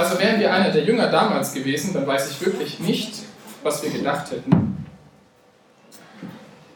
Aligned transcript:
Also 0.00 0.18
wären 0.18 0.40
wir 0.40 0.50
einer 0.50 0.70
der 0.70 0.82
Jünger 0.82 1.08
damals 1.08 1.52
gewesen, 1.52 1.92
dann 1.92 2.06
weiß 2.06 2.30
ich 2.30 2.40
wirklich 2.40 2.80
nicht, 2.80 3.16
was 3.62 3.82
wir 3.82 3.90
gedacht 3.90 4.30
hätten. 4.30 4.86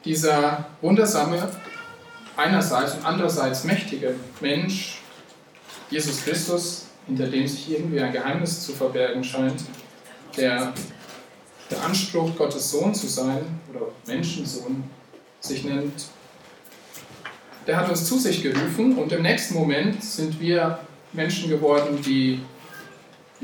Dieser 0.05 0.67
wundersame, 0.83 1.49
einerseits 2.37 2.93
und 2.93 3.07
andererseits 3.07 3.65
mächtige 3.65 4.15
Mensch, 4.43 4.99
Jesus 5.89 6.23
Christus, 6.23 6.89
hinter 7.07 7.29
dem 7.29 7.49
sich 7.49 7.71
irgendwie 7.71 7.99
ein 7.99 8.13
Geheimnis 8.13 8.61
zu 8.61 8.75
verbergen 8.75 9.25
scheint, 9.25 9.63
der 10.37 10.75
der 11.71 11.83
Anspruch, 11.83 12.37
Gottes 12.37 12.73
Sohn 12.73 12.95
zu 12.95 13.07
sein 13.07 13.41
oder 13.73 13.87
Menschensohn 14.07 14.85
sich 15.41 15.65
nennt, 15.65 16.09
der 17.67 17.79
hat 17.79 17.89
uns 17.89 18.05
zu 18.05 18.19
sich 18.19 18.43
gerufen 18.43 18.99
und 18.99 19.11
im 19.13 19.23
nächsten 19.23 19.55
Moment 19.55 20.05
sind 20.05 20.39
wir 20.43 20.79
Menschen 21.15 21.49
geworden, 21.49 22.03
die 22.05 22.43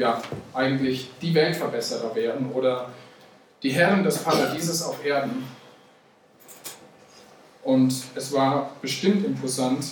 ja 0.01 0.21
eigentlich 0.55 1.11
die 1.21 1.35
Weltverbesserer 1.35 2.15
werden 2.15 2.51
oder 2.53 2.89
die 3.63 3.71
Herren 3.71 4.03
des 4.03 4.19
Paradieses 4.19 4.83
auf 4.83 5.05
Erden. 5.05 5.45
Und 7.63 7.95
es 8.15 8.33
war 8.33 8.71
bestimmt 8.81 9.25
imposant, 9.25 9.85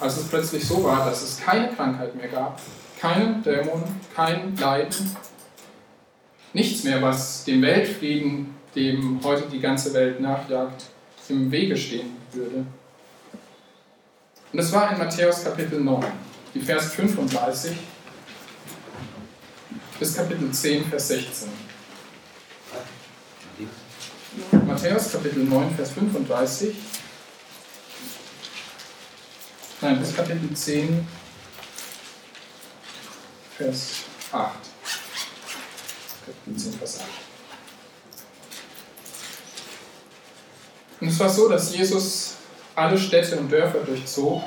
als 0.00 0.16
es 0.16 0.28
plötzlich 0.28 0.66
so 0.66 0.82
war, 0.82 1.06
dass 1.06 1.22
es 1.22 1.40
keine 1.40 1.68
Krankheit 1.68 2.14
mehr 2.16 2.28
gab, 2.28 2.60
keinen 3.00 3.42
Dämon, 3.44 3.84
kein 4.14 4.56
Leiden, 4.56 5.16
nichts 6.52 6.82
mehr, 6.82 7.00
was 7.00 7.44
dem 7.44 7.62
Weltfrieden, 7.62 8.56
dem 8.74 9.20
heute 9.22 9.48
die 9.48 9.60
ganze 9.60 9.94
Welt 9.94 10.20
nachjagt, 10.20 10.86
im 11.28 11.50
Wege 11.52 11.76
stehen 11.76 12.16
würde. 12.32 12.66
Und 14.52 14.58
das 14.58 14.72
war 14.72 14.90
in 14.90 14.98
Matthäus 14.98 15.44
Kapitel 15.44 15.80
9, 15.80 16.04
die 16.54 16.60
Vers 16.60 16.92
35 16.92 17.76
bis 19.98 20.16
Kapitel 20.16 20.50
10, 20.50 20.86
Vers 20.86 21.08
16. 21.08 21.48
Matthäus 24.66 25.12
Kapitel 25.12 25.44
9, 25.44 25.74
Vers 25.76 25.90
35. 25.92 26.74
Nein, 29.80 30.00
bis 30.00 30.16
Kapitel 30.16 30.52
10, 30.52 31.06
Vers 33.56 33.88
8. 34.32 34.52
Kapitel 36.26 36.60
10, 36.60 36.72
Vers 36.78 37.00
8. 37.00 37.06
Und 41.00 41.08
es 41.08 41.20
war 41.20 41.28
so, 41.28 41.48
dass 41.48 41.74
Jesus 41.74 42.34
alle 42.74 42.98
Städte 42.98 43.36
und 43.36 43.50
Dörfer 43.50 43.80
durchzog. 43.80 44.42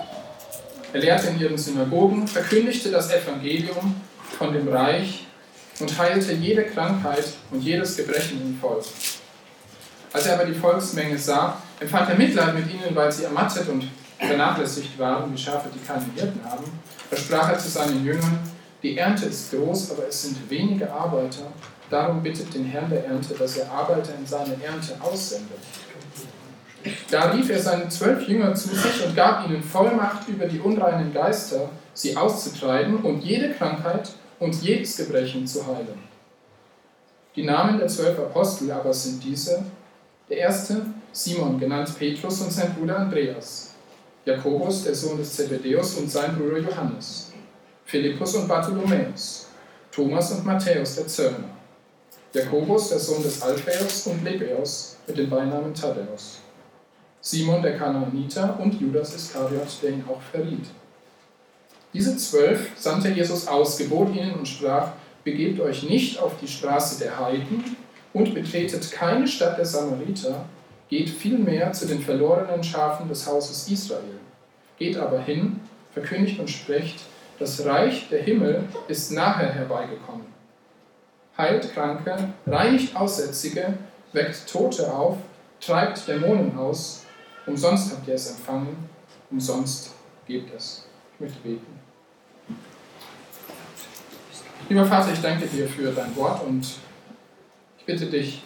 Er 0.92 1.00
lehrte 1.00 1.28
in 1.28 1.40
ihren 1.40 1.58
Synagogen, 1.58 2.28
verkündigte 2.28 2.90
das 2.90 3.12
Evangelium 3.12 4.02
von 4.38 4.54
dem 4.54 4.68
Reich 4.68 5.27
und 5.80 5.98
heilte 5.98 6.34
jede 6.34 6.64
Krankheit 6.66 7.34
und 7.52 7.62
jedes 7.62 7.98
Gebrechen 7.98 8.42
im 8.42 8.60
Volk. 8.60 8.86
Als 10.14 10.26
er 10.26 10.36
aber 10.36 10.46
die 10.46 10.54
Volksmenge 10.54 11.18
sah, 11.18 11.62
empfand 11.80 12.10
er 12.10 12.16
Mitleid 12.16 12.56
mit 12.56 12.72
ihnen, 12.72 12.96
weil 12.96 13.12
sie 13.12 13.26
ermattet 13.26 13.68
und 13.70 13.88
vernachlässigt 14.20 14.98
waren, 14.98 15.32
wie 15.32 15.38
Schafe, 15.38 15.70
die 15.74 15.86
keine 15.86 16.06
Hirten 16.16 16.42
haben. 16.44 16.66
Da 17.10 17.18
sprach 17.18 17.50
er 17.50 17.60
zu 17.60 17.70
seinen 17.70 18.04
Jüngern, 18.04 18.40
die 18.82 18.98
Ernte 18.98 19.26
ist 19.26 19.52
groß, 19.52 19.92
aber 19.92 20.08
es 20.08 20.24
sind 20.24 20.50
wenige 20.50 20.92
Arbeiter. 20.92 21.48
Darum 21.90 22.22
bittet 22.22 22.54
den 22.54 22.66
Herrn 22.66 22.90
der 22.90 23.06
Ernte, 23.06 23.34
dass 23.34 23.58
er 23.58 23.72
Arbeiter 23.72 24.14
in 24.18 24.26
seine 24.26 24.56
Ernte 24.64 24.96
aussendet. 25.02 25.60
Da 27.10 27.32
rief 27.32 27.50
er 27.50 27.60
seine 27.60 27.90
zwölf 27.90 28.28
Jünger 28.28 28.54
zu 28.56 28.70
sich 28.70 29.06
und 29.06 29.16
gab 29.16 29.48
ihnen 29.48 29.64
Vollmacht 29.64 30.28
über 30.28 30.46
die 30.46 30.60
unreinen 30.60 31.14
Geister, 31.14 31.70
sie 31.94 32.16
auszutreiben 32.16 32.98
und 32.98 33.24
jede 33.24 33.54
Krankheit 33.54 34.12
und 34.40 34.56
jedes 34.62 34.98
Gebrechen 34.98 35.46
zu 35.46 35.66
heilen. 35.66 36.00
Die 37.36 37.44
Namen 37.44 37.78
der 37.78 37.88
zwölf 37.88 38.18
Apostel 38.18 38.72
aber 38.72 38.94
sind 38.94 39.24
diese. 39.24 39.64
Der 40.30 40.38
erste, 40.38 40.86
Simon, 41.12 41.60
genannt 41.60 41.94
Petrus 41.98 42.42
und 42.42 42.52
sein 42.52 42.74
Bruder 42.74 43.00
Andreas. 43.00 43.76
Jakobus, 44.26 44.84
der 44.84 44.96
Sohn 44.96 45.18
des 45.18 45.36
Zebedeus 45.36 45.96
und 45.96 46.12
sein 46.12 46.36
Bruder 46.36 46.58
Johannes. 46.58 47.32
Philippus 47.86 48.36
und 48.36 48.48
Bartholomäus. 48.48 49.48
Thomas 49.92 50.32
und 50.32 50.46
Matthäus, 50.46 50.96
der 50.96 51.08
Zöllner. 51.08 51.50
Jakobus, 52.34 52.90
der 52.90 53.00
Sohn 53.00 53.24
des 53.24 53.42
Alphaeus 53.42 54.08
und 54.08 54.24
Lebäus, 54.24 54.98
mit 55.08 55.18
dem 55.18 55.30
Beinamen 55.30 55.74
Thaddäus. 55.74 56.40
Simon 57.22 57.62
der 57.62 57.78
Kanaaniter 57.78 58.60
und 58.60 58.80
Judas 58.80 59.16
Iskariot, 59.16 59.68
der 59.82 59.92
ihn 59.92 60.04
auch 60.10 60.22
verriet. 60.22 60.66
Diese 61.94 62.18
zwölf 62.18 62.72
sandte 62.76 63.10
Jesus 63.10 63.48
aus, 63.48 63.78
gebot 63.78 64.16
ihnen 64.16 64.34
und 64.36 64.48
sprach, 64.48 64.92
begebt 65.24 65.60
euch 65.60 65.84
nicht 65.84 66.20
auf 66.20 66.34
die 66.42 66.48
Straße 66.48 67.00
der 67.04 67.20
Heiden 67.20 67.64
und 68.14 68.34
betretet 68.34 68.92
keine 68.92 69.28
Stadt 69.28 69.58
der 69.58 69.66
Samariter, 69.66 70.46
geht 70.90 71.10
vielmehr 71.10 71.72
zu 71.74 71.86
den 71.86 72.02
verlorenen 72.02 72.64
Schafen 72.64 73.10
des 73.10 73.26
Hauses 73.28 73.70
Israel. 73.70 74.20
Geht 74.78 74.98
aber 74.98 75.20
hin, 75.20 75.60
verkündigt 75.92 76.40
und 76.40 76.50
sprecht, 76.50 77.00
das 77.40 77.66
Reich 77.66 78.10
der 78.10 78.24
Himmel 78.24 78.64
ist 78.88 79.12
nachher 79.12 79.54
herbeigekommen. 79.54 80.26
Heilt 81.38 81.74
Kranke, 81.74 82.34
reinigt 82.46 82.96
Aussätzige, 82.96 83.74
weckt 84.14 84.48
Tote 84.50 84.92
auf, 84.92 85.18
treibt 85.60 86.08
Dämonen 86.08 86.58
aus, 86.58 87.06
Umsonst 87.48 87.94
habt 87.94 88.06
ihr 88.10 88.16
es 88.16 88.30
empfangen, 88.30 88.90
umsonst 89.32 89.94
gebt 90.26 90.54
es. 90.54 90.86
Ich 91.14 91.20
möchte 91.22 91.40
beten. 91.40 91.77
Lieber 94.70 94.84
Vater, 94.84 95.14
ich 95.14 95.22
danke 95.22 95.48
dir 95.48 95.66
für 95.66 95.94
dein 95.94 96.14
Wort 96.18 96.44
und 96.44 96.66
ich 97.80 97.86
bitte 97.86 98.08
dich 98.08 98.44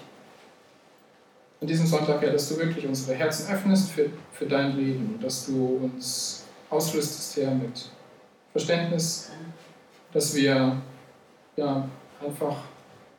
an 1.60 1.66
diesem 1.66 1.88
Sonntag, 1.88 2.22
ja, 2.22 2.32
dass 2.32 2.48
du 2.50 2.58
wirklich 2.58 2.86
unsere 2.86 3.18
Herzen 3.18 3.52
öffnest 3.52 3.92
für, 3.92 4.08
für 4.32 4.46
dein 4.46 4.76
Leben 4.78 5.16
und 5.16 5.24
dass 5.24 5.48
du 5.48 5.80
uns 5.82 6.46
ausrüstest, 6.70 7.38
Herr, 7.38 7.56
mit 7.56 7.90
Verständnis, 8.52 9.32
dass 10.14 10.36
wir 10.36 10.78
ja, 11.56 11.90
einfach 12.24 12.58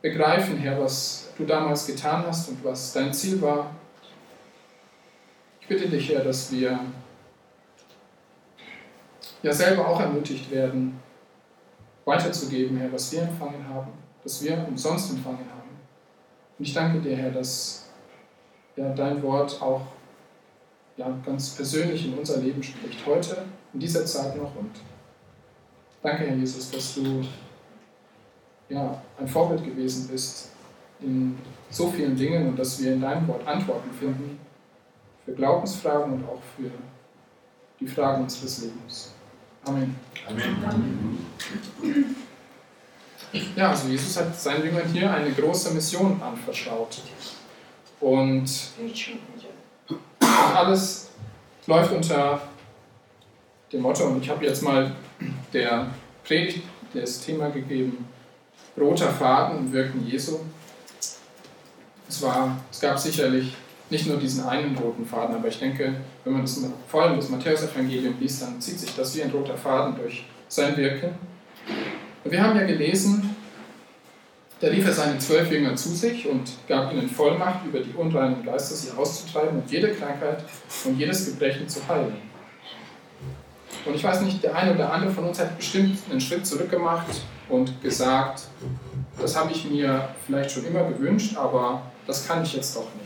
begreifen, 0.01 0.57
Herr, 0.59 0.79
was 0.79 1.27
du 1.37 1.43
damals 1.43 1.85
getan 1.85 2.23
hast 2.25 2.47
und 2.47 2.63
was 2.63 2.93
dein 2.93 3.13
Ziel 3.13 3.41
war. 3.41 3.75
Ich 5.59 5.67
bitte 5.67 5.89
dich, 5.89 6.09
Herr, 6.09 6.23
dass 6.23 6.49
wir 6.53 6.79
ja 9.41 9.51
selber 9.51 9.89
auch 9.89 9.99
ermutigt 9.99 10.49
werden, 10.51 11.02
weiterzugeben, 12.05 12.77
Herr, 12.77 12.91
was 12.91 13.11
wir 13.11 13.23
empfangen 13.23 13.67
haben, 13.67 13.91
dass 14.23 14.43
wir 14.43 14.65
umsonst 14.67 15.11
empfangen 15.11 15.45
haben. 15.49 15.69
Und 16.57 16.67
ich 16.67 16.73
danke 16.73 16.99
dir, 16.99 17.15
Herr, 17.15 17.31
dass 17.31 17.89
ja, 18.75 18.93
dein 18.93 19.21
Wort 19.23 19.61
auch 19.61 19.81
ja, 20.97 21.07
ganz 21.25 21.51
persönlich 21.51 22.05
in 22.05 22.17
unser 22.17 22.37
Leben 22.37 22.61
spricht, 22.61 23.05
heute, 23.05 23.45
in 23.73 23.79
dieser 23.79 24.05
Zeit 24.05 24.35
noch. 24.35 24.55
Und 24.55 24.71
danke, 26.01 26.25
Herr 26.25 26.35
Jesus, 26.35 26.69
dass 26.71 26.95
du 26.95 27.23
ja, 28.69 29.01
ein 29.19 29.27
Vorbild 29.27 29.63
gewesen 29.63 30.07
bist 30.07 30.49
in 30.99 31.37
so 31.69 31.87
vielen 31.89 32.15
Dingen 32.15 32.47
und 32.49 32.57
dass 32.57 32.81
wir 32.81 32.93
in 32.93 33.01
deinem 33.01 33.27
Wort 33.27 33.45
Antworten 33.47 33.91
finden 33.91 34.39
für 35.25 35.33
Glaubensfragen 35.33 36.13
und 36.13 36.25
auch 36.25 36.41
für 36.55 36.71
die 37.79 37.87
Fragen 37.87 38.23
unseres 38.23 38.63
Lebens. 38.63 39.12
Amen. 39.65 39.95
Amen. 40.27 41.25
Ja, 43.55 43.69
also 43.69 43.87
Jesus 43.87 44.17
hat 44.17 44.39
seinen 44.39 44.65
Jüngern 44.65 44.87
hier 44.91 45.11
eine 45.11 45.31
große 45.31 45.73
Mission 45.73 46.21
anvertraut. 46.21 47.01
Und 47.99 48.49
alles 50.55 51.09
läuft 51.65 51.93
unter 51.93 52.41
dem 53.71 53.81
Motto, 53.81 54.05
und 54.05 54.21
ich 54.21 54.29
habe 54.29 54.45
jetzt 54.45 54.61
mal 54.61 54.95
der 55.51 55.87
Predigt 56.23 56.63
das 56.93 57.21
Thema 57.21 57.49
gegeben, 57.49 58.05
roter 58.77 59.09
Faden 59.09 59.59
im 59.59 59.73
Wirken 59.73 60.05
Jesu. 60.05 60.39
Es, 62.07 62.21
war, 62.21 62.57
es 62.71 62.79
gab 62.79 62.99
sicherlich 62.99 63.55
nicht 63.93 64.07
nur 64.07 64.17
diesen 64.17 64.43
einen 64.45 64.75
roten 64.75 65.05
Faden, 65.05 65.35
aber 65.35 65.47
ich 65.47 65.59
denke, 65.59 65.93
wenn 66.23 66.33
man 66.33 66.41
das, 66.41 66.59
vor 66.87 67.03
allem 67.03 67.15
das 67.15 67.29
Matthäus-Evangelium 67.29 68.15
liest, 68.19 68.41
dann 68.41 68.59
zieht 68.59 68.79
sich 68.79 68.95
das 68.95 69.15
wie 69.15 69.21
ein 69.21 69.29
roter 69.29 69.55
Faden 69.55 69.95
durch 69.95 70.25
sein 70.47 70.75
Wirken. 70.75 71.11
Und 72.23 72.31
wir 72.31 72.41
haben 72.41 72.57
ja 72.57 72.65
gelesen, 72.65 73.35
da 74.59 74.67
rief 74.67 74.85
er 74.87 74.93
seine 74.93 75.19
zwölf 75.19 75.51
Jünger 75.51 75.75
zu 75.75 75.89
sich 75.89 76.27
und 76.27 76.49
gab 76.67 76.91
ihnen 76.91 77.07
Vollmacht, 77.07 77.65
über 77.65 77.81
die 77.81 77.93
unreinen 77.93 78.43
Geister 78.43 78.75
sie 78.75 78.91
auszutreiben 78.97 79.61
und 79.61 79.69
jede 79.69 79.93
Krankheit 79.93 80.43
und 80.85 80.97
jedes 80.97 81.25
Gebrechen 81.27 81.69
zu 81.69 81.87
heilen. 81.87 82.15
Und 83.85 83.95
ich 83.95 84.03
weiß 84.03 84.21
nicht, 84.21 84.41
der 84.41 84.55
eine 84.55 84.73
oder 84.73 84.91
andere 84.91 85.11
von 85.11 85.25
uns 85.25 85.39
hat 85.39 85.55
bestimmt 85.57 85.99
einen 86.09 86.21
Schritt 86.21 86.47
zurückgemacht 86.47 87.21
und 87.49 87.79
gesagt, 87.83 88.43
das 89.21 89.37
habe 89.37 89.51
ich 89.51 89.69
mir 89.69 90.09
vielleicht 90.25 90.51
schon 90.51 90.65
immer 90.65 90.85
gewünscht, 90.85 91.35
aber 91.37 91.83
das 92.07 92.27
kann 92.27 92.41
ich 92.41 92.53
jetzt 92.53 92.75
doch 92.75 92.87
nicht. 92.99 93.02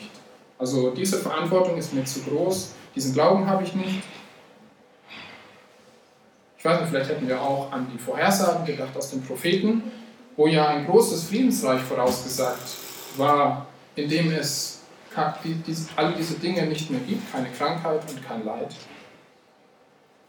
Also 0.60 0.92
diese 0.92 1.20
Verantwortung 1.20 1.78
ist 1.78 1.94
mir 1.94 2.04
zu 2.06 2.22
groß, 2.22 2.72
diesen 2.96 3.14
Glauben 3.14 3.48
habe 3.48 3.64
ich 3.64 3.76
nicht. 3.76 4.02
Ich 6.58 6.66
weiß 6.66 6.82
nicht, 6.82 6.90
vielleicht 6.90 7.12
hätten 7.12 7.28
wir 7.28 7.40
auch 7.40 7.72
an 7.72 7.88
die 7.94 8.00
Vorhersagen 8.00 8.66
gedacht 8.66 8.96
aus 8.98 9.12
den 9.12 9.24
Propheten, 9.24 9.84
wo 10.36 10.48
ja 10.48 10.68
ein 10.70 10.88
großes 10.88 11.26
Friedensreich 11.26 11.82
vorausgesagt 11.82 12.76
war, 13.18 13.68
in 13.96 14.10
dem 14.10 14.32
es 14.32 14.82
all 15.16 16.14
diese 16.14 16.36
Dinge 16.36 16.66
nicht 16.66 16.90
mehr 16.90 17.00
gibt, 17.02 17.32
keine 17.32 17.50
Krankheit 17.50 18.02
und 18.10 18.28
kein 18.28 18.46
Leid. 18.46 18.74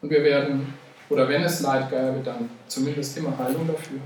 Und 0.00 0.10
wir 0.10 0.22
werden, 0.22 0.74
oder 1.10 1.28
wenn 1.28 1.42
es 1.42 1.60
Leid 1.60 1.90
gäbe, 1.90 2.20
dann 2.24 2.48
zumindest 2.68 3.16
immer 3.18 3.36
Heilung 3.36 3.66
dafür. 3.66 3.98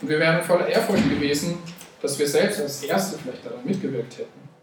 Und 0.00 0.08
wir 0.08 0.18
wären 0.18 0.42
voller 0.42 0.66
Ehrfurcht 0.66 1.08
gewesen, 1.08 1.58
dass 2.02 2.18
wir 2.18 2.28
selbst 2.28 2.60
als 2.60 2.82
Erste 2.82 3.18
vielleicht 3.18 3.46
daran 3.46 3.64
mitgewirkt 3.64 4.18
hätten. 4.18 4.53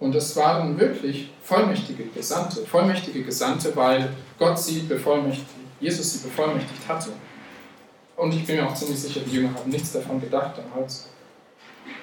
Und 0.00 0.14
es 0.14 0.36
waren 0.36 0.78
wirklich 0.78 1.30
vollmächtige 1.42 2.04
Gesandte, 2.04 2.64
vollmächtige 2.64 3.22
Gesandte, 3.22 3.74
weil 3.74 4.10
Gott 4.38 4.58
sie 4.58 4.80
bevollmächtigt, 4.80 5.48
Jesus 5.80 6.12
sie 6.12 6.28
bevollmächtigt 6.28 6.88
hatte. 6.88 7.10
Und 8.16 8.34
ich 8.34 8.44
bin 8.44 8.56
mir 8.56 8.66
auch 8.66 8.74
ziemlich 8.74 9.00
sicher, 9.00 9.20
die 9.26 9.36
Jünger 9.36 9.54
haben 9.54 9.70
nichts 9.70 9.92
davon 9.92 10.20
gedacht 10.20 10.56
damals. 10.58 11.08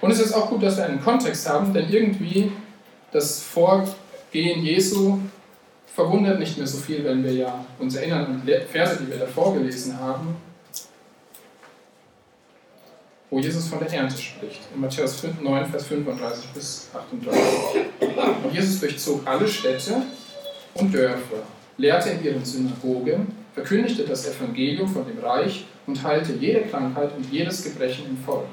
Und 0.01 0.12
es 0.12 0.19
ist 0.19 0.33
auch 0.33 0.50
gut, 0.50 0.63
dass 0.63 0.77
wir 0.77 0.86
einen 0.86 1.01
Kontext 1.01 1.47
haben, 1.47 1.74
denn 1.74 1.89
irgendwie 1.89 2.51
das 3.12 3.42
Vorgehen 3.42 4.63
Jesu 4.63 5.19
verwundert 5.88 6.39
nicht 6.39 6.57
mehr 6.57 6.68
so 6.68 6.77
viel, 6.77 7.03
wenn 7.06 7.24
wir 7.24 7.33
ja 7.33 7.65
uns 7.80 7.95
erinnern 7.95 8.25
an 8.25 8.42
die 8.45 8.57
Verse, 8.69 8.97
die 9.01 9.09
wir 9.09 9.18
davor 9.18 9.53
gelesen 9.53 9.97
haben, 9.97 10.36
wo 13.35 13.39
Jesus 13.39 13.67
von 13.67 13.79
der 13.79 13.91
Ernte 13.91 14.17
spricht. 14.17 14.61
In 14.73 14.79
Matthäus 14.79 15.21
9, 15.21 15.65
Vers 15.65 15.87
35 15.87 16.45
bis 16.53 16.89
38. 16.93 17.81
Und 18.45 18.53
Jesus 18.53 18.79
durchzog 18.79 19.27
alle 19.27 19.45
Städte 19.45 20.03
und 20.75 20.93
Dörfer, 20.93 21.43
lehrte 21.75 22.11
in 22.11 22.23
ihren 22.23 22.45
Synagogen, 22.45 23.35
verkündigte 23.53 24.05
das 24.05 24.25
Evangelium 24.29 24.87
von 24.87 25.05
dem 25.05 25.19
Reich 25.19 25.65
und 25.85 26.01
heilte 26.01 26.31
jede 26.31 26.61
Krankheit 26.61 27.11
und 27.17 27.29
jedes 27.29 27.61
Gebrechen 27.61 28.05
im 28.05 28.17
Volk. 28.23 28.47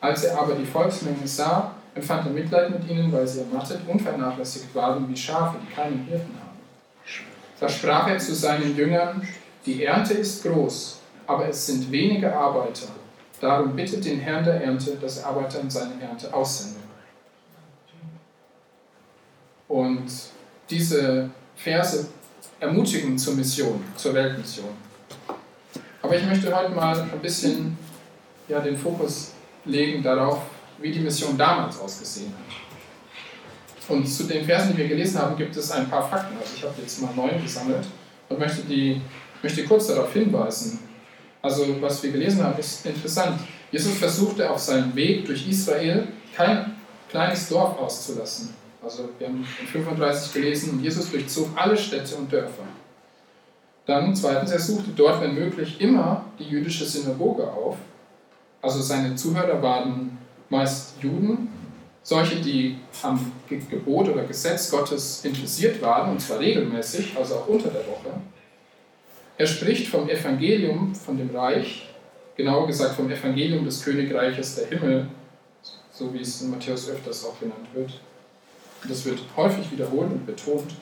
Als 0.00 0.22
er 0.22 0.40
aber 0.40 0.54
die 0.54 0.66
Volksmenge 0.66 1.26
sah, 1.26 1.74
empfand 1.92 2.26
er 2.26 2.32
Mitleid 2.32 2.70
mit 2.70 2.88
ihnen, 2.88 3.10
weil 3.10 3.26
sie 3.26 3.40
ermattet 3.40 3.80
und 3.88 4.00
vernachlässigt 4.00 4.72
waren 4.72 5.08
wie 5.08 5.16
Schafe, 5.16 5.56
die 5.60 5.74
keinen 5.74 6.06
Hirten 6.08 6.36
haben. 6.38 6.58
Da 7.58 7.68
sprach 7.68 8.06
er 8.06 8.18
zu 8.18 8.36
seinen 8.36 8.76
Jüngern, 8.76 9.26
die 9.66 9.82
Ernte 9.82 10.14
ist 10.14 10.44
groß, 10.44 11.00
aber 11.26 11.48
es 11.48 11.66
sind 11.66 11.90
wenige 11.90 12.32
Arbeiter. 12.32 12.99
Darum 13.40 13.74
bittet 13.74 14.04
den 14.04 14.20
Herrn 14.20 14.44
der 14.44 14.62
Ernte, 14.62 14.96
dass 15.00 15.18
er 15.18 15.28
Arbeiter 15.28 15.60
in 15.60 15.70
seine 15.70 16.00
Ernte 16.00 16.32
aussende. 16.32 16.80
Und 19.66 20.10
diese 20.68 21.30
Verse 21.56 22.08
ermutigen 22.58 23.16
zur 23.16 23.34
Mission, 23.34 23.82
zur 23.96 24.14
Weltmission. 24.14 24.68
Aber 26.02 26.16
ich 26.16 26.24
möchte 26.24 26.54
heute 26.54 26.74
mal 26.74 27.00
ein 27.00 27.20
bisschen 27.20 27.78
ja, 28.48 28.60
den 28.60 28.76
Fokus 28.76 29.32
legen 29.64 30.02
darauf, 30.02 30.42
wie 30.78 30.92
die 30.92 31.00
Mission 31.00 31.38
damals 31.38 31.78
ausgesehen 31.78 32.32
hat. 32.32 33.88
Und 33.88 34.06
zu 34.06 34.24
den 34.24 34.44
Versen, 34.44 34.72
die 34.72 34.78
wir 34.78 34.88
gelesen 34.88 35.20
haben, 35.20 35.36
gibt 35.36 35.56
es 35.56 35.70
ein 35.70 35.88
paar 35.88 36.08
Fakten. 36.08 36.36
Also 36.38 36.54
ich 36.56 36.62
habe 36.62 36.74
jetzt 36.80 37.00
mal 37.02 37.14
neun 37.14 37.42
gesammelt 37.42 37.86
und 38.28 38.38
möchte, 38.38 38.62
die, 38.62 39.00
möchte 39.42 39.64
kurz 39.64 39.88
darauf 39.88 40.12
hinweisen. 40.12 40.89
Also 41.42 41.80
was 41.80 42.02
wir 42.02 42.12
gelesen 42.12 42.42
haben, 42.44 42.58
ist 42.58 42.84
interessant. 42.84 43.40
Jesus 43.70 43.94
versuchte 43.94 44.50
auf 44.50 44.58
seinem 44.58 44.94
Weg 44.94 45.24
durch 45.24 45.48
Israel 45.48 46.08
kein 46.34 46.76
kleines 47.08 47.48
Dorf 47.48 47.78
auszulassen. 47.78 48.54
Also 48.82 49.08
wir 49.18 49.28
haben 49.28 49.46
in 49.60 49.66
35 49.66 50.32
gelesen, 50.32 50.82
Jesus 50.82 51.10
durchzog 51.10 51.48
alle 51.56 51.76
Städte 51.76 52.16
und 52.16 52.32
Dörfer. 52.32 52.64
Dann 53.86 54.14
zweitens, 54.14 54.50
er 54.50 54.60
suchte 54.60 54.90
dort, 54.94 55.20
wenn 55.20 55.34
möglich, 55.34 55.80
immer 55.80 56.24
die 56.38 56.44
jüdische 56.44 56.84
Synagoge 56.84 57.50
auf. 57.50 57.76
Also 58.62 58.80
seine 58.80 59.14
Zuhörer 59.16 59.60
waren 59.62 60.18
meist 60.48 60.94
Juden, 61.02 61.48
solche, 62.02 62.36
die 62.36 62.78
am 63.02 63.32
Gebot 63.48 64.08
oder 64.08 64.24
Gesetz 64.24 64.70
Gottes 64.70 65.24
interessiert 65.24 65.80
waren, 65.82 66.12
und 66.12 66.20
zwar 66.20 66.38
regelmäßig, 66.38 67.16
also 67.16 67.36
auch 67.36 67.48
unter 67.48 67.68
der 67.68 67.86
Woche. 67.86 68.10
Er 69.40 69.46
spricht 69.46 69.88
vom 69.88 70.06
Evangelium, 70.06 70.94
von 70.94 71.16
dem 71.16 71.34
Reich, 71.34 71.88
genauer 72.36 72.66
gesagt 72.66 72.94
vom 72.96 73.10
Evangelium 73.10 73.64
des 73.64 73.82
Königreiches 73.82 74.56
der 74.56 74.66
Himmel, 74.66 75.08
so 75.90 76.12
wie 76.12 76.20
es 76.20 76.42
in 76.42 76.50
Matthäus 76.50 76.90
öfters 76.90 77.24
auch 77.24 77.40
genannt 77.40 77.66
wird. 77.72 77.90
Das 78.86 79.02
wird 79.06 79.18
häufig 79.38 79.72
wiederholt 79.72 80.10
und 80.10 80.26
betont. 80.26 80.74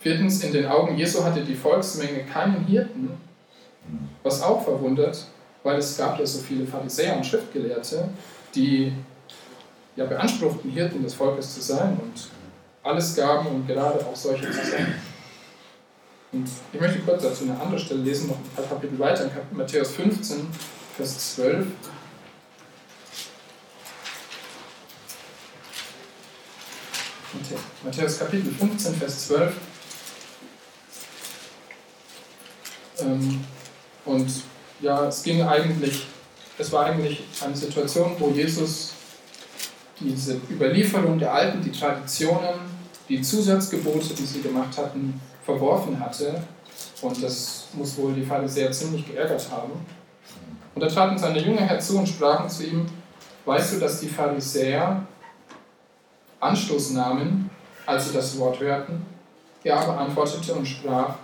Viertens, 0.00 0.42
in 0.42 0.54
den 0.54 0.64
Augen 0.64 0.96
Jesu 0.96 1.22
hatte 1.22 1.42
die 1.42 1.54
Volksmenge 1.54 2.24
keinen 2.24 2.64
Hirten, 2.64 3.10
was 4.22 4.40
auch 4.40 4.64
verwundert, 4.64 5.26
weil 5.64 5.76
es 5.76 5.98
gab 5.98 6.18
ja 6.18 6.24
so 6.24 6.38
viele 6.38 6.66
Pharisäer 6.66 7.14
und 7.18 7.26
Schriftgelehrte, 7.26 8.08
die 8.54 8.90
ja 9.96 10.06
beanspruchten, 10.06 10.70
Hirten 10.70 11.02
des 11.02 11.12
Volkes 11.12 11.54
zu 11.54 11.60
sein 11.60 12.00
und 12.02 12.30
alles 12.82 13.14
gaben, 13.14 13.48
um 13.48 13.66
gerade 13.66 13.98
auch 14.06 14.16
solche 14.16 14.50
zu 14.50 14.64
sein. 14.64 14.94
Und 16.32 16.48
ich 16.72 16.80
möchte 16.80 17.00
kurz 17.00 17.22
dazu 17.22 17.44
eine 17.44 17.60
andere 17.60 17.78
Stelle 17.78 18.00
lesen, 18.00 18.28
noch 18.28 18.36
ein 18.36 18.50
paar 18.56 18.64
Kapitel 18.64 18.98
weiter, 18.98 19.24
in 19.24 19.56
Matthäus 19.56 19.90
15, 19.90 20.46
Vers 20.96 21.34
12. 21.36 21.66
Matthäus 27.84 28.18
Kapitel 28.18 28.50
15, 28.50 28.94
Vers 28.94 29.28
12. 29.28 29.54
Ähm, 33.00 33.44
und 34.06 34.30
ja, 34.80 35.06
es 35.06 35.22
ging 35.22 35.42
eigentlich, 35.42 36.06
es 36.56 36.72
war 36.72 36.86
eigentlich 36.86 37.24
eine 37.44 37.56
Situation, 37.56 38.16
wo 38.18 38.30
Jesus 38.30 38.92
diese 40.00 40.40
Überlieferung 40.50 41.18
der 41.18 41.34
Alten, 41.34 41.62
die 41.62 41.72
Traditionen, 41.72 42.71
die 43.12 43.20
Zusatzgebote, 43.20 44.14
die 44.14 44.24
sie 44.24 44.40
gemacht 44.40 44.76
hatten, 44.78 45.20
verworfen 45.44 46.00
hatte. 46.00 46.42
Und 47.02 47.22
das 47.22 47.66
muss 47.74 47.98
wohl 47.98 48.14
die 48.14 48.22
Pharisäer 48.22 48.72
ziemlich 48.72 49.06
geärgert 49.06 49.50
haben. 49.50 49.72
Und 50.74 50.80
da 50.80 50.86
traten 50.86 51.18
seine 51.18 51.38
Jünger 51.38 51.60
herzu 51.60 51.98
und 51.98 52.08
sprachen 52.08 52.48
zu 52.48 52.64
ihm, 52.64 52.86
weißt 53.44 53.74
du, 53.74 53.80
dass 53.80 54.00
die 54.00 54.08
Pharisäer 54.08 55.06
Anstoß 56.40 56.92
nahmen, 56.92 57.50
als 57.84 58.08
sie 58.08 58.14
das 58.14 58.38
Wort 58.38 58.58
hörten? 58.60 59.04
Er 59.62 59.78
aber 59.78 59.98
antwortete 59.98 60.54
und 60.54 60.64
sprach, 60.64 61.16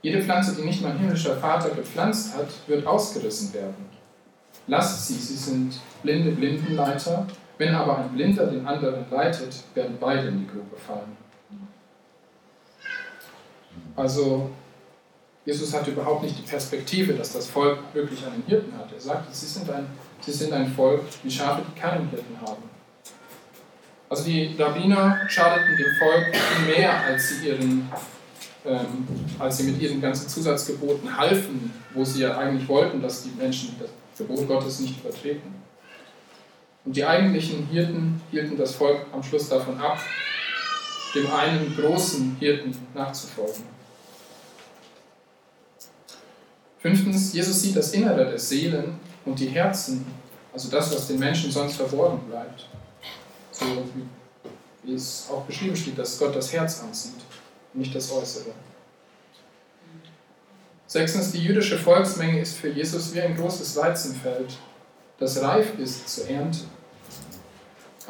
jede 0.00 0.22
Pflanze, 0.22 0.54
die 0.56 0.62
nicht 0.62 0.82
mein 0.82 0.98
himmlischer 0.98 1.36
Vater 1.36 1.68
gepflanzt 1.68 2.34
hat, 2.34 2.48
wird 2.66 2.86
ausgerissen 2.86 3.52
werden. 3.52 3.90
Lasst 4.66 5.06
sie, 5.06 5.14
sie 5.14 5.36
sind 5.36 5.74
blinde 6.02 6.30
Blindenleiter. 6.30 7.26
Wenn 7.62 7.76
aber 7.76 7.98
ein 7.98 8.08
Blinder 8.08 8.46
den 8.46 8.66
anderen 8.66 9.04
leitet, 9.08 9.54
werden 9.74 9.96
beide 10.00 10.26
in 10.26 10.40
die 10.40 10.46
Grube 10.48 10.76
fallen. 10.76 11.16
Also, 13.94 14.50
Jesus 15.44 15.72
hat 15.72 15.86
überhaupt 15.86 16.24
nicht 16.24 16.36
die 16.36 16.42
Perspektive, 16.42 17.12
dass 17.12 17.34
das 17.34 17.46
Volk 17.46 17.78
wirklich 17.92 18.26
einen 18.26 18.42
Hirten 18.48 18.76
hat. 18.76 18.92
Er 18.92 19.00
sagt, 19.00 19.32
sie 19.32 19.46
sind 19.46 19.70
ein, 19.70 19.86
sie 20.20 20.32
sind 20.32 20.52
ein 20.52 20.72
Volk 20.72 21.02
wie 21.22 21.30
Schafe, 21.30 21.62
die 21.62 21.78
keinen 21.78 22.08
Hirten 22.10 22.36
haben. 22.40 22.64
Also 24.08 24.24
die 24.24 24.56
Rabbiner 24.58 25.20
schadeten 25.28 25.76
dem 25.76 25.94
Volk 26.00 26.34
viel 26.34 26.74
mehr, 26.74 27.00
als 27.04 27.28
sie 27.28 27.48
ihren 27.48 27.88
ähm, 28.64 29.06
als 29.38 29.58
sie 29.58 29.70
mit 29.70 29.80
ihren 29.80 30.00
ganzen 30.00 30.28
Zusatzgeboten 30.28 31.16
halfen, 31.16 31.72
wo 31.94 32.04
sie 32.04 32.22
ja 32.22 32.36
eigentlich 32.36 32.68
wollten, 32.68 33.00
dass 33.00 33.22
die 33.22 33.30
Menschen 33.30 33.76
das 33.78 33.90
Gebot 34.18 34.48
Gottes 34.48 34.80
nicht 34.80 34.98
übertreten. 34.98 35.61
Und 36.84 36.96
die 36.96 37.04
eigentlichen 37.04 37.66
Hirten 37.68 38.20
hielten 38.30 38.56
das 38.56 38.74
Volk 38.74 39.06
am 39.12 39.22
Schluss 39.22 39.48
davon 39.48 39.78
ab, 39.78 40.00
dem 41.14 41.30
einen 41.30 41.76
großen 41.76 42.36
Hirten 42.40 42.76
nachzufolgen. 42.94 43.64
Fünftens, 46.80 47.32
Jesus 47.32 47.62
sieht 47.62 47.76
das 47.76 47.92
Innere 47.92 48.24
der 48.24 48.38
Seelen 48.38 48.98
und 49.24 49.38
die 49.38 49.48
Herzen, 49.48 50.04
also 50.52 50.68
das, 50.68 50.92
was 50.92 51.06
den 51.06 51.20
Menschen 51.20 51.52
sonst 51.52 51.76
verborgen 51.76 52.18
bleibt. 52.28 52.68
So 53.52 53.64
wie 54.82 54.94
es 54.94 55.28
auch 55.30 55.42
beschrieben 55.42 55.76
steht, 55.76 55.96
dass 55.96 56.18
Gott 56.18 56.34
das 56.34 56.52
Herz 56.52 56.82
ansieht 56.82 57.22
nicht 57.74 57.94
das 57.94 58.10
Äußere. 58.10 58.50
Sechstens, 60.86 61.32
die 61.32 61.38
jüdische 61.38 61.78
Volksmenge 61.78 62.40
ist 62.40 62.56
für 62.56 62.68
Jesus 62.68 63.14
wie 63.14 63.20
ein 63.22 63.36
großes 63.36 63.76
Weizenfeld, 63.76 64.58
das 65.22 65.40
reif 65.40 65.78
ist 65.78 66.08
zur 66.08 66.28
Ernte. 66.28 66.58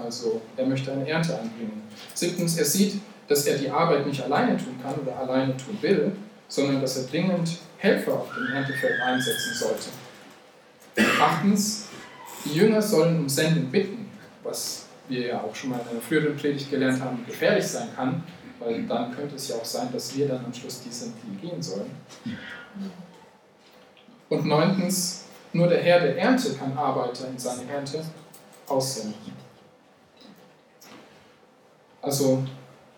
Also 0.03 0.41
er 0.57 0.67
möchte 0.67 0.91
eine 0.91 1.07
Ernte 1.07 1.39
anbringen. 1.39 1.83
Siebtens, 2.15 2.57
er 2.57 2.65
sieht, 2.65 3.01
dass 3.29 3.47
er 3.47 3.59
die 3.59 3.71
Arbeit 3.71 4.07
nicht 4.07 4.23
alleine 4.23 4.57
tun 4.57 4.75
kann 4.83 4.95
oder 4.95 5.19
alleine 5.19 5.55
tun 5.57 5.77
will, 5.83 6.13
sondern 6.49 6.81
dass 6.81 6.97
er 6.97 7.05
dringend 7.05 7.59
Helfer 7.77 8.15
auf 8.15 8.29
dem 8.35 8.55
Erntefeld 8.55 9.01
einsetzen 9.03 9.55
sollte. 9.55 9.89
Achtens, 11.21 11.87
die 12.45 12.55
Jünger 12.55 12.81
sollen 12.81 13.21
um 13.21 13.29
Sendung 13.29 13.71
bitten, 13.71 14.11
was 14.43 14.87
wir 15.09 15.27
ja 15.27 15.43
auch 15.43 15.55
schon 15.55 15.71
mal 15.71 15.81
in 15.81 15.89
einer 15.89 16.01
früheren 16.01 16.37
Predigt 16.37 16.71
gelernt 16.71 17.01
haben, 17.03 17.25
gefährlich 17.27 17.67
sein 17.67 17.89
kann, 17.95 18.23
weil 18.59 18.85
dann 18.85 19.15
könnte 19.15 19.37
es 19.37 19.49
ja 19.49 19.57
auch 19.57 19.65
sein, 19.65 19.89
dass 19.93 20.17
wir 20.17 20.29
dann 20.29 20.45
am 20.45 20.55
Schluss 20.55 20.81
die 20.83 20.89
die 20.89 21.47
gehen 21.47 21.63
sollen. 21.63 21.91
Und 24.31 24.47
neuntens, 24.47 25.27
nur 25.53 25.69
der 25.69 25.83
Herr 25.83 26.01
der 26.01 26.17
Ernte 26.17 26.55
kann 26.55 26.77
Arbeiter 26.77 27.29
in 27.29 27.39
seine 27.39 27.71
Ernte 27.71 28.05
aussenden. 28.67 29.33
Also 32.01 32.43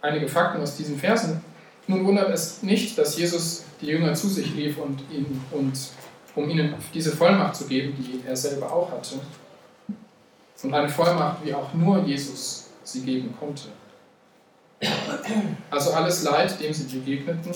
einige 0.01 0.29
Fakten 0.29 0.63
aus 0.63 0.77
diesen 0.77 0.99
Versen. 0.99 1.43
Nun 1.87 2.07
wundert 2.07 2.31
es 2.31 2.63
nicht, 2.63 2.97
dass 2.97 3.17
Jesus 3.17 3.65
die 3.81 3.87
Jünger 3.87 4.15
zu 4.15 4.29
sich 4.29 4.55
rief 4.55 4.79
und, 4.79 5.01
ihn, 5.11 5.43
und 5.51 5.79
um 6.35 6.49
ihnen 6.49 6.75
diese 6.95 7.15
Vollmacht 7.15 7.57
zu 7.57 7.67
geben, 7.67 7.95
die 7.99 8.27
er 8.27 8.37
selber 8.37 8.73
auch 8.73 8.91
hatte. 8.91 9.21
Und 10.63 10.73
eine 10.73 10.89
Vollmacht, 10.89 11.45
wie 11.45 11.53
auch 11.53 11.75
nur 11.75 12.03
Jesus 12.05 12.71
sie 12.85 13.03
geben 13.03 13.35
konnte. 13.39 13.69
Also 15.71 15.93
alles 15.93 16.23
Leid, 16.23 16.59
dem 16.61 16.73
sie 16.73 16.99
begegneten, 16.99 17.53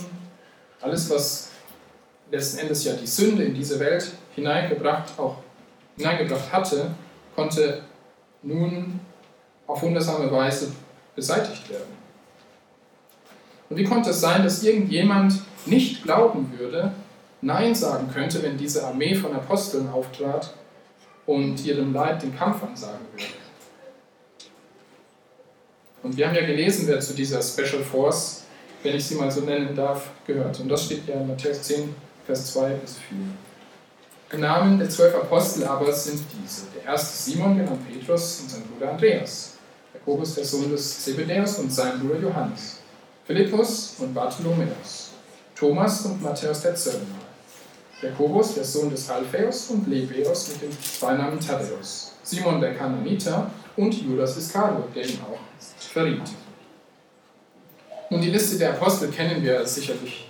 alles, 0.80 1.08
was 1.10 1.47
letzten 2.30 2.58
Endes 2.58 2.84
ja 2.84 2.94
die 2.94 3.06
Sünde 3.06 3.44
in 3.44 3.54
diese 3.54 3.78
Welt 3.80 4.12
hineingebracht, 4.34 5.18
auch 5.18 5.36
hineingebracht 5.96 6.52
hatte, 6.52 6.90
konnte 7.34 7.82
nun 8.42 9.00
auf 9.66 9.82
wundersame 9.82 10.30
Weise 10.30 10.72
beseitigt 11.14 11.68
werden. 11.68 11.98
Und 13.68 13.76
wie 13.76 13.84
konnte 13.84 14.10
es 14.10 14.20
sein, 14.20 14.42
dass 14.42 14.62
irgendjemand 14.62 15.34
nicht 15.66 16.02
glauben 16.02 16.52
würde, 16.58 16.92
Nein 17.40 17.74
sagen 17.74 18.08
könnte, 18.12 18.42
wenn 18.42 18.56
diese 18.56 18.84
Armee 18.84 19.14
von 19.14 19.32
Aposteln 19.32 19.88
auftrat 19.90 20.54
und 21.26 21.64
ihrem 21.64 21.92
Leid 21.92 22.22
den 22.22 22.36
Kampf 22.36 22.62
ansagen 22.64 23.06
würde? 23.12 23.24
Und 26.02 26.16
wir 26.16 26.26
haben 26.26 26.34
ja 26.34 26.46
gelesen, 26.46 26.86
wer 26.86 27.00
zu 27.00 27.14
dieser 27.14 27.42
Special 27.42 27.82
Force, 27.82 28.44
wenn 28.82 28.96
ich 28.96 29.04
sie 29.04 29.16
mal 29.16 29.30
so 29.30 29.42
nennen 29.42 29.74
darf, 29.74 30.10
gehört. 30.26 30.58
Und 30.60 30.68
das 30.68 30.84
steht 30.84 31.06
ja 31.06 31.14
in 31.14 31.28
Matthäus 31.28 31.62
10, 31.62 31.94
Vers 32.28 32.52
2 32.52 32.74
bis 32.74 32.98
4. 33.08 33.18
Die 34.34 34.36
Namen 34.36 34.78
der 34.78 34.90
zwölf 34.90 35.14
Apostel 35.14 35.64
aber 35.64 35.90
sind 35.90 36.20
diese. 36.30 36.66
Der 36.76 36.92
erste 36.92 37.16
Simon, 37.16 37.56
genannt 37.56 37.80
Petrus, 37.88 38.40
und 38.40 38.50
sein 38.50 38.64
Bruder 38.64 38.92
Andreas. 38.92 39.54
Jakobus, 39.94 40.34
der 40.34 40.44
Sohn 40.44 40.70
des 40.70 41.04
Zebedäus, 41.04 41.58
und 41.58 41.72
sein 41.72 41.98
Bruder 41.98 42.20
Johannes. 42.20 42.80
Philippus 43.26 43.94
und 44.00 44.12
Bartholomäus. 44.12 45.12
Thomas 45.56 46.04
und 46.04 46.22
Matthäus 46.22 46.60
der 46.60 46.74
Zöllner. 46.74 47.18
Jakobus, 48.02 48.56
der 48.56 48.64
Sohn 48.64 48.90
des 48.90 49.08
Alphaeus, 49.08 49.70
und 49.70 49.88
Lebäus 49.88 50.48
mit 50.48 50.60
dem 50.60 50.76
Beinamen 51.00 51.40
Thaddäus. 51.40 52.12
Simon 52.22 52.60
der 52.60 52.74
Kananiter 52.74 53.50
und 53.74 53.94
Judas 54.02 54.36
Iskariot, 54.36 54.94
der 54.94 55.06
ihn 55.06 55.18
auch 55.22 55.38
verriet. 55.78 56.28
Nun, 58.10 58.20
die 58.20 58.30
Liste 58.30 58.58
der 58.58 58.74
Apostel 58.74 59.08
kennen 59.08 59.42
wir 59.42 59.66
sicherlich 59.66 60.28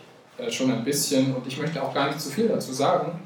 schon 0.51 0.71
ein 0.73 0.85
bisschen 0.85 1.35
und 1.35 1.47
ich 1.47 1.59
möchte 1.59 1.83
auch 1.83 1.93
gar 1.93 2.09
nicht 2.09 2.21
zu 2.21 2.31
viel 2.31 2.49
dazu 2.49 2.73
sagen. 2.73 3.21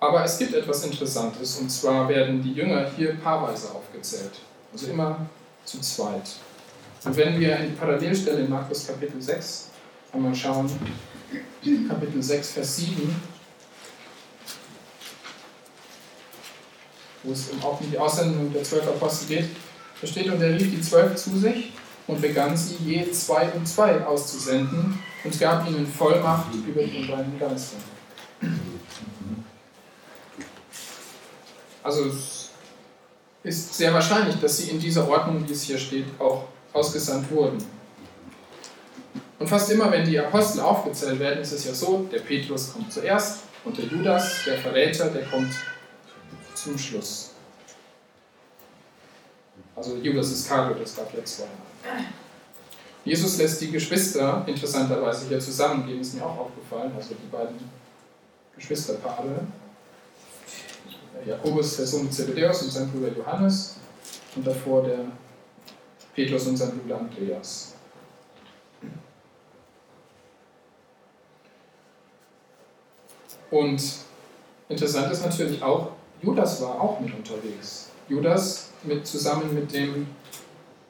Aber 0.00 0.24
es 0.24 0.38
gibt 0.38 0.54
etwas 0.54 0.84
Interessantes 0.84 1.58
und 1.58 1.70
zwar 1.70 2.08
werden 2.08 2.42
die 2.42 2.52
Jünger 2.52 2.90
hier 2.96 3.14
paarweise 3.14 3.70
aufgezählt, 3.70 4.32
also 4.72 4.88
immer 4.88 5.26
zu 5.64 5.80
zweit. 5.80 6.36
Und 7.04 7.16
wenn 7.16 7.38
wir 7.38 7.56
in 7.56 7.70
die 7.70 7.76
Parallelstelle 7.76 8.40
in 8.40 8.50
Markus 8.50 8.86
Kapitel 8.86 9.20
6 9.20 9.70
einmal 10.12 10.34
schauen, 10.34 10.70
Kapitel 11.88 12.22
6, 12.22 12.50
Vers 12.50 12.76
7, 12.76 13.16
wo 17.22 17.32
es 17.32 17.50
auch 17.62 17.80
um 17.80 17.90
die 17.90 17.98
Aussendung 17.98 18.52
der 18.52 18.62
zwölf 18.62 18.86
Apostel 18.86 19.28
geht, 19.28 19.48
da 20.00 20.06
steht, 20.06 20.30
und 20.30 20.42
er 20.42 20.50
rief 20.50 20.70
die 20.70 20.80
zwölf 20.80 21.14
zu 21.16 21.38
sich 21.38 21.72
und 22.06 22.20
begann 22.20 22.56
sie 22.56 22.76
je 22.84 23.10
zwei 23.12 23.48
und 23.52 23.66
zwei 23.66 24.04
auszusenden 24.04 24.98
und 25.24 25.40
gab 25.40 25.66
ihnen 25.68 25.86
Vollmacht 25.86 26.54
über 26.54 26.82
den 26.82 27.08
beiden 27.08 27.38
Geister. 27.38 27.76
Also 31.82 32.06
es 32.06 32.50
ist 33.42 33.74
sehr 33.74 33.92
wahrscheinlich, 33.92 34.36
dass 34.36 34.58
sie 34.58 34.70
in 34.70 34.78
dieser 34.78 35.08
Ordnung, 35.08 35.46
wie 35.46 35.52
es 35.52 35.62
hier 35.62 35.78
steht, 35.78 36.06
auch 36.18 36.44
ausgesandt 36.72 37.30
wurden. 37.30 37.58
Und 39.38 39.48
fast 39.48 39.70
immer, 39.70 39.90
wenn 39.90 40.04
die 40.04 40.18
Apostel 40.18 40.60
aufgezählt 40.60 41.18
werden, 41.18 41.40
ist 41.40 41.52
es 41.52 41.64
ja 41.64 41.74
so, 41.74 42.08
der 42.10 42.20
Petrus 42.20 42.72
kommt 42.72 42.92
zuerst 42.92 43.40
und 43.64 43.76
der 43.76 43.84
Judas, 43.84 44.44
der 44.46 44.58
Verräter, 44.58 45.08
der 45.08 45.26
kommt 45.26 45.52
zum 46.54 46.78
Schluss. 46.78 47.30
Also 49.76 49.96
Judas 49.96 50.30
Iskariot, 50.30 50.80
das 50.80 50.96
gab 50.96 51.12
ja 51.14 51.24
zwei. 51.24 51.48
Jesus 53.04 53.36
lässt 53.36 53.60
die 53.60 53.70
Geschwister 53.70 54.44
interessanterweise 54.46 55.28
hier 55.28 55.38
zusammengehen, 55.38 56.00
ist 56.00 56.14
mir 56.14 56.24
auch 56.24 56.38
aufgefallen, 56.38 56.92
also 56.96 57.14
die 57.14 57.28
beiden 57.30 57.56
Geschwisterpaare. 58.56 59.46
Jakobus, 61.26 61.76
der 61.76 61.86
Sohn 61.86 62.10
Zebedeus 62.10 62.62
und 62.62 62.70
sein 62.70 62.90
Bruder 62.90 63.12
Johannes 63.16 63.76
und 64.36 64.46
davor 64.46 64.82
der 64.82 65.00
Petrus 66.14 66.46
und 66.46 66.56
sein 66.56 66.78
Bruder 66.78 66.98
Andreas. 66.98 67.74
Und 73.50 73.82
interessant 74.68 75.12
ist 75.12 75.24
natürlich 75.24 75.62
auch, 75.62 75.92
Judas 76.22 76.60
war 76.62 76.80
auch 76.80 77.00
mit 77.00 77.14
unterwegs. 77.14 77.90
Judas 78.08 78.70
mit, 78.82 79.06
zusammen 79.06 79.54
mit 79.54 79.72
dem 79.72 80.06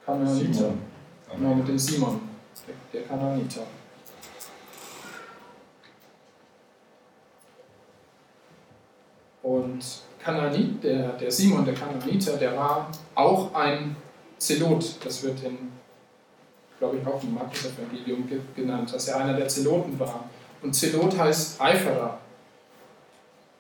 Kananiter. 0.07 0.73
Genau, 1.37 1.55
mit 1.55 1.69
dem 1.69 1.79
Simon, 1.79 2.21
der, 2.67 3.01
der 3.01 3.09
Kananiter. 3.09 3.63
Und 9.43 9.85
Kananit, 10.23 10.83
der, 10.83 11.09
der 11.13 11.31
Simon, 11.31 11.65
der 11.65 11.75
Kananiter, 11.75 12.37
der 12.37 12.57
war 12.57 12.91
auch 13.15 13.53
ein 13.55 13.97
Zelot. 14.39 14.97
Das 15.05 15.23
wird 15.23 15.43
in, 15.43 15.59
glaube 16.79 16.99
ich, 16.99 17.07
auch 17.07 17.23
im 17.23 17.35
Markus-Evangelium 17.35 18.29
genannt, 18.55 18.93
dass 18.95 19.09
er 19.09 19.17
einer 19.19 19.35
der 19.35 19.49
Zeloten 19.49 19.99
war. 19.99 20.25
Und 20.63 20.75
Zelot 20.75 21.19
heißt 21.19 21.61
Eiferer. 21.61 22.19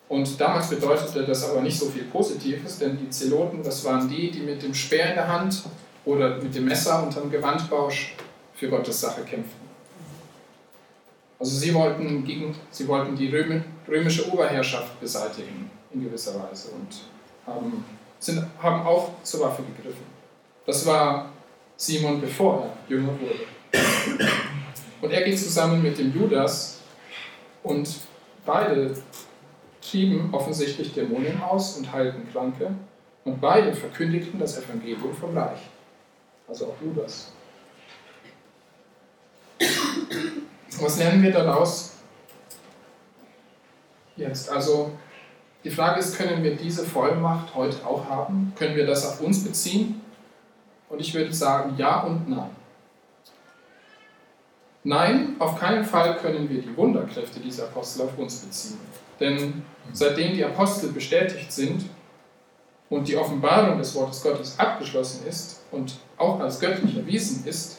Und 0.08 0.40
damals 0.40 0.68
bedeutete 0.68 1.24
das 1.24 1.50
aber 1.50 1.60
nicht 1.60 1.78
so 1.78 1.86
viel 1.86 2.04
Positives, 2.04 2.78
denn 2.78 2.96
die 2.98 3.10
Zeloten, 3.10 3.62
das 3.62 3.84
waren 3.84 4.08
die, 4.08 4.30
die 4.30 4.40
mit 4.40 4.62
dem 4.62 4.72
Speer 4.72 5.10
in 5.10 5.14
der 5.16 5.28
Hand 5.28 5.64
oder 6.04 6.36
mit 6.36 6.54
dem 6.54 6.66
Messer 6.66 7.02
unterm 7.02 7.30
Gewandbausch 7.30 8.14
für 8.54 8.68
Gottes 8.68 9.00
Sache 9.00 9.22
kämpften. 9.22 9.64
Also 11.38 11.56
sie 11.56 11.74
wollten, 11.74 12.24
gegen, 12.24 12.54
sie 12.70 12.86
wollten 12.86 13.16
die 13.16 13.28
römische 13.88 14.32
Oberherrschaft 14.32 14.98
beseitigen 15.00 15.70
in 15.92 16.04
gewisser 16.04 16.32
Weise 16.42 16.70
und 16.70 16.88
haben, 17.46 17.84
sind, 18.18 18.44
haben 18.62 18.86
auch 18.86 19.10
zur 19.22 19.40
Waffe 19.40 19.62
gegriffen. 19.62 20.06
Das 20.66 20.86
war 20.86 21.30
Simon, 21.76 22.20
bevor 22.20 22.62
er 22.62 22.76
jünger 22.88 23.12
wurde. 23.20 23.40
Und 25.02 25.10
er 25.10 25.22
geht 25.22 25.38
zusammen 25.38 25.82
mit 25.82 25.98
dem 25.98 26.14
Judas 26.14 26.80
und 27.62 27.88
beide 28.46 28.96
trieben 29.82 30.32
offensichtlich 30.32 30.94
Dämonen 30.94 31.42
aus 31.42 31.76
und 31.76 31.92
heilten 31.92 32.30
Kranke 32.32 32.70
und 33.24 33.40
beide 33.40 33.74
verkündigten 33.74 34.38
das 34.38 34.58
Evangelium 34.58 35.12
vom 35.14 35.36
Reich. 35.36 35.58
Also 36.48 36.66
auch 36.66 36.76
Judas. 36.82 37.32
Was 40.80 40.98
lernen 40.98 41.22
wir 41.22 41.32
daraus 41.32 41.92
jetzt? 44.16 44.50
Also 44.50 44.92
die 45.62 45.70
Frage 45.70 46.00
ist, 46.00 46.16
können 46.16 46.42
wir 46.42 46.56
diese 46.56 46.84
Vollmacht 46.84 47.54
heute 47.54 47.86
auch 47.86 48.04
haben? 48.08 48.52
Können 48.56 48.76
wir 48.76 48.86
das 48.86 49.06
auf 49.06 49.20
uns 49.20 49.42
beziehen? 49.42 50.02
Und 50.88 51.00
ich 51.00 51.14
würde 51.14 51.32
sagen, 51.32 51.74
ja 51.78 52.02
und 52.02 52.28
nein. 52.28 52.50
Nein, 54.86 55.36
auf 55.38 55.58
keinen 55.58 55.84
Fall 55.84 56.18
können 56.18 56.48
wir 56.50 56.60
die 56.60 56.76
Wunderkräfte 56.76 57.40
dieser 57.40 57.64
Apostel 57.64 58.02
auf 58.02 58.18
uns 58.18 58.40
beziehen. 58.40 58.78
Denn 59.18 59.62
seitdem 59.92 60.34
die 60.34 60.44
Apostel 60.44 60.92
bestätigt 60.92 61.50
sind 61.50 61.86
und 62.90 63.08
die 63.08 63.16
Offenbarung 63.16 63.78
des 63.78 63.94
Wortes 63.94 64.22
Gottes 64.22 64.58
abgeschlossen 64.58 65.26
ist 65.26 65.62
und 65.70 65.96
auch 66.24 66.40
als 66.40 66.58
göttlich 66.58 66.96
erwiesen 66.96 67.44
ist, 67.46 67.78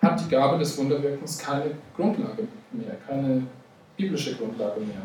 hat 0.00 0.20
die 0.20 0.28
Gabe 0.28 0.58
des 0.58 0.76
Wunderwirkens 0.78 1.38
keine 1.38 1.72
Grundlage 1.96 2.46
mehr, 2.72 2.96
keine 3.06 3.42
biblische 3.96 4.36
Grundlage 4.36 4.80
mehr. 4.80 5.02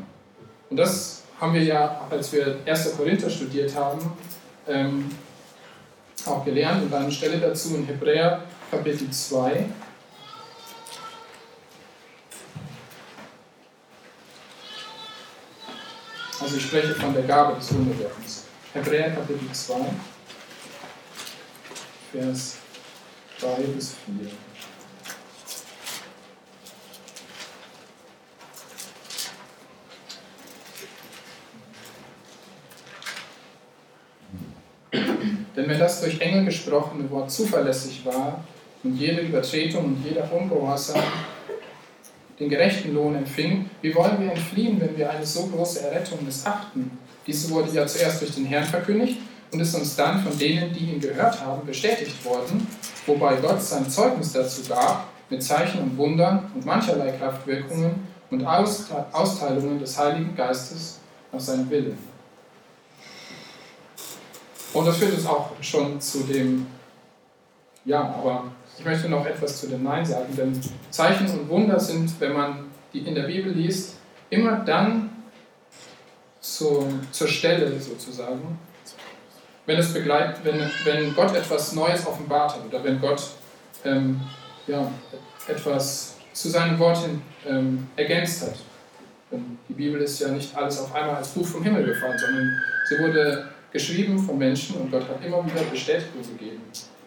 Und 0.70 0.78
das 0.78 1.24
haben 1.40 1.54
wir 1.54 1.64
ja, 1.64 2.02
als 2.10 2.32
wir 2.32 2.58
1. 2.66 2.96
Korinther 2.96 3.30
studiert 3.30 3.76
haben, 3.76 4.00
ähm, 4.68 5.12
auch 6.26 6.46
gelernt 6.46 6.84
und 6.84 6.94
eine 6.94 7.12
Stelle 7.12 7.38
dazu 7.38 7.76
in 7.76 7.86
Hebräer 7.86 8.44
Kapitel 8.72 9.10
2. 9.10 9.66
Also 16.42 16.56
ich 16.58 16.64
spreche 16.64 16.96
von 16.96 17.14
der 17.14 17.24
Gabe 17.24 17.56
des 17.56 17.74
Wunderwirkens. 17.74 18.46
Hebräer 18.74 19.12
Kapitel 19.12 19.52
2, 19.52 19.76
Vers 22.14 22.58
3 23.40 23.64
bis 23.76 23.96
4. 24.06 24.30
Denn 35.56 35.68
wenn 35.68 35.80
das 35.80 36.02
durch 36.02 36.22
Engel 36.22 36.46
gesprochene 36.46 37.10
Wort 37.10 37.32
zuverlässig 37.32 38.06
war 38.06 38.44
und 38.84 38.96
jede 38.96 39.22
Übertretung 39.22 39.86
und 39.86 40.06
jeder 40.06 40.32
Ungehorsam 40.32 41.02
den 42.40 42.50
gerechten 42.50 42.94
Lohn 42.94 43.16
empfing, 43.16 43.72
wie 43.82 43.96
wollen 43.96 44.22
wir 44.22 44.32
entfliehen, 44.34 44.80
wenn 44.80 44.96
wir 44.96 45.10
eine 45.10 45.26
so 45.26 45.48
große 45.48 45.82
Errettung 45.82 46.24
missachten? 46.24 46.96
Diese 47.26 47.50
wurde 47.50 47.72
ja 47.72 47.88
zuerst 47.88 48.22
durch 48.22 48.36
den 48.36 48.46
Herrn 48.46 48.66
verkündigt 48.66 49.18
und 49.54 49.60
ist 49.60 49.76
uns 49.76 49.96
dann 49.96 50.22
von 50.24 50.38
denen, 50.38 50.74
die 50.74 50.86
ihn 50.86 51.00
gehört 51.00 51.40
haben, 51.46 51.66
bestätigt 51.66 52.26
worden, 52.26 52.68
wobei 53.06 53.36
Gott 53.36 53.62
sein 53.62 53.88
Zeugnis 53.88 54.34
dazu 54.34 54.64
gab, 54.68 55.08
mit 55.30 55.44
Zeichen 55.44 55.82
und 55.82 55.98
Wundern 55.98 56.52
und 56.56 56.66
mancherlei 56.66 57.12
Kraftwirkungen 57.12 58.08
und 58.32 58.46
Austeilungen 58.46 59.80
des 59.80 59.98
Heiligen 59.98 60.36
Geistes 60.36 61.00
nach 61.32 61.40
seinem 61.40 61.70
Willen. 61.70 61.98
Und 64.74 64.88
das 64.88 64.98
führt 64.98 65.14
uns 65.14 65.26
auch 65.28 65.52
schon 65.62 66.02
zu 66.02 66.24
dem, 66.24 66.66
ja, 67.86 68.02
aber 68.02 68.46
ich 68.78 68.84
möchte 68.84 69.08
noch 69.08 69.26
etwas 69.26 69.62
zu 69.62 69.68
dem 69.68 69.84
Nein 69.84 70.04
sagen, 70.04 70.36
denn 70.36 70.60
Zeichen 70.90 71.30
und 71.30 71.48
Wunder 71.48 71.80
sind, 71.80 72.20
wenn 72.20 72.34
man 72.34 72.66
die 72.92 73.00
in 73.00 73.14
der 73.14 73.24
Bibel 73.24 73.52
liest, 73.52 73.98
immer 74.32 74.58
dann 74.58 75.12
zur, 76.42 76.88
zur 77.12 77.28
Stelle 77.28 77.80
sozusagen, 77.80 78.58
wenn, 79.66 79.78
es 79.78 79.94
begleit, 79.94 80.38
wenn, 80.44 80.60
wenn 80.84 81.16
Gott 81.16 81.36
etwas 81.36 81.74
Neues 81.74 82.06
offenbart 82.06 82.56
hat 82.56 82.66
oder 82.66 82.84
wenn 82.84 83.00
Gott 83.00 83.22
ähm, 83.86 84.20
ja, 84.68 84.90
etwas 85.48 86.16
zu 86.34 86.50
seinem 86.50 86.80
Wort 86.80 86.98
hin 87.00 87.22
ähm, 87.48 87.88
ergänzt 87.96 88.42
hat. 88.44 88.56
Denn 89.32 89.58
die 89.68 89.74
Bibel 89.74 90.02
ist 90.02 90.20
ja 90.20 90.30
nicht 90.30 90.56
alles 90.56 90.80
auf 90.80 90.94
einmal 90.94 91.16
als 91.16 91.30
Buch 91.30 91.46
vom 91.46 91.64
Himmel 91.64 91.86
gefallen, 91.86 92.18
sondern 92.18 92.62
sie 92.88 93.00
wurde 93.00 93.50
geschrieben 93.72 94.20
von 94.20 94.38
Menschen 94.38 94.76
und 94.78 94.92
Gott 94.92 95.08
hat 95.08 95.24
immer 95.26 95.44
wieder 95.46 95.64
Bestätigung 95.64 96.22
gegeben. 96.22 96.62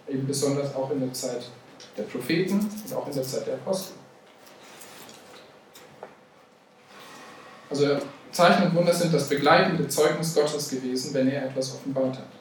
Eben 0.08 0.26
besonders 0.26 0.74
auch 0.74 0.90
in 0.90 1.00
der 1.00 1.12
Zeit 1.12 1.46
der 1.96 2.04
Propheten 2.04 2.58
und 2.58 2.94
auch 2.94 3.06
in 3.06 3.14
der 3.14 3.22
Zeit 3.22 3.46
der 3.46 3.54
Apostel. 3.54 3.94
Also 7.68 7.98
Zeichen 8.30 8.66
und 8.66 8.74
Wunder 8.74 8.92
sind 8.92 9.12
das 9.12 9.28
begleitende 9.28 9.88
Zeugnis 9.88 10.34
Gottes 10.34 10.68
gewesen, 10.68 11.14
wenn 11.14 11.28
er 11.28 11.46
etwas 11.46 11.74
offenbart 11.74 12.16
hat. 12.18 12.35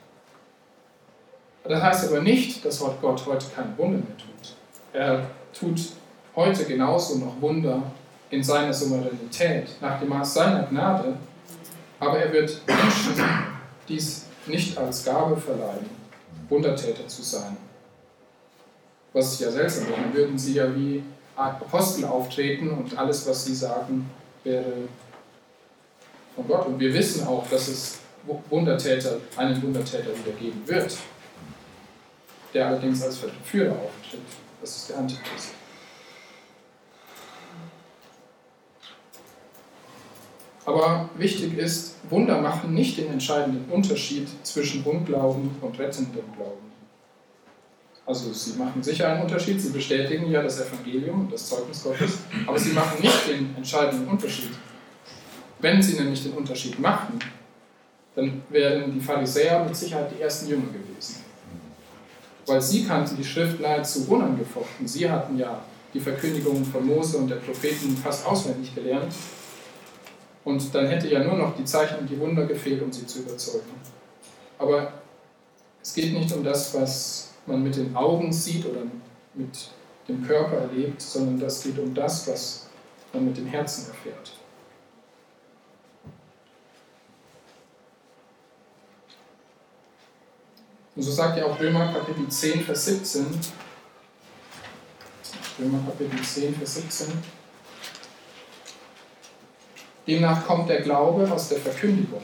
Das 1.68 1.82
heißt 1.82 2.10
aber 2.10 2.22
nicht, 2.22 2.64
dass 2.64 2.80
Gott 2.80 3.26
heute 3.26 3.46
keine 3.56 3.76
Wunder 3.78 3.98
mehr 3.98 4.18
tut. 4.18 4.56
Er 4.94 5.26
tut 5.58 5.94
heute 6.36 6.66
genauso 6.66 7.18
noch 7.18 7.42
Wunder 7.42 7.82
in 8.30 8.44
seiner 8.44 8.74
Souveränität, 8.74 9.70
nach 9.82 10.00
dem 10.00 10.10
Maß 10.10 10.34
seiner 10.34 10.64
Gnade, 10.64 11.18
aber 12.00 12.20
er 12.20 12.32
wird 12.34 12.62
Menschen 12.68 13.24
dies 13.88 14.26
nicht 14.46 14.78
als 14.78 15.04
Gabe 15.06 15.38
verleihen, 15.38 15.90
Wundertäter 16.50 17.08
zu 17.08 17.24
sein. 17.24 17.58
Was 19.14 19.40
ja 19.40 19.50
seltsam 19.50 19.88
wäre, 19.88 20.02
dann 20.02 20.14
würden 20.14 20.38
sie 20.38 20.54
ja 20.54 20.76
wie 20.76 21.04
Apostel 21.36 22.06
auftreten 22.06 22.70
und 22.70 22.98
alles, 22.98 23.28
was 23.28 23.46
sie 23.46 23.56
sagen, 23.56 24.10
wäre 24.44 24.74
von 26.36 26.48
Gott. 26.48 26.68
Und 26.68 26.80
wir 26.80 26.94
wissen 26.94 27.26
auch, 27.26 27.48
dass 27.50 27.68
es 27.68 28.00
Wundertäter, 28.50 29.18
einen 29.38 29.62
Wundertäter 29.62 30.10
wieder 30.10 30.38
geben 30.40 30.62
wird, 30.66 30.98
der 32.56 32.68
allerdings 32.68 33.04
als 33.04 33.18
Verführer 33.18 33.74
auftritt. 33.74 34.22
Das 34.62 34.78
ist 34.78 34.90
der 34.90 34.98
Antichrist. 34.98 35.50
Aber 40.66 41.10
wichtig 41.16 41.58
ist, 41.58 41.96
Wunder 42.10 42.42
machen 42.42 42.74
nicht 42.74 42.98
den 42.98 43.12
entscheidenden 43.12 43.70
Unterschied 43.72 44.28
zwischen 44.44 44.84
Unglauben 44.84 45.52
und 45.62 45.78
rettendem 45.78 46.24
Glauben. 46.36 46.72
Also 48.08 48.32
sie 48.34 48.58
machen 48.58 48.82
sicher 48.82 49.10
einen 49.10 49.24
Unterschied, 49.24 49.62
sie 49.62 49.70
bestätigen 49.70 50.32
ja 50.32 50.42
das 50.42 50.62
Evangelium 50.62 51.22
und 51.22 51.34
das 51.34 51.50
Zeugnis 51.50 51.84
Gottes, 51.84 52.20
aber 52.48 52.58
sie 52.58 52.72
machen 52.72 53.02
nicht 53.02 53.28
den 53.28 53.56
entscheidenden 53.56 54.08
Unterschied. 54.08 54.52
Wenn 55.60 55.82
sie 55.82 56.00
nämlich 56.00 56.24
den 56.24 56.34
Unterschied 56.34 56.80
machen, 56.80 57.20
dann 58.16 58.44
wären 58.50 58.94
die 58.94 59.02
Pharisäer 59.02 59.64
mit 59.64 59.76
Sicherheit 59.76 60.12
die 60.16 60.22
ersten 60.22 60.50
Jünger 60.50 60.68
gewesen. 60.72 61.25
Weil 62.48 62.62
sie 62.62 62.86
kannten 62.86 63.18
die 63.18 63.24
Schrift 63.24 63.60
nahezu 63.60 64.06
unangefochten. 64.08 64.88
Sie 64.88 65.10
hatten 65.10 65.38
ja 65.38 65.62
die 65.94 66.00
Verkündigung 66.00 66.64
von 66.66 66.86
Mose 66.86 67.18
und 67.18 67.30
der 67.30 67.38
Propheten 67.38 67.96
fast 67.98 68.26
auswendig 68.26 68.76
gelernt 68.76 69.14
und 70.44 70.76
dann 70.76 70.88
hätte 70.88 71.08
ja 71.08 71.24
nur 71.24 71.38
noch 71.38 71.56
die 71.56 71.66
Zeichen 71.66 72.00
und 72.00 72.10
die 72.10 72.20
Wunder 72.20 72.46
gefehlt, 72.46 72.82
um 72.82 72.92
sie 72.92 73.06
zu 73.06 73.20
überzeugen. 73.20 73.72
Aber 74.60 74.94
es 75.82 75.94
geht 75.94 76.14
nicht 76.14 76.32
um 76.34 76.44
das, 76.44 76.74
was 76.76 77.32
man 77.46 77.64
mit 77.64 77.76
den 77.76 77.96
Augen 77.96 78.32
sieht 78.32 78.66
oder 78.66 78.82
mit 79.34 79.70
dem 80.08 80.24
Körper 80.24 80.58
erlebt, 80.58 81.02
sondern 81.02 81.40
das 81.40 81.64
geht 81.64 81.80
um 81.80 81.94
das, 81.94 82.28
was 82.28 82.68
man 83.12 83.26
mit 83.26 83.38
dem 83.38 83.48
Herzen 83.48 83.88
erfährt. 83.90 84.34
Und 90.96 91.04
so 91.04 91.12
sagt 91.12 91.38
ja 91.38 91.46
auch 91.46 91.60
Römer 91.60 91.92
Kapitel 91.92 92.28
10, 92.28 92.64
Vers 92.64 92.86
17. 92.86 93.26
Römer 95.60 95.80
Kapitel 95.86 96.22
10, 96.22 96.56
Vers 96.56 96.76
17. 96.76 97.08
Demnach 100.08 100.46
kommt 100.46 100.70
der 100.70 100.82
Glaube 100.82 101.30
aus 101.30 101.50
der 101.50 101.60
Verkündigung. 101.60 102.22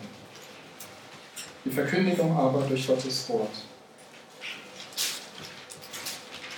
Die 1.65 1.71
Verkündigung 1.71 2.35
aber 2.37 2.61
durch 2.61 2.87
Gottes 2.87 3.27
Wort. 3.29 3.51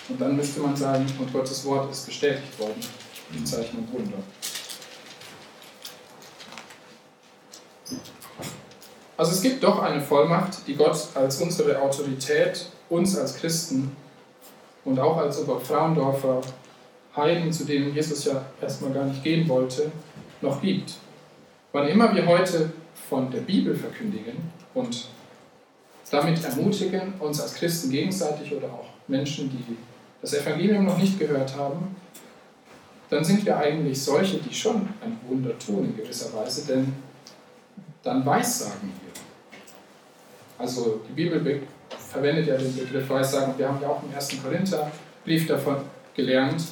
Und 0.10 0.22
dann 0.22 0.36
müsste 0.36 0.60
man 0.60 0.76
sagen, 0.76 1.06
und 1.20 1.34
Gottes 1.34 1.66
Wort 1.66 1.92
ist 1.92 2.06
bestätigt 2.06 2.60
worden, 2.60 2.82
die 3.32 3.44
Zeichen 3.44 3.78
und 3.78 3.94
Wunder. 3.94 4.18
Also 9.16 9.32
es 9.32 9.42
gibt 9.42 9.64
doch 9.64 9.82
eine 9.82 10.02
Vollmacht, 10.02 10.68
die 10.68 10.76
Gott 10.76 11.08
als 11.14 11.42
unsere 11.42 11.80
Autorität, 11.82 12.66
uns 12.90 13.18
als 13.18 13.36
Christen 13.36 13.96
und 14.86 15.00
auch 15.00 15.18
als 15.18 15.40
Oberfrauendorfer 15.40 16.42
Heiden, 17.16 17.52
zu 17.54 17.66
denen 17.66 17.94
Jesus 17.94 18.26
ja 18.26 18.44
erstmal 18.60 18.92
gar 18.92 19.06
nicht 19.06 19.24
gehen 19.24 19.48
wollte, 19.48 19.92
noch 20.42 20.62
gibt. 20.62 20.96
Wann 21.72 21.88
immer 21.88 22.14
wir 22.14 22.26
heute 22.26 22.72
von 23.10 23.30
der 23.30 23.42
Bibel 23.42 23.76
verkündigen 23.76 24.52
und 24.74 25.08
damit 26.10 26.44
ermutigen, 26.44 27.14
uns 27.20 27.40
als 27.40 27.54
Christen 27.56 27.92
gegenseitig 27.92 28.54
oder 28.54 28.68
auch 28.68 28.86
Menschen, 29.08 29.50
die 29.50 29.78
das 30.22 30.34
Evangelium 30.34 30.86
noch 30.86 30.98
nicht 30.98 31.20
gehört 31.20 31.56
haben, 31.56 31.96
dann 33.10 33.24
sind 33.24 33.46
wir 33.46 33.58
eigentlich 33.58 34.02
solche, 34.02 34.38
die 34.38 34.54
schon 34.54 34.88
ein 35.02 35.20
Wunder 35.28 35.58
tun 35.60 35.86
in 35.86 35.98
gewisser 35.98 36.34
Weise, 36.34 36.66
denn 36.66 36.94
dann 38.02 38.26
weissagen. 38.26 39.03
Also 40.64 41.02
die 41.10 41.12
Bibel 41.12 41.62
verwendet 42.10 42.48
ja 42.48 42.56
den 42.56 42.74
Begriff 42.74 43.10
Weissagen, 43.10 43.58
wir 43.58 43.68
haben 43.68 43.82
ja 43.82 43.90
auch 43.90 44.02
im 44.02 44.16
1. 44.16 44.42
Korintherbrief 44.42 45.46
davon 45.46 45.82
gelernt, 46.16 46.64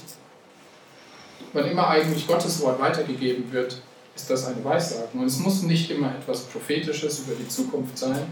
wann 1.51 1.65
immer 1.65 1.89
eigentlich 1.89 2.25
Gottes 2.25 2.61
Wort 2.61 2.79
weitergegeben 2.79 3.51
wird, 3.51 3.81
ist 4.15 4.29
das 4.29 4.47
eine 4.47 4.63
Weissagung. 4.63 5.19
Und 5.19 5.27
es 5.27 5.39
muss 5.39 5.63
nicht 5.63 5.91
immer 5.91 6.15
etwas 6.15 6.43
Prophetisches 6.43 7.19
über 7.19 7.35
die 7.35 7.49
Zukunft 7.49 7.97
sein, 7.97 8.27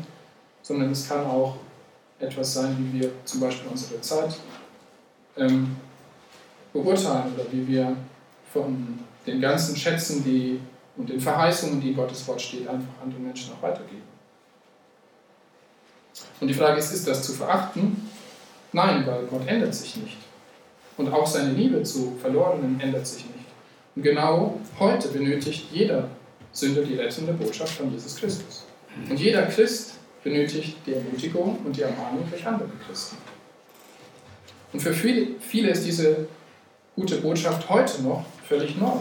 sondern 0.62 0.91
es 0.91 1.10
kann 1.10 1.26
auch 1.26 1.58
etwas 2.22 2.54
sein, 2.54 2.78
wie 2.80 3.02
wir 3.02 3.12
zum 3.26 3.41
Beispiel 3.41 3.69
unsere 3.69 4.00
Zeit 4.00 4.38
ähm, 5.36 5.76
beurteilen 6.72 7.34
oder 7.36 7.43
wie 7.52 7.67
wir 7.67 7.98
von 8.54 9.00
den 9.28 9.41
ganzen 9.41 9.76
Schätzen 9.76 10.24
die, 10.24 10.62
und 10.95 11.10
den 11.10 11.19
Verheißungen, 11.19 11.82
die 11.82 11.93
Gottes 11.93 12.26
Wort 12.30 12.41
steht, 12.41 12.65
einfach 12.65 13.04
anderen 13.04 13.26
Menschen 13.26 13.52
auch 13.54 13.62
weitergeben. 13.62 14.09
Und 16.40 16.48
die 16.48 16.54
Frage 16.54 16.80
ist, 16.80 16.92
ist 16.92 17.08
das 17.08 17.24
zu 17.24 17.34
verachten? 17.34 18.10
Nein, 18.72 19.06
weil 19.06 19.26
Gott 19.26 19.48
ändert 19.48 19.74
sich 19.74 19.98
nicht. 19.98 20.18
Und 20.98 21.12
auch 21.12 21.26
seine 21.26 21.52
Liebe 21.52 21.82
zu 21.84 22.18
Verlorenen 22.22 22.80
ändert 22.80 23.08
sich 23.08 23.26
nicht. 23.26 23.46
Und 23.96 24.04
genau 24.04 24.60
heute 24.80 25.08
benötigt 25.10 25.68
jeder 25.72 26.08
Sünder 26.52 26.84
die 26.84 26.96
rettende 26.96 27.34
Botschaft 27.34 27.74
von 27.74 27.92
Jesus 27.92 28.16
Christus. 28.16 28.66
Und 29.10 29.20
jeder 29.20 29.44
Christ 29.44 29.94
benötigt 30.24 30.78
die 30.86 30.94
Ermutigung 30.94 31.60
und 31.64 31.76
die 31.76 31.82
Ermahnung 31.82 32.28
durch 32.30 32.46
andere 32.46 32.70
Christen. 32.86 33.18
Und 34.74 34.80
für 34.82 34.94
viele, 34.94 35.40
viele 35.40 35.72
ist 35.72 35.86
diese 35.86 36.28
gute 36.96 37.18
Botschaft 37.18 37.70
heute 37.70 38.04
noch 38.04 38.26
völlig 38.48 38.78
neu. 38.78 38.98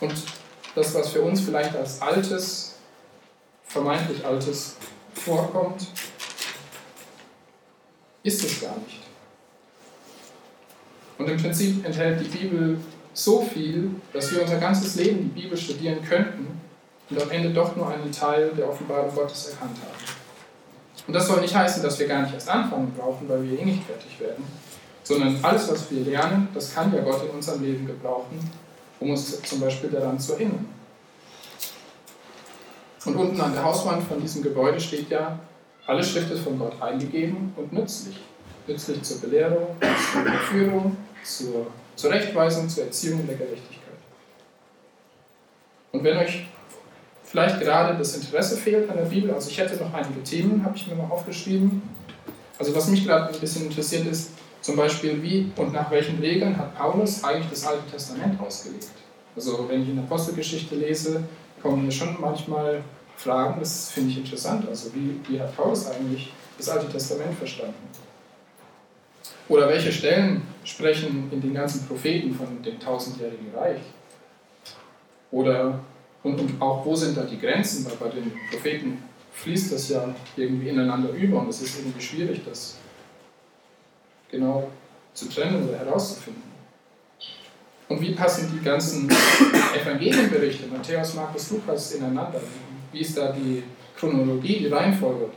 Und 0.00 0.14
das, 0.74 0.94
was 0.94 1.10
für 1.10 1.22
uns 1.22 1.40
vielleicht 1.40 1.74
als 1.74 2.00
altes, 2.00 2.74
vermeintlich 3.64 4.24
altes 4.24 4.76
vorkommt, 5.24 5.86
ist 8.22 8.44
es 8.44 8.60
gar 8.60 8.76
nicht. 8.76 9.00
Und 11.18 11.28
im 11.28 11.36
Prinzip 11.36 11.84
enthält 11.84 12.20
die 12.20 12.38
Bibel 12.38 12.78
so 13.14 13.42
viel, 13.42 13.90
dass 14.12 14.32
wir 14.32 14.42
unser 14.42 14.58
ganzes 14.58 14.96
Leben 14.96 15.32
die 15.34 15.42
Bibel 15.42 15.56
studieren 15.56 16.02
könnten 16.02 16.60
und 17.10 17.22
am 17.22 17.30
Ende 17.30 17.50
doch 17.50 17.76
nur 17.76 17.88
einen 17.88 18.10
Teil 18.10 18.50
der 18.56 18.68
Offenbarung 18.68 19.14
Gottes 19.14 19.48
erkannt 19.48 19.76
haben. 19.76 20.12
Und 21.06 21.14
das 21.14 21.26
soll 21.26 21.40
nicht 21.40 21.54
heißen, 21.54 21.82
dass 21.82 21.98
wir 21.98 22.06
gar 22.06 22.22
nicht 22.22 22.34
erst 22.34 22.48
anfangen 22.48 22.92
brauchen, 22.96 23.28
weil 23.28 23.42
wir 23.42 23.58
eh 23.58 23.64
nicht 23.64 23.84
fertig 23.84 24.18
werden, 24.20 24.44
sondern 25.02 25.38
alles, 25.42 25.70
was 25.70 25.90
wir 25.90 26.04
lernen, 26.04 26.48
das 26.54 26.74
kann 26.74 26.92
ja 26.94 27.00
Gott 27.02 27.24
in 27.24 27.30
unserem 27.30 27.62
Leben 27.62 27.86
gebrauchen, 27.86 28.38
um 29.00 29.10
uns 29.10 29.42
zum 29.42 29.60
Beispiel 29.60 29.90
daran 29.90 30.18
zu 30.18 30.34
erinnern. 30.34 30.66
Und 33.04 33.16
unten 33.16 33.40
an 33.40 33.52
der 33.52 33.64
Hauswand 33.64 34.04
von 34.04 34.20
diesem 34.20 34.42
Gebäude 34.42 34.78
steht 34.78 35.10
ja, 35.10 35.38
alle 35.86 36.04
Schrift 36.04 36.30
ist 36.30 36.44
von 36.44 36.58
Gott 36.58 36.80
eingegeben 36.80 37.52
und 37.56 37.72
nützlich. 37.72 38.20
Nützlich 38.66 39.02
zur 39.02 39.20
Belehrung, 39.20 39.66
zur 39.80 40.32
Führung, 40.50 40.96
zur 41.24 41.66
Zurechtweisung, 41.96 42.68
zur 42.68 42.84
Erziehung 42.84 43.26
der 43.26 43.36
Gerechtigkeit. 43.36 43.82
Und 45.90 46.04
wenn 46.04 46.16
euch 46.16 46.46
vielleicht 47.24 47.60
gerade 47.60 47.98
das 47.98 48.16
Interesse 48.16 48.56
fehlt 48.56 48.88
an 48.88 48.96
der 48.96 49.04
Bibel, 49.04 49.32
also 49.32 49.50
ich 49.50 49.58
hätte 49.58 49.82
noch 49.82 49.92
einige 49.92 50.22
Themen, 50.22 50.64
habe 50.64 50.76
ich 50.76 50.86
mir 50.86 50.94
mal 50.94 51.10
aufgeschrieben. 51.10 51.82
Also 52.58 52.74
was 52.74 52.88
mich 52.88 53.04
gerade 53.04 53.34
ein 53.34 53.40
bisschen 53.40 53.66
interessiert 53.66 54.06
ist, 54.06 54.30
zum 54.60 54.76
Beispiel 54.76 55.20
wie 55.22 55.50
und 55.56 55.72
nach 55.72 55.90
welchen 55.90 56.20
Regeln 56.20 56.56
hat 56.56 56.76
Paulus 56.76 57.24
eigentlich 57.24 57.50
das 57.50 57.66
Alte 57.66 57.90
Testament 57.90 58.40
ausgelegt. 58.40 58.88
Also 59.34 59.66
wenn 59.68 59.82
ich 59.82 59.88
in 59.88 59.96
der 59.96 60.04
Apostelgeschichte 60.04 60.76
lese, 60.76 61.24
kommen 61.62 61.84
mir 61.84 61.92
schon 61.92 62.20
manchmal 62.20 62.82
Fragen, 63.16 63.60
das 63.60 63.90
finde 63.90 64.10
ich 64.10 64.18
interessant. 64.18 64.68
Also 64.68 64.92
wie, 64.94 65.20
wie 65.28 65.40
hat 65.40 65.56
Paulus 65.56 65.86
eigentlich 65.86 66.32
das 66.58 66.68
Alte 66.68 66.90
Testament 66.90 67.36
verstanden? 67.38 67.74
Oder 69.48 69.68
welche 69.68 69.92
Stellen 69.92 70.42
sprechen 70.64 71.30
in 71.30 71.40
den 71.40 71.54
ganzen 71.54 71.86
Propheten 71.86 72.34
von 72.34 72.62
dem 72.62 72.78
tausendjährigen 72.80 73.54
Reich? 73.54 73.80
Oder 75.30 75.80
und, 76.22 76.38
und 76.38 76.60
auch 76.60 76.84
wo 76.84 76.94
sind 76.94 77.16
da 77.16 77.22
die 77.22 77.38
Grenzen? 77.38 77.84
Weil 77.84 77.96
bei 77.96 78.14
den 78.14 78.32
Propheten 78.50 79.02
fließt 79.32 79.72
das 79.72 79.88
ja 79.88 80.14
irgendwie 80.36 80.68
ineinander 80.68 81.10
über 81.10 81.40
und 81.40 81.48
es 81.48 81.62
ist 81.62 81.78
irgendwie 81.78 82.00
schwierig, 82.00 82.42
das 82.44 82.76
genau 84.30 84.70
zu 85.14 85.28
trennen 85.28 85.68
oder 85.68 85.78
herauszufinden. 85.78 86.51
Und 87.92 88.00
wie 88.00 88.12
passen 88.12 88.50
die 88.50 88.64
ganzen 88.64 89.06
Evangelienberichte, 89.78 90.66
Matthäus, 90.68 91.12
Markus, 91.12 91.50
Lukas, 91.50 91.92
ineinander? 91.92 92.40
Wie 92.90 93.00
ist 93.00 93.18
da 93.18 93.32
die 93.32 93.62
Chronologie, 93.94 94.60
die 94.60 94.68
Reihenfolge? 94.68 95.28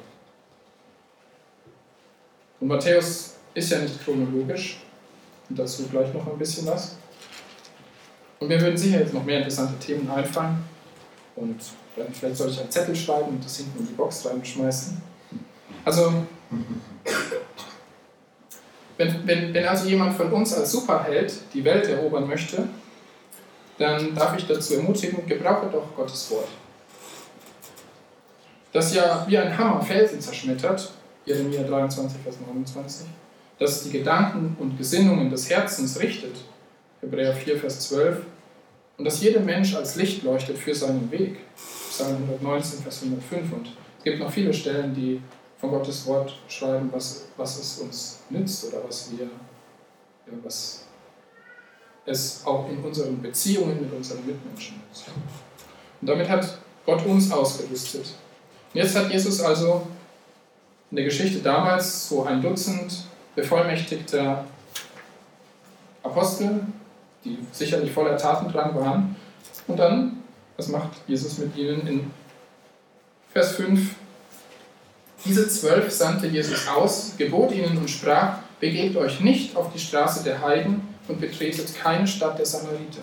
Und 2.62 2.68
Matthäus 2.70 3.36
ist 3.54 3.72
ja 3.72 3.80
nicht 3.80 4.02
chronologisch. 4.02 4.80
Und 5.50 5.60
dazu 5.60 5.84
gleich 5.90 6.14
noch 6.14 6.26
ein 6.26 6.38
bisschen 6.38 6.66
was. 6.66 6.96
Und 8.40 8.48
mir 8.48 8.62
würden 8.62 8.78
sicher 8.78 9.02
jetzt 9.02 9.14
noch 9.14 9.26
mehr 9.26 9.40
interessante 9.40 9.78
Themen 9.78 10.10
einfallen. 10.10 10.64
Und 11.36 11.62
vielleicht 12.14 12.38
soll 12.38 12.52
ich 12.52 12.60
einen 12.62 12.72
Zettel 12.72 12.96
schreiben 12.96 13.32
und 13.32 13.44
das 13.44 13.58
hinten 13.58 13.80
in 13.80 13.88
die 13.88 13.94
Box 13.96 14.26
reinschmeißen. 14.26 15.02
Also, 15.84 16.26
wenn, 18.98 19.28
wenn, 19.28 19.54
wenn 19.54 19.66
also 19.66 19.88
jemand 19.88 20.16
von 20.16 20.32
uns 20.32 20.54
als 20.54 20.72
Superheld 20.72 21.34
die 21.54 21.64
Welt 21.64 21.88
erobern 21.88 22.28
möchte, 22.28 22.68
dann 23.78 24.16
darf 24.16 24.38
ich 24.38 24.48
dazu 24.48 24.76
ermutigen, 24.76 25.26
gebrauche 25.26 25.68
doch 25.72 25.96
Gottes 25.96 26.32
Wort. 26.32 26.48
Das 28.72 28.94
ja 28.94 29.26
wie 29.28 29.38
ein 29.38 29.58
Hammer 29.58 29.82
Felsen 29.82 30.20
zerschmettert, 30.20 30.92
Jeremia 31.26 31.64
23, 31.64 32.22
Vers 32.22 32.36
29, 32.46 33.08
das 33.60 33.84
die 33.84 33.92
Gedanken 33.92 34.56
und 34.60 34.78
Gesinnungen 34.78 35.30
des 35.30 35.50
Herzens 35.50 36.00
richtet, 36.00 36.36
Hebräer 37.02 37.34
4, 37.34 37.60
Vers 37.60 37.88
12, 37.90 38.22
und 38.98 39.06
dass 39.06 39.22
jeder 39.22 39.42
Mensch 39.42 39.76
als 39.76 39.96
Licht 39.96 40.24
leuchtet 40.24 40.58
für 40.58 40.74
seinen 40.74 41.12
Weg, 41.12 41.38
Psalm 41.90 42.16
119, 42.16 42.80
Vers 42.80 43.04
105. 43.04 43.54
Und 43.54 43.68
es 43.98 44.04
gibt 44.04 44.20
noch 44.20 44.32
viele 44.32 44.54
Stellen, 44.54 44.94
die 44.94 45.22
von 45.58 45.72
Gottes 45.72 46.06
Wort 46.06 46.34
schreiben, 46.48 46.90
was, 46.92 47.26
was 47.38 47.60
es 47.60 47.80
uns 47.80 48.20
nützt 48.30 48.66
oder 48.66 48.84
was 48.88 49.12
wir, 49.12 49.26
ja, 49.26 50.34
was 50.44 50.84
es 52.06 52.46
auch 52.46 52.70
in 52.70 52.84
unseren 52.84 53.22
Beziehungen 53.22 53.82
mit 53.82 53.94
unseren 53.94 54.26
Mitmenschen 54.26 54.82
nützt. 54.88 55.06
Und 56.02 56.08
damit 56.08 56.30
hat 56.30 56.58
Gott 56.86 57.06
uns 57.06 57.32
ausgerüstet. 57.32 58.06
Und 58.74 58.82
jetzt 58.82 58.96
hat 58.96 59.12
Jesus 59.12 59.42
also 59.42 59.88
in 60.92 60.98
der 60.98 61.06
Geschichte 61.06 61.40
damals 61.40 62.10
so 62.10 62.24
ein 62.24 62.42
Dutzend 62.42 63.06
bevollmächtigter 63.36 64.46
Apostel, 66.04 66.62
die 67.24 67.40
sicherlich 67.52 67.92
voller 67.92 68.18
Tatendrang 68.18 68.76
waren. 68.76 69.16
Und 69.68 69.78
dann, 69.78 70.24
was 70.58 70.68
macht 70.68 70.92
Jesus 71.08 71.40
mit 71.40 71.56
ihnen 71.58 71.88
in 71.88 72.12
Vers 73.34 73.54
5? 73.54 73.96
Diese 75.26 75.48
zwölf 75.48 75.92
sandte 75.92 76.28
Jesus 76.28 76.68
aus, 76.68 77.14
gebot 77.18 77.52
ihnen 77.52 77.78
und 77.78 77.90
sprach, 77.90 78.38
begebt 78.60 78.96
euch 78.96 79.22
nicht 79.22 79.56
auf 79.56 79.74
die 79.74 79.80
Straße 79.80 80.24
der 80.24 80.40
Heiden 80.40 80.88
und 81.08 81.20
betretet 81.20 81.76
keine 81.76 82.08
Stadt 82.08 82.38
der 82.38 82.46
Samariter. 82.46 83.02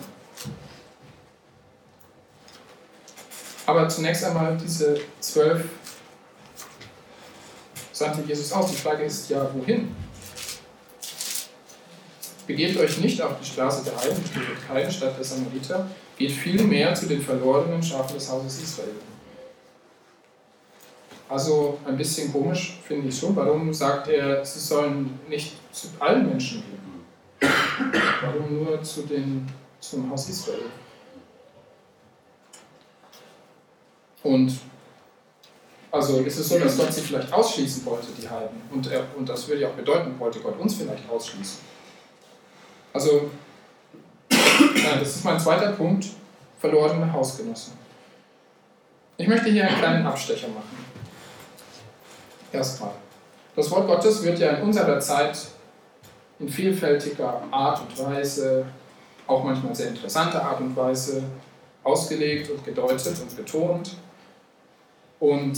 Aber 3.65 3.87
zunächst 3.89 4.23
einmal 4.23 4.57
diese 4.57 4.99
zwölf 5.19 5.65
sandte 7.91 8.21
Jesus 8.27 8.51
aus. 8.51 8.71
Die 8.71 8.77
Frage 8.77 9.03
ist 9.03 9.29
ja, 9.29 9.49
wohin? 9.53 9.93
Begebt 12.47 12.77
euch 12.77 12.97
nicht 12.99 13.21
auf 13.21 13.39
die 13.41 13.45
Straße 13.45 13.83
der 13.85 13.95
Heiden, 13.97 14.21
begebt 14.23 14.67
keine 14.67 14.91
Stadt 14.91 15.17
der 15.17 15.23
Samariter, 15.23 15.87
geht 16.17 16.31
vielmehr 16.31 16.93
zu 16.93 17.05
den 17.05 17.21
verlorenen 17.21 17.81
Schafen 17.81 18.15
des 18.15 18.29
Hauses 18.29 18.61
Israel. 18.61 18.95
Also 21.33 21.79
ein 21.83 21.97
bisschen 21.97 22.31
komisch 22.31 22.77
finde 22.87 23.07
ich 23.07 23.17
schon. 23.17 23.35
Warum 23.35 23.73
sagt 23.73 24.07
er, 24.07 24.45
sie 24.45 24.59
sollen 24.59 25.19
nicht 25.27 25.53
zu 25.73 25.87
allen 25.97 26.29
Menschen 26.29 26.61
gehen? 26.61 27.49
Warum 28.21 28.63
nur 28.63 28.83
zu 28.83 29.01
den, 29.01 29.49
zum 29.79 30.11
Haus 30.11 30.29
Israel? 30.29 30.65
Und 34.21 34.59
also 35.89 36.19
ist 36.19 36.37
es 36.37 36.49
so, 36.49 36.59
dass 36.59 36.77
Gott 36.77 36.93
sie 36.93 37.01
vielleicht 37.01 37.33
ausschließen 37.33 37.83
wollte, 37.83 38.09
die 38.15 38.29
Heiden. 38.29 38.61
Und, 38.71 38.91
er, 38.91 39.03
und 39.17 39.27
das 39.27 39.47
würde 39.47 39.61
ja 39.61 39.69
auch 39.69 39.73
bedeuten, 39.73 40.19
wollte 40.19 40.39
Gott 40.39 40.59
uns 40.59 40.75
vielleicht 40.75 41.09
ausschließen. 41.09 41.61
Also, 42.93 43.31
ja, 44.29 44.97
das 44.99 45.15
ist 45.15 45.25
mein 45.25 45.39
zweiter 45.39 45.71
Punkt, 45.71 46.05
verlorene 46.59 47.11
Hausgenossen. 47.11 47.73
Ich 49.17 49.27
möchte 49.27 49.49
hier 49.49 49.67
einen 49.67 49.79
kleinen 49.79 50.05
Abstecher 50.05 50.49
machen. 50.49 50.92
Erstmal. 52.53 52.91
Das 53.55 53.69
Wort 53.71 53.87
Gottes 53.87 54.23
wird 54.23 54.37
ja 54.39 54.51
in 54.51 54.63
unserer 54.63 54.99
Zeit 54.99 55.37
in 56.39 56.47
vielfältiger 56.47 57.41
Art 57.51 57.81
und 57.81 58.05
Weise, 58.05 58.65
auch 59.25 59.43
manchmal 59.43 59.73
sehr 59.75 59.89
interessanter 59.89 60.43
Art 60.43 60.61
und 60.61 60.75
Weise, 60.75 61.23
ausgelegt 61.83 62.49
und 62.51 62.63
gedeutet 62.63 63.19
und 63.19 63.35
betont. 63.35 63.97
Und, 65.19 65.57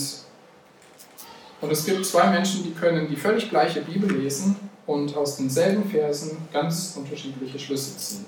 und 1.62 1.72
es 1.72 1.86
gibt 1.86 2.06
zwei 2.06 2.30
Menschen, 2.30 2.64
die 2.64 2.72
können 2.72 3.08
die 3.10 3.16
völlig 3.16 3.50
gleiche 3.50 3.82
Bibel 3.82 4.12
lesen 4.12 4.56
und 4.86 5.16
aus 5.18 5.38
denselben 5.38 5.90
Versen 5.90 6.48
ganz 6.54 6.94
unterschiedliche 6.96 7.60
Schlüsse 7.60 7.98
ziehen. 7.98 8.26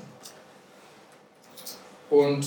Und 2.10 2.45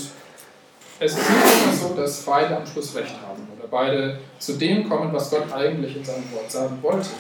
es 0.99 1.13
ist 1.13 1.31
nicht 1.31 1.65
immer 1.65 1.73
so, 1.73 1.95
dass 1.95 2.23
beide 2.23 2.57
am 2.57 2.67
Schluss 2.67 2.95
recht 2.95 3.15
haben 3.27 3.50
oder 3.61 3.69
beide 3.69 4.19
zu 4.39 4.55
dem 4.55 4.89
kommen, 4.89 5.13
was 5.13 5.31
Gott 5.31 5.53
eigentlich 5.53 5.97
in 5.97 6.05
seinem 6.05 6.31
Wort 6.33 6.51
sagen 6.51 6.79
wollte, 6.83 7.11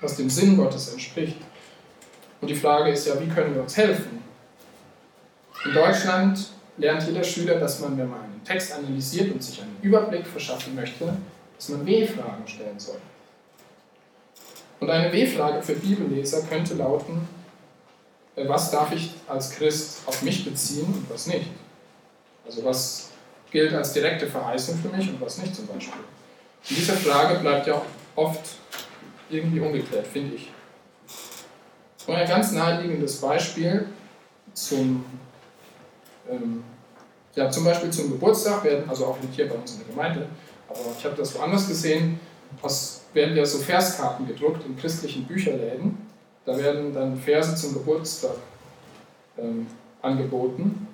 was 0.00 0.16
dem 0.16 0.28
Sinn 0.28 0.56
Gottes 0.56 0.92
entspricht. 0.92 1.38
Und 2.40 2.48
die 2.48 2.54
Frage 2.54 2.90
ist 2.90 3.06
ja, 3.06 3.18
wie 3.20 3.28
können 3.28 3.54
wir 3.54 3.62
uns 3.62 3.76
helfen? 3.76 4.22
In 5.64 5.72
Deutschland 5.72 6.48
lernt 6.76 7.06
jeder 7.06 7.22
Schüler, 7.22 7.58
dass 7.58 7.80
man, 7.80 7.96
wenn 7.96 8.10
man 8.10 8.20
einen 8.20 8.42
Text 8.44 8.72
analysiert 8.72 9.32
und 9.32 9.42
sich 9.42 9.62
einen 9.62 9.76
Überblick 9.80 10.26
verschaffen 10.26 10.74
möchte, 10.74 11.16
dass 11.56 11.68
man 11.68 11.86
W-Fragen 11.86 12.46
stellen 12.46 12.78
soll. 12.78 12.98
Und 14.80 14.90
eine 14.90 15.12
W-Frage 15.12 15.62
für 15.62 15.74
Bibelleser 15.74 16.42
könnte 16.42 16.74
lauten, 16.74 17.28
äh, 18.34 18.48
was 18.48 18.70
darf 18.72 18.92
ich 18.92 19.14
als 19.28 19.52
Christ 19.52 20.00
auf 20.06 20.22
mich 20.22 20.44
beziehen 20.44 20.86
und 20.86 21.08
was 21.08 21.28
nicht? 21.28 21.46
Also 22.44 22.64
was 22.64 23.11
gilt 23.52 23.72
als 23.74 23.92
direkte 23.92 24.26
Verheißung 24.26 24.78
für 24.78 24.88
mich 24.88 25.08
und 25.08 25.20
was 25.20 25.38
nicht 25.38 25.54
zum 25.54 25.66
Beispiel? 25.66 26.00
Und 26.00 26.78
diese 26.78 26.92
Frage 26.94 27.38
bleibt 27.40 27.66
ja 27.66 27.80
oft 28.16 28.40
irgendwie 29.30 29.60
ungeklärt, 29.60 30.06
finde 30.06 30.36
ich. 30.36 30.50
Und 32.06 32.14
ein 32.14 32.26
ganz 32.26 32.52
naheliegendes 32.52 33.20
Beispiel 33.20 33.86
zum, 34.54 35.04
ähm, 36.28 36.64
ja, 37.34 37.50
zum 37.50 37.64
Beispiel 37.64 37.90
zum 37.90 38.10
Geburtstag 38.10 38.64
werden, 38.64 38.88
also 38.88 39.06
auch 39.06 39.20
nicht 39.20 39.34
hier 39.34 39.48
bei 39.48 39.54
uns 39.54 39.72
in 39.72 39.78
der 39.78 39.88
Gemeinde, 39.88 40.26
aber 40.68 40.80
ich 40.98 41.04
habe 41.04 41.14
das 41.16 41.34
woanders 41.38 41.68
gesehen, 41.68 42.18
aus 42.60 43.02
werden 43.12 43.36
ja 43.36 43.44
so 43.44 43.58
Verskarten 43.58 44.26
gedruckt 44.26 44.64
in 44.64 44.76
christlichen 44.76 45.24
Bücherläden. 45.24 45.98
Da 46.44 46.56
werden 46.56 46.92
dann 46.92 47.16
Verse 47.16 47.54
zum 47.54 47.74
Geburtstag 47.74 48.36
ähm, 49.38 49.66
angeboten, 50.00 50.88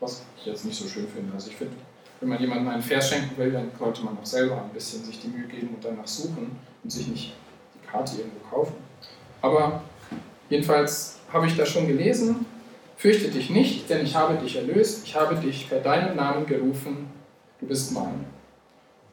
was 0.00 0.22
ich 0.38 0.46
jetzt 0.46 0.64
nicht 0.64 0.78
so 0.78 0.88
schön 0.88 1.06
finde. 1.08 1.32
Also 1.34 1.50
ich 1.50 1.56
finde 1.56 1.74
wenn 2.20 2.28
man 2.28 2.40
jemandem 2.40 2.68
einen 2.68 2.82
Vers 2.82 3.10
schenken 3.10 3.36
will, 3.36 3.52
dann 3.52 3.70
sollte 3.78 4.02
man 4.02 4.16
auch 4.18 4.26
selber 4.26 4.62
ein 4.62 4.70
bisschen 4.70 5.04
sich 5.04 5.20
die 5.20 5.28
Mühe 5.28 5.46
geben 5.46 5.68
und 5.74 5.84
danach 5.84 6.06
suchen 6.06 6.58
und 6.82 6.90
sich 6.90 7.08
nicht 7.08 7.34
die 7.74 7.86
Karte 7.86 8.16
irgendwo 8.16 8.38
kaufen. 8.48 8.74
Aber 9.42 9.82
jedenfalls 10.48 11.18
habe 11.32 11.46
ich 11.46 11.56
das 11.56 11.68
schon 11.68 11.86
gelesen. 11.86 12.46
Fürchte 12.96 13.28
dich 13.28 13.50
nicht, 13.50 13.90
denn 13.90 14.04
ich 14.04 14.14
habe 14.14 14.36
dich 14.36 14.56
erlöst, 14.56 15.02
ich 15.04 15.14
habe 15.14 15.36
dich 15.36 15.68
bei 15.68 15.78
deinem 15.78 16.16
Namen 16.16 16.46
gerufen, 16.46 17.08
du 17.60 17.66
bist 17.66 17.92
mein. 17.92 18.24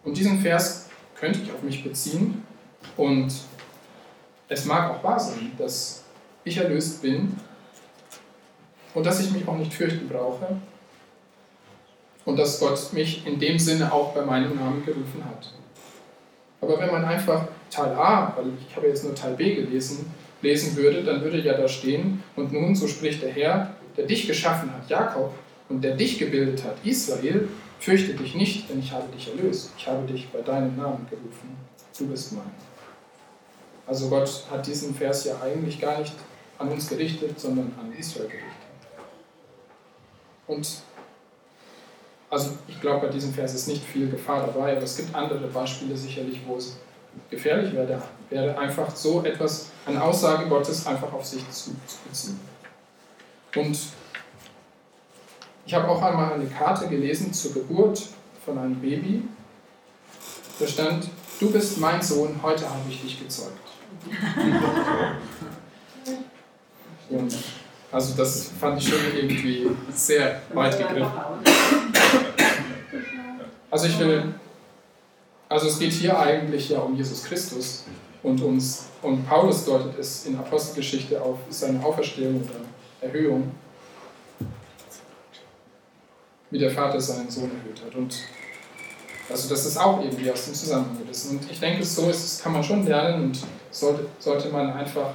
Und 0.05 0.17
diesen 0.17 0.39
Vers 0.39 0.87
könnte 1.15 1.39
ich 1.41 1.51
auf 1.51 1.61
mich 1.61 1.83
beziehen 1.83 2.43
und 2.95 3.33
es 4.47 4.65
mag 4.65 4.91
auch 4.91 5.03
wahr 5.03 5.19
sein, 5.19 5.51
dass 5.57 6.03
ich 6.45 6.57
erlöst 6.57 7.01
bin 7.01 7.37
und 8.93 9.05
dass 9.05 9.19
ich 9.19 9.31
mich 9.31 9.45
auch 9.47 9.57
nicht 9.57 9.73
fürchten 9.73 10.07
brauche 10.07 10.47
und 12.25 12.37
dass 12.37 12.59
Gott 12.59 12.93
mich 12.93 13.25
in 13.25 13.39
dem 13.39 13.59
Sinne 13.59 13.91
auch 13.91 14.13
bei 14.13 14.25
meinem 14.25 14.55
Namen 14.55 14.85
gerufen 14.85 15.23
hat. 15.25 15.51
Aber 16.61 16.79
wenn 16.79 16.91
man 16.91 17.03
einfach 17.03 17.47
Teil 17.69 17.93
A, 17.93 18.33
weil 18.37 18.45
ich 18.67 18.75
habe 18.75 18.87
jetzt 18.87 19.03
nur 19.03 19.13
Teil 19.13 19.33
B 19.35 19.55
gelesen, 19.55 20.11
lesen 20.41 20.75
würde, 20.75 21.03
dann 21.03 21.21
würde 21.21 21.41
ja 21.41 21.53
da 21.53 21.67
stehen, 21.67 22.23
und 22.35 22.53
nun, 22.53 22.75
so 22.75 22.87
spricht 22.87 23.21
der 23.21 23.31
Herr, 23.31 23.75
der 23.97 24.05
dich 24.05 24.27
geschaffen 24.27 24.71
hat, 24.73 24.89
Jakob, 24.89 25.33
und 25.69 25.83
der 25.83 25.95
dich 25.95 26.19
gebildet 26.19 26.63
hat, 26.63 26.75
Israel, 26.83 27.47
fürchte 27.79 28.13
dich 28.13 28.35
nicht, 28.35 28.69
denn 28.69 28.79
ich 28.79 28.91
habe 28.91 29.11
dich 29.11 29.29
erlöst. 29.29 29.71
Ich 29.77 29.87
habe 29.87 30.05
dich 30.07 30.29
bei 30.29 30.41
deinem 30.41 30.75
Namen 30.77 31.05
gerufen. 31.09 31.57
Du 31.97 32.07
bist 32.07 32.33
mein. 32.33 32.51
Also 33.85 34.09
Gott 34.09 34.45
hat 34.49 34.65
diesen 34.65 34.95
Vers 34.95 35.25
ja 35.25 35.41
eigentlich 35.41 35.81
gar 35.81 35.99
nicht 35.99 36.13
an 36.57 36.69
uns 36.69 36.87
gerichtet, 36.87 37.37
sondern 37.39 37.73
an 37.79 37.91
Israel 37.97 38.27
gerichtet. 38.27 38.53
Und 40.47 40.83
also 42.33 42.57
ich 42.67 42.81
glaube, 42.81 43.05
bei 43.05 43.13
diesem 43.13 43.31
Vers 43.31 43.53
ist 43.53 43.67
nicht 43.67 43.85
viel 43.85 44.09
Gefahr 44.09 44.47
dabei, 44.47 44.71
aber 44.71 44.81
es 44.81 44.97
gibt 44.97 45.13
andere 45.13 45.47
Beispiele 45.47 45.95
sicherlich, 45.95 46.41
wo 46.47 46.57
es 46.57 46.77
gefährlich 47.29 47.71
wäre, 47.73 48.01
wäre 48.31 48.57
einfach 48.57 48.93
so 48.95 49.23
etwas, 49.23 49.67
eine 49.85 50.01
Aussage 50.01 50.49
Gottes 50.49 50.87
einfach 50.87 51.13
auf 51.13 51.23
sich 51.23 51.47
zu, 51.51 51.69
zu 51.85 51.97
beziehen. 52.09 52.39
Und 53.55 53.77
ich 55.65 55.73
habe 55.75 55.87
auch 55.87 56.01
einmal 56.01 56.33
eine 56.33 56.47
Karte 56.47 56.87
gelesen 56.87 57.31
zur 57.31 57.53
Geburt 57.53 58.01
von 58.43 58.57
einem 58.57 58.81
Baby. 58.81 59.27
Da 60.59 60.65
stand, 60.65 61.09
du 61.39 61.51
bist 61.51 61.77
mein 61.77 62.01
Sohn, 62.01 62.39
heute 62.41 62.67
habe 62.67 62.81
ich 62.89 62.99
dich 62.99 63.19
gezeugt. 63.19 63.59
Und 67.09 67.37
also 67.91 68.15
das 68.17 68.49
fand 68.59 68.81
ich 68.81 68.89
schon 68.89 68.99
irgendwie 69.15 69.69
sehr 69.93 70.41
weit 70.51 70.79
gegriffen. 70.79 71.11
Also 73.73 73.87
ich 73.87 73.97
will, 73.97 74.35
also 75.49 75.65
es 75.65 75.79
geht 75.79 75.93
hier 75.93 76.19
eigentlich 76.19 76.69
ja 76.69 76.77
um 76.81 76.95
Jesus 76.95 77.23
Christus 77.23 77.85
und 78.21 78.39
uns, 78.43 78.85
und 79.01 79.27
Paulus 79.27 79.65
deutet 79.65 79.97
es 79.97 80.27
in 80.27 80.37
Apostelgeschichte 80.37 81.19
auf 81.19 81.39
seine 81.49 81.83
Auferstehung 81.83 82.43
oder 82.43 82.59
Erhöhung, 83.01 83.51
wie 86.51 86.59
der 86.59 86.69
Vater 86.69 87.01
seinen 87.01 87.31
Sohn 87.31 87.49
erhöht 87.49 87.81
hat. 87.83 87.95
Und 87.95 88.15
also 89.27 89.49
das 89.49 89.65
ist 89.65 89.77
auch 89.77 90.03
irgendwie 90.03 90.29
aus 90.29 90.45
dem 90.45 90.53
Zusammenhang 90.53 90.99
gerissen. 91.03 91.39
Und 91.39 91.49
ich 91.49 91.59
denke, 91.59 91.83
so 91.83 92.11
ist 92.11 92.43
kann 92.43 92.53
man 92.53 92.63
schon 92.63 92.85
lernen 92.85 93.23
und 93.23 93.39
sollte, 93.71 94.05
sollte 94.19 94.49
man 94.49 94.71
einfach 94.71 95.13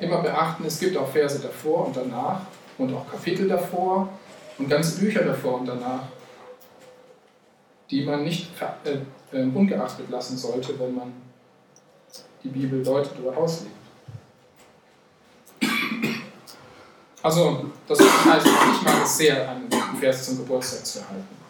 immer 0.00 0.20
beachten, 0.20 0.64
es 0.66 0.80
gibt 0.80 0.96
auch 0.96 1.08
Verse 1.12 1.38
davor 1.38 1.86
und 1.86 1.96
danach 1.96 2.40
und 2.76 2.92
auch 2.92 3.08
Kapitel 3.08 3.46
davor 3.46 4.08
und 4.58 4.68
ganze 4.68 4.98
Bücher 4.98 5.22
davor 5.22 5.60
und 5.60 5.66
danach, 5.66 6.02
die 7.90 8.04
man 8.04 8.24
nicht 8.24 8.50
äh, 8.84 9.36
äh, 9.36 9.42
ungeachtet 9.42 10.08
lassen 10.10 10.36
sollte, 10.36 10.78
wenn 10.78 10.94
man 10.94 11.12
die 12.42 12.48
Bibel 12.48 12.82
deutet 12.82 13.12
oder 13.22 13.36
auslegt. 13.36 13.74
Also, 17.22 17.66
das 17.86 17.98
heißt, 18.00 18.46
ich 18.46 18.82
mag 18.82 19.04
es 19.04 19.18
sehr, 19.18 19.50
einen 19.50 19.68
Vers 20.00 20.26
zum 20.26 20.38
Geburtstag 20.38 20.86
zu 20.86 21.00
erhalten. 21.00 21.40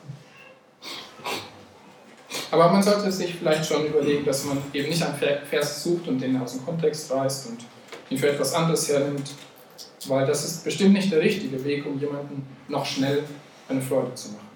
Aber 2.51 2.73
man 2.73 2.83
sollte 2.83 3.13
sich 3.13 3.37
vielleicht 3.37 3.65
schon 3.65 3.87
überlegen, 3.87 4.25
dass 4.25 4.45
man 4.45 4.59
eben 4.73 4.89
nicht 4.89 5.03
einen 5.03 5.17
Vers 5.17 5.85
sucht 5.85 6.09
und 6.09 6.19
den 6.19 6.41
aus 6.41 6.55
dem 6.55 6.65
Kontext 6.65 7.13
reißt 7.13 7.51
und 7.51 7.65
ihn 8.09 8.19
für 8.19 8.31
etwas 8.31 8.53
anderes 8.55 8.89
hernimmt, 8.89 9.31
weil 10.09 10.27
das 10.27 10.45
ist 10.45 10.65
bestimmt 10.65 10.95
nicht 10.95 11.13
der 11.13 11.21
richtige 11.21 11.63
Weg, 11.63 11.87
um 11.87 12.01
jemanden 12.01 12.45
noch 12.67 12.85
schnell 12.85 13.23
eine 13.69 13.81
Freude 13.81 14.13
zu 14.15 14.31
machen. 14.31 14.50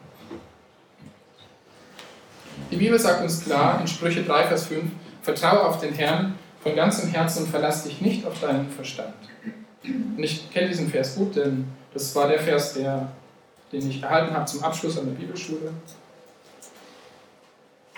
Die 2.70 2.76
Bibel 2.76 2.98
sagt 2.98 3.22
uns 3.22 3.44
klar 3.44 3.80
in 3.80 3.86
Sprüche 3.86 4.22
3, 4.22 4.44
Vers 4.44 4.66
5, 4.66 4.84
vertraue 5.22 5.64
auf 5.64 5.80
den 5.80 5.94
Herrn 5.94 6.34
von 6.62 6.74
ganzem 6.74 7.10
Herzen 7.10 7.44
und 7.44 7.50
verlass 7.50 7.84
dich 7.84 8.00
nicht 8.00 8.26
auf 8.26 8.40
deinen 8.40 8.70
Verstand. 8.70 9.14
Und 9.84 10.22
ich 10.22 10.50
kenne 10.50 10.68
diesen 10.68 10.88
Vers 10.88 11.16
gut, 11.16 11.36
denn 11.36 11.66
das 11.92 12.14
war 12.14 12.28
der 12.28 12.40
Vers, 12.40 12.74
der, 12.74 13.08
den 13.70 13.88
ich 13.88 14.02
erhalten 14.02 14.34
habe 14.34 14.46
zum 14.46 14.62
Abschluss 14.64 14.98
an 14.98 15.06
der 15.06 15.12
Bibelschule. 15.12 15.72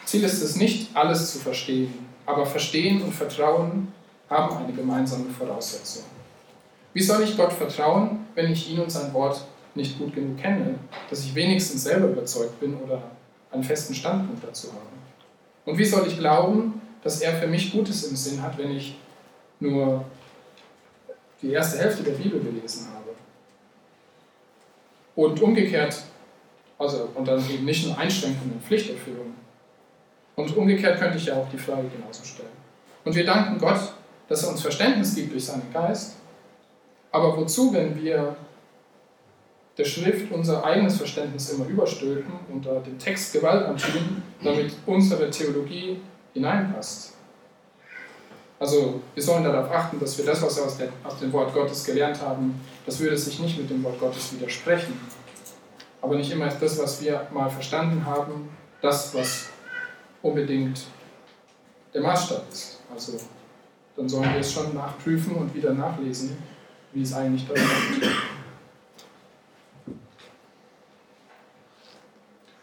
Ziel 0.05 0.25
ist 0.25 0.43
es 0.43 0.57
nicht, 0.57 0.95
alles 0.95 1.33
zu 1.33 1.39
verstehen, 1.39 1.93
aber 2.25 2.47
Verstehen 2.47 3.03
und 3.03 3.13
Vertrauen 3.13 3.93
haben 4.29 4.57
eine 4.57 4.73
gemeinsame 4.73 5.31
Voraussetzung. 5.31 6.05
Wie 6.93 7.03
soll 7.03 7.23
ich 7.23 7.37
Gott 7.37 7.53
vertrauen, 7.53 8.27
wenn 8.35 8.53
ich 8.53 8.71
ihn 8.71 8.81
und 8.81 8.91
sein 8.91 9.13
Wort 9.13 9.45
nicht 9.75 9.99
gut 9.99 10.15
genug 10.15 10.39
kenne, 10.39 10.75
dass 11.11 11.25
ich 11.25 11.35
wenigstens 11.35 11.85
selber 11.85 12.09
überzeugt 12.09 12.59
bin 12.59 12.75
oder 12.77 13.03
einen 13.57 13.65
festen 13.65 13.95
Standpunkt 13.95 14.45
dazu 14.45 14.69
habe? 14.69 14.81
Und 15.65 15.79
wie 15.79 15.85
soll 15.85 16.07
ich 16.07 16.19
glauben, 16.19 16.81
dass 17.03 17.21
er 17.21 17.35
für 17.35 17.47
mich 17.47 17.73
Gutes 17.73 18.05
im 18.05 18.17
Sinn 18.17 18.41
hat, 18.43 18.57
wenn 18.59 18.71
ich 18.71 18.97
nur 19.61 20.05
die 21.43 21.51
erste 21.51 21.79
Hälfte 21.79 22.05
der 22.05 22.13
Bibel 22.13 22.41
gelesen 22.41 22.89
habe? 22.95 23.11
Und 25.17 25.41
umgekehrt, 25.41 26.03
also 26.79 27.09
und 27.15 27.27
dann 27.27 27.43
eben 27.51 27.65
nicht 27.65 27.87
nur 27.87 27.99
Einschränkungen 27.99 28.53
und 28.53 28.63
Pflichterfüllung. 28.63 29.35
Und 30.37 30.57
umgekehrt 30.57 30.99
könnte 30.99 31.17
ich 31.17 31.27
ja 31.27 31.35
auch 31.35 31.49
die 31.51 31.59
Frage 31.59 31.89
genauso 31.89 32.23
stellen. 32.23 32.49
Und 33.05 33.15
wir 33.15 33.25
danken 33.25 33.59
Gott, 33.59 33.81
dass 34.29 34.43
er 34.43 34.51
uns 34.51 34.61
Verständnis 34.61 35.15
gibt 35.15 35.33
durch 35.33 35.47
seinen 35.47 35.73
Geist. 35.73 36.17
Aber 37.11 37.37
wozu, 37.37 37.73
wenn 37.73 38.01
wir 38.03 38.37
der 39.77 39.85
Schrift 39.85 40.33
unser 40.33 40.65
eigenes 40.65 40.97
Verständnis 40.97 41.51
immer 41.51 41.67
überstülpen 41.67 42.33
und 42.53 42.65
da 42.65 42.81
dem 42.81 42.99
Text 42.99 43.33
Gewalt 43.33 43.67
antun, 43.67 44.23
damit 44.43 44.73
unsere 44.87 45.31
Theologie 45.31 46.01
hineinpasst? 46.33 47.13
Also 48.59 49.01
wir 49.15 49.23
sollen 49.23 49.45
darauf 49.45 49.71
achten, 49.71 50.01
dass 50.01 50.17
wir 50.17 50.25
das, 50.25 50.41
was 50.41 50.57
wir 50.57 50.65
aus, 50.65 50.79
der, 50.79 50.89
aus 51.05 51.19
dem 51.19 51.31
Wort 51.33 51.53
Gottes 51.53 51.85
gelernt 51.85 52.21
haben, 52.23 52.59
das 52.87 52.99
würde 53.01 53.17
sich 53.17 53.39
nicht 53.39 53.59
mit 53.59 53.69
dem 53.69 53.83
Wort 53.85 54.01
Gottes 54.01 54.33
widersprechen. 54.33 54.99
Aber 56.01 56.15
nicht 56.15 56.31
immer 56.31 56.49
ist 56.49 56.61
das, 56.61 56.79
was 56.79 57.03
wir 57.03 57.27
mal 57.33 57.51
verstanden 57.51 58.05
haben, 58.07 58.49
das, 58.81 59.15
was 59.15 59.49
unbedingt 60.23 60.87
der 61.93 62.01
Maßstab 62.01 62.45
ist. 62.51 62.81
Also 62.93 63.19
dann 63.97 64.09
sollen 64.09 64.33
wir 64.33 64.41
es 64.41 64.53
schon 64.53 64.75
nachprüfen 64.75 65.35
und 65.37 65.55
wieder 65.55 65.73
nachlesen, 65.73 66.37
wie 66.93 67.03
es 67.03 67.13
eigentlich 67.13 67.47
da 67.47 67.55
steht. 67.57 68.11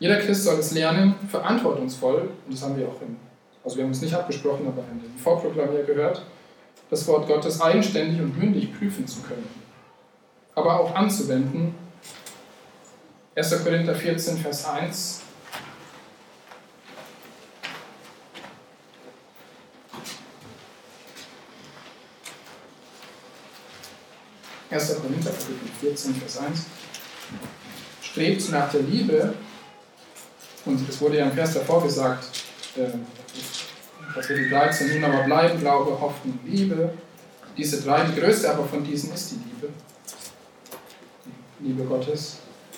Jeder 0.04 0.20
Christ 0.20 0.44
soll 0.44 0.60
es 0.60 0.72
lernen, 0.72 1.16
verantwortungsvoll, 1.30 2.30
und 2.46 2.54
das 2.54 2.62
haben 2.62 2.76
wir 2.76 2.89
auch 2.89 3.02
in, 3.02 3.16
also 3.63 3.78
wir 3.78 3.86
haben 3.86 3.92
es 3.92 4.02
nicht 4.02 4.13
abgesprochen, 4.13 4.68
aber 4.68 4.84
in 4.92 5.02
dem 5.02 5.18
Vorprogrammier 5.18 5.84
gehört, 5.84 6.26
das 6.89 7.08
Wort 7.08 7.26
Gottes 7.26 7.62
eigenständig 7.62 8.20
und 8.20 8.38
mündig 8.38 8.78
prüfen 8.78 9.08
zu 9.08 9.22
können, 9.22 9.48
aber 10.56 10.78
auch 10.82 10.94
anzuwenden. 10.94 11.74
1. 13.36 13.63
Korinther 13.63 13.96
14, 13.96 14.39
Vers 14.39 14.66
1 14.66 15.22
1. 24.70 25.02
Korinther, 25.02 25.30
Kapitel 25.30 25.70
14, 25.80 26.16
Vers 26.16 26.39
1. 26.39 26.66
Strebt 28.02 28.52
nach 28.52 28.70
der 28.70 28.82
Liebe, 28.82 29.34
und 30.65 30.88
es 30.88 31.02
wurde 31.02 31.17
ja 31.17 31.26
im 31.26 31.32
Vers 31.32 31.54
davor 31.54 31.84
gesagt, 31.84 32.26
äh, 32.76 32.89
Kapitel 34.13 34.49
13, 34.49 35.02
nun 35.02 35.12
aber 35.12 35.23
bleiben 35.23 35.60
Glaube, 35.60 35.99
Hoffnung, 35.99 36.39
Liebe. 36.45 36.91
Diese 37.58 37.82
drei, 37.82 38.04
die 38.04 38.19
größte 38.19 38.52
aber 38.52 38.65
von 38.65 38.84
diesen 38.84 39.13
ist 39.13 39.32
die 39.32 39.36
Liebe. 39.36 39.73
Die 41.60 41.67
Liebe 41.67 41.84
Gottes. 41.84 42.38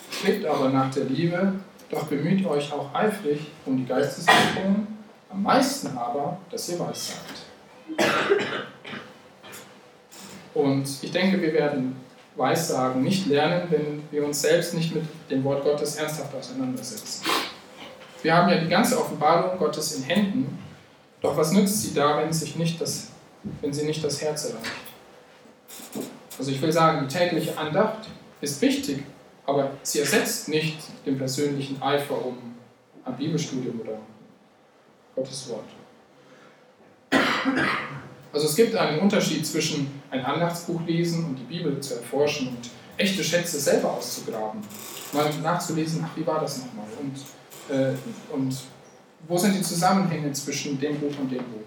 Strebt 0.09 0.45
aber 0.45 0.69
nach 0.69 0.93
der 0.93 1.05
Liebe, 1.05 1.53
doch 1.89 2.03
bemüht 2.05 2.45
euch 2.45 2.71
auch 2.71 2.93
eifrig 2.93 3.47
um 3.65 3.77
die 3.77 3.85
Geisteswirkungen, 3.85 4.87
am 5.29 5.43
meisten 5.43 5.95
aber, 5.97 6.37
dass 6.49 6.69
ihr 6.69 6.79
Weissagt. 6.79 7.43
Und 10.53 10.87
ich 11.01 11.11
denke, 11.11 11.41
wir 11.41 11.53
werden 11.53 11.97
Weissagen 12.35 13.03
nicht 13.03 13.27
lernen, 13.27 13.67
wenn 13.69 14.03
wir 14.09 14.25
uns 14.25 14.41
selbst 14.41 14.73
nicht 14.73 14.95
mit 14.95 15.03
dem 15.29 15.43
Wort 15.43 15.63
Gottes 15.63 15.97
ernsthaft 15.97 16.33
auseinandersetzen. 16.33 17.25
Wir 18.25 18.35
haben 18.35 18.49
ja 18.49 18.57
die 18.57 18.67
ganze 18.67 18.99
Offenbarung 18.99 19.55
Gottes 19.59 19.97
in 19.97 20.03
Händen, 20.03 20.57
doch 21.21 21.37
was 21.37 21.51
nützt 21.51 21.83
sie 21.83 21.93
da, 21.93 22.17
wenn, 22.17 22.33
sich 22.33 22.55
nicht 22.55 22.81
das, 22.81 23.09
wenn 23.61 23.71
sie 23.71 23.85
nicht 23.85 24.03
das 24.03 24.19
Herz 24.19 24.45
erreicht? 24.45 24.71
Also 26.35 26.49
ich 26.49 26.59
will 26.59 26.71
sagen, 26.71 27.07
die 27.07 27.15
tägliche 27.15 27.55
Andacht 27.55 28.09
ist 28.41 28.59
wichtig, 28.63 29.03
aber 29.45 29.69
sie 29.83 29.99
ersetzt 29.99 30.49
nicht 30.49 30.79
den 31.05 31.19
persönlichen 31.19 31.79
Eifer 31.83 32.25
um 32.25 32.37
ein 33.05 33.15
Bibelstudium 33.15 33.79
oder 33.81 33.99
Gottes 35.15 35.47
Wort. 35.49 35.69
Also 38.33 38.47
es 38.47 38.55
gibt 38.55 38.75
einen 38.75 39.01
Unterschied 39.01 39.45
zwischen 39.45 40.01
ein 40.09 40.25
Andachtsbuch 40.25 40.81
lesen 40.87 41.25
und 41.25 41.35
die 41.35 41.43
Bibel 41.43 41.79
zu 41.79 41.93
erforschen 41.93 42.47
und 42.47 42.71
echte 42.97 43.23
Schätze 43.23 43.59
selber 43.59 43.93
auszugraben. 43.93 44.61
Mal 45.13 45.31
nachzulesen, 45.43 46.03
ach, 46.03 46.17
wie 46.17 46.25
war 46.25 46.41
das 46.41 46.57
nochmal? 46.57 46.87
Und, 46.99 47.13
äh, 47.69 47.93
und 48.31 48.55
wo 49.27 49.37
sind 49.37 49.55
die 49.55 49.61
Zusammenhänge 49.61 50.31
zwischen 50.33 50.79
dem 50.79 50.99
Buch 50.99 51.17
und 51.19 51.31
dem 51.31 51.43
Buch? 51.43 51.65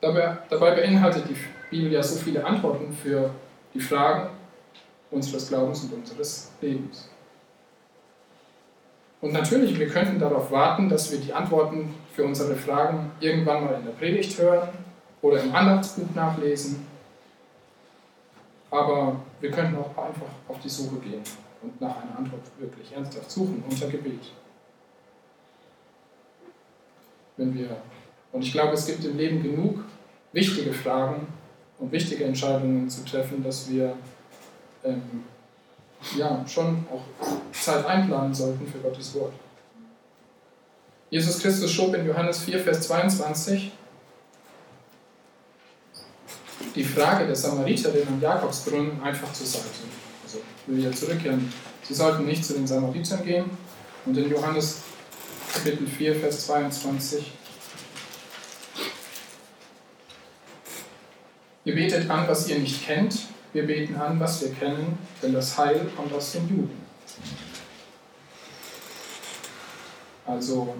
Dabei, 0.00 0.38
dabei 0.48 0.74
beinhaltet 0.74 1.24
die 1.28 1.36
Bibel 1.70 1.92
ja 1.92 2.02
so 2.02 2.16
viele 2.16 2.44
Antworten 2.44 2.92
für 2.92 3.30
die 3.74 3.80
Fragen 3.80 4.30
unseres 5.10 5.48
Glaubens 5.48 5.84
und 5.84 5.94
unseres 5.94 6.50
Lebens. 6.60 7.08
Und 9.20 9.32
natürlich, 9.32 9.78
wir 9.78 9.88
könnten 9.88 10.18
darauf 10.18 10.50
warten, 10.50 10.88
dass 10.88 11.10
wir 11.10 11.18
die 11.18 11.32
Antworten 11.32 11.94
für 12.14 12.24
unsere 12.24 12.54
Fragen 12.54 13.10
irgendwann 13.20 13.64
mal 13.64 13.74
in 13.74 13.84
der 13.84 13.92
Predigt 13.92 14.38
hören 14.38 14.68
oder 15.22 15.42
im 15.42 15.54
Andachtsbuch 15.54 16.14
nachlesen. 16.14 16.86
Aber 18.70 19.16
wir 19.40 19.50
könnten 19.50 19.76
auch 19.76 19.90
einfach 19.90 20.28
auf 20.48 20.60
die 20.60 20.68
Suche 20.68 20.96
gehen 20.96 21.22
und 21.66 21.80
nach 21.80 21.96
einer 21.96 22.18
Antwort 22.18 22.42
wirklich 22.58 22.92
ernsthaft 22.92 23.30
suchen 23.30 23.62
unter 23.68 23.88
Gebet. 23.88 24.20
Wenn 27.36 27.54
wir, 27.54 27.76
und 28.32 28.42
ich 28.42 28.52
glaube, 28.52 28.74
es 28.74 28.86
gibt 28.86 29.04
im 29.04 29.16
Leben 29.16 29.42
genug 29.42 29.84
wichtige 30.32 30.72
Fragen 30.72 31.26
und 31.78 31.92
wichtige 31.92 32.24
Entscheidungen 32.24 32.88
zu 32.88 33.04
treffen, 33.04 33.42
dass 33.42 33.68
wir 33.68 33.96
ähm, 34.84 35.24
ja, 36.16 36.44
schon 36.46 36.86
auch 36.92 37.02
Zeit 37.52 37.84
einplanen 37.84 38.32
sollten 38.32 38.66
für 38.66 38.78
Gottes 38.78 39.14
Wort. 39.14 39.32
Jesus 41.10 41.40
Christus 41.40 41.70
schob 41.70 41.94
in 41.94 42.06
Johannes 42.06 42.40
4, 42.40 42.60
Vers 42.60 42.82
22 42.82 43.72
die 46.74 46.84
Frage 46.84 47.26
der 47.26 47.36
Samariterin 47.36 48.06
am 48.06 48.20
Jakobsbrunnen 48.20 49.02
einfach 49.02 49.32
zur 49.32 49.46
Seite. 49.46 49.64
Also 50.36 50.42
will 50.66 50.84
ja 50.84 50.92
zurückkehren. 50.92 51.52
Sie 51.82 51.94
sollten 51.94 52.26
nicht 52.26 52.44
zu 52.44 52.54
den 52.54 52.66
Samaritern 52.66 53.24
gehen. 53.24 53.50
Und 54.04 54.16
in 54.16 54.30
Johannes 54.30 54.82
Kapitel 55.52 55.86
4, 55.86 56.16
Vers 56.16 56.46
22 56.46 57.32
Ihr 61.64 61.74
betet 61.74 62.08
an, 62.08 62.28
was 62.28 62.48
ihr 62.48 62.60
nicht 62.60 62.86
kennt, 62.86 63.26
wir 63.52 63.66
beten 63.66 63.96
an, 63.96 64.20
was 64.20 64.40
wir 64.40 64.52
kennen, 64.52 64.96
denn 65.20 65.32
das 65.32 65.58
Heil 65.58 65.90
kommt 65.96 66.12
aus 66.12 66.30
den 66.30 66.48
Juden. 66.48 66.86
Also, 70.24 70.76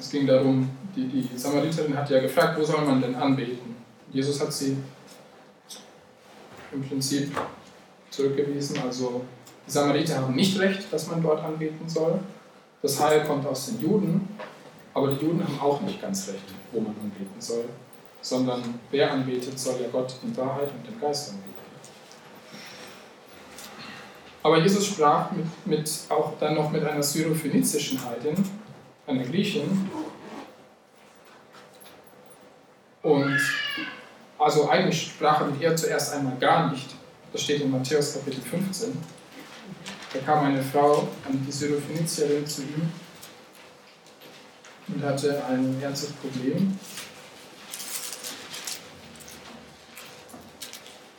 es 0.00 0.10
ging 0.10 0.26
darum, 0.26 0.68
die, 0.96 1.06
die 1.06 1.38
Samariterin 1.38 1.96
hat 1.96 2.10
ja 2.10 2.20
gefragt, 2.20 2.58
wo 2.58 2.64
soll 2.64 2.84
man 2.84 3.00
denn 3.00 3.14
anbeten? 3.14 3.76
Jesus 4.12 4.40
hat 4.40 4.52
sie 4.52 4.76
im 6.72 6.82
Prinzip 6.82 7.36
zurückgewiesen. 8.10 8.78
Also, 8.84 9.22
die 9.66 9.70
Samariter 9.70 10.16
haben 10.16 10.34
nicht 10.34 10.58
recht, 10.58 10.92
dass 10.92 11.06
man 11.08 11.22
dort 11.22 11.42
anbeten 11.44 11.88
soll. 11.88 12.18
Das 12.82 12.98
Heil 13.00 13.24
kommt 13.24 13.46
aus 13.46 13.66
den 13.66 13.80
Juden, 13.80 14.28
aber 14.94 15.08
die 15.08 15.24
Juden 15.24 15.42
haben 15.42 15.60
auch 15.60 15.80
nicht 15.82 16.00
ganz 16.00 16.28
recht, 16.28 16.44
wo 16.72 16.80
man 16.80 16.94
anbeten 17.02 17.40
soll 17.40 17.64
sondern 18.20 18.80
wer 18.90 19.12
anbetet, 19.12 19.58
soll 19.58 19.80
ja 19.80 19.88
Gott 19.90 20.14
in 20.22 20.36
Wahrheit 20.36 20.70
und 20.70 20.92
im 20.92 21.00
Geist 21.00 21.30
anbeten. 21.30 21.50
Aber 24.42 24.58
Jesus 24.58 24.86
sprach 24.86 25.30
mit, 25.32 25.46
mit, 25.66 25.90
auch 26.08 26.32
dann 26.38 26.54
noch 26.54 26.70
mit 26.70 26.84
einer 26.84 27.02
syrophönizischen 27.02 28.02
Heidin, 28.04 28.42
einer 29.06 29.24
Griechin. 29.24 29.90
Und 33.02 33.40
also 34.40 34.68
eigentlich 34.70 35.02
sprach 35.02 35.40
er 35.40 35.46
mit 35.48 35.60
ihr 35.60 35.76
zuerst 35.76 36.14
einmal 36.14 36.36
gar 36.38 36.70
nicht. 36.70 36.88
Das 37.32 37.42
steht 37.42 37.60
in 37.60 37.70
Matthäus 37.70 38.14
Kapitel 38.14 38.40
15. 38.40 38.96
Da 40.12 40.18
kam 40.20 40.46
eine 40.46 40.62
Frau, 40.62 41.06
die 41.28 41.52
Syrophönizierin, 41.52 42.46
zu 42.46 42.62
ihm 42.62 42.90
und 44.88 45.04
hatte 45.04 45.44
ein 45.44 45.80
ernstes 45.80 46.10
Problem. 46.12 46.76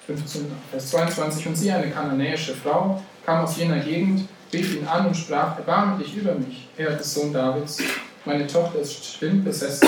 15, 0.07 0.51
Vers 0.71 0.89
22. 0.89 1.47
Und 1.47 1.55
sie, 1.55 1.71
eine 1.71 1.89
kananäische 1.89 2.53
Frau, 2.53 3.01
kam 3.25 3.45
aus 3.45 3.55
jener 3.55 3.79
Gegend, 3.79 4.27
rief 4.51 4.75
ihn 4.75 4.85
an 4.85 5.07
und 5.07 5.15
sprach: 5.15 5.57
Erbarme 5.57 6.03
dich 6.03 6.17
über 6.17 6.33
mich, 6.33 6.67
Herr 6.75 6.97
des 6.97 7.13
Sohn 7.13 7.31
Davids, 7.31 7.77
meine 8.25 8.45
Tochter 8.47 8.79
ist 8.79 9.05
schlimm 9.05 9.43
besessen. 9.43 9.87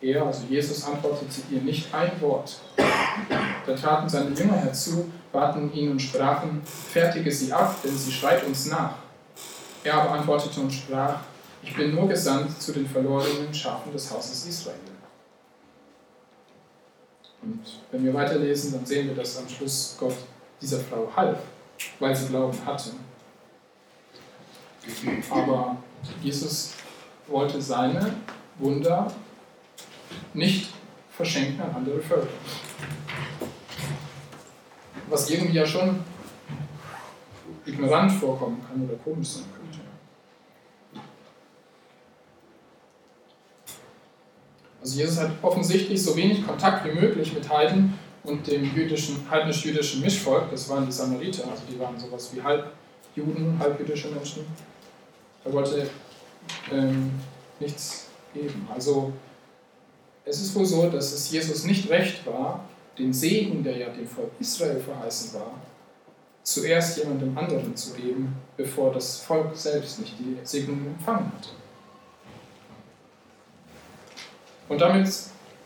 Er, 0.00 0.26
also 0.26 0.42
Jesus, 0.48 0.84
antwortete 0.84 1.40
ihr 1.50 1.60
nicht 1.62 1.92
ein 1.94 2.20
Wort. 2.20 2.58
Da 3.66 3.74
traten 3.74 4.08
seine 4.08 4.34
Jünger 4.34 4.56
herzu, 4.56 5.10
baten 5.32 5.72
ihn 5.72 5.92
und 5.92 6.00
sprachen: 6.00 6.60
Fertige 6.64 7.32
sie 7.32 7.52
ab, 7.52 7.76
denn 7.82 7.96
sie 7.96 8.12
schreit 8.12 8.44
uns 8.44 8.66
nach. 8.66 8.96
Er 9.82 9.94
aber 9.94 10.10
antwortete 10.12 10.60
und 10.60 10.70
sprach: 10.70 11.20
Ich 11.62 11.74
bin 11.74 11.94
nur 11.94 12.08
gesandt 12.08 12.60
zu 12.60 12.72
den 12.72 12.86
verlorenen 12.86 13.52
Schafen 13.54 13.90
des 13.92 14.10
Hauses 14.10 14.46
Israel. 14.46 14.76
Und 17.42 17.60
wenn 17.90 18.04
wir 18.04 18.12
weiterlesen, 18.12 18.72
dann 18.72 18.84
sehen 18.84 19.08
wir, 19.08 19.14
dass 19.14 19.38
am 19.38 19.48
Schluss 19.48 19.96
Gott 19.98 20.14
dieser 20.60 20.80
Frau 20.80 21.08
half, 21.14 21.38
weil 22.00 22.14
sie 22.14 22.28
Glauben 22.28 22.58
hatte. 22.66 22.90
Aber 25.30 25.76
Jesus 26.22 26.72
wollte 27.26 27.60
seine 27.60 28.14
Wunder 28.58 29.10
nicht 30.34 30.70
verschenken 31.10 31.60
an 31.60 31.74
andere 31.74 32.00
Völker. 32.00 32.28
Was 35.08 35.30
irgendwie 35.30 35.54
ja 35.54 35.66
schon 35.66 36.00
ignorant 37.64 38.12
vorkommen 38.12 38.60
kann 38.68 38.84
oder 38.88 38.96
komisch 38.96 39.28
sein 39.28 39.44
kann. 39.44 39.56
Also 44.86 45.00
Jesus 45.00 45.18
hat 45.18 45.32
offensichtlich 45.42 46.00
so 46.00 46.14
wenig 46.16 46.46
Kontakt 46.46 46.84
wie 46.84 46.92
möglich 46.92 47.32
mit 47.32 47.48
Heiden 47.48 47.98
und 48.22 48.46
dem 48.46 48.72
jüdischen, 48.72 49.28
heidnisch-jüdischen 49.28 50.00
Mischvolk, 50.00 50.48
das 50.52 50.68
waren 50.68 50.86
die 50.86 50.92
Samariter, 50.92 51.42
also 51.50 51.64
die 51.68 51.76
waren 51.80 51.98
sowas 51.98 52.30
wie 52.32 52.40
Halbjuden, 52.40 53.58
halbjüdische 53.58 54.10
Menschen. 54.10 54.46
Er 55.44 55.52
wollte 55.52 55.90
ähm, 56.70 57.10
nichts 57.58 58.06
geben. 58.32 58.68
Also 58.72 59.12
es 60.26 60.42
ist 60.42 60.54
wohl 60.54 60.66
so, 60.66 60.90
dass 60.90 61.12
es 61.12 61.30
Jesus 61.30 61.64
nicht 61.64 61.88
recht 61.88 62.26
war, 62.26 62.64
den 62.98 63.12
Segen, 63.12 63.62
der 63.62 63.76
ja 63.76 63.88
dem 63.88 64.06
Volk 64.06 64.32
Israel 64.40 64.80
verheißen 64.80 65.34
war, 65.34 65.52
zuerst 66.42 66.98
jemandem 66.98 67.36
anderen 67.38 67.74
zu 67.76 67.94
geben, 67.94 68.34
bevor 68.56 68.92
das 68.92 69.20
Volk 69.20 69.56
selbst 69.56 70.00
nicht 70.00 70.14
die 70.18 70.36
Segnung 70.42 70.84
empfangen 70.86 71.30
hatte. 71.36 71.50
Und 74.68 74.80
damit 74.80 75.08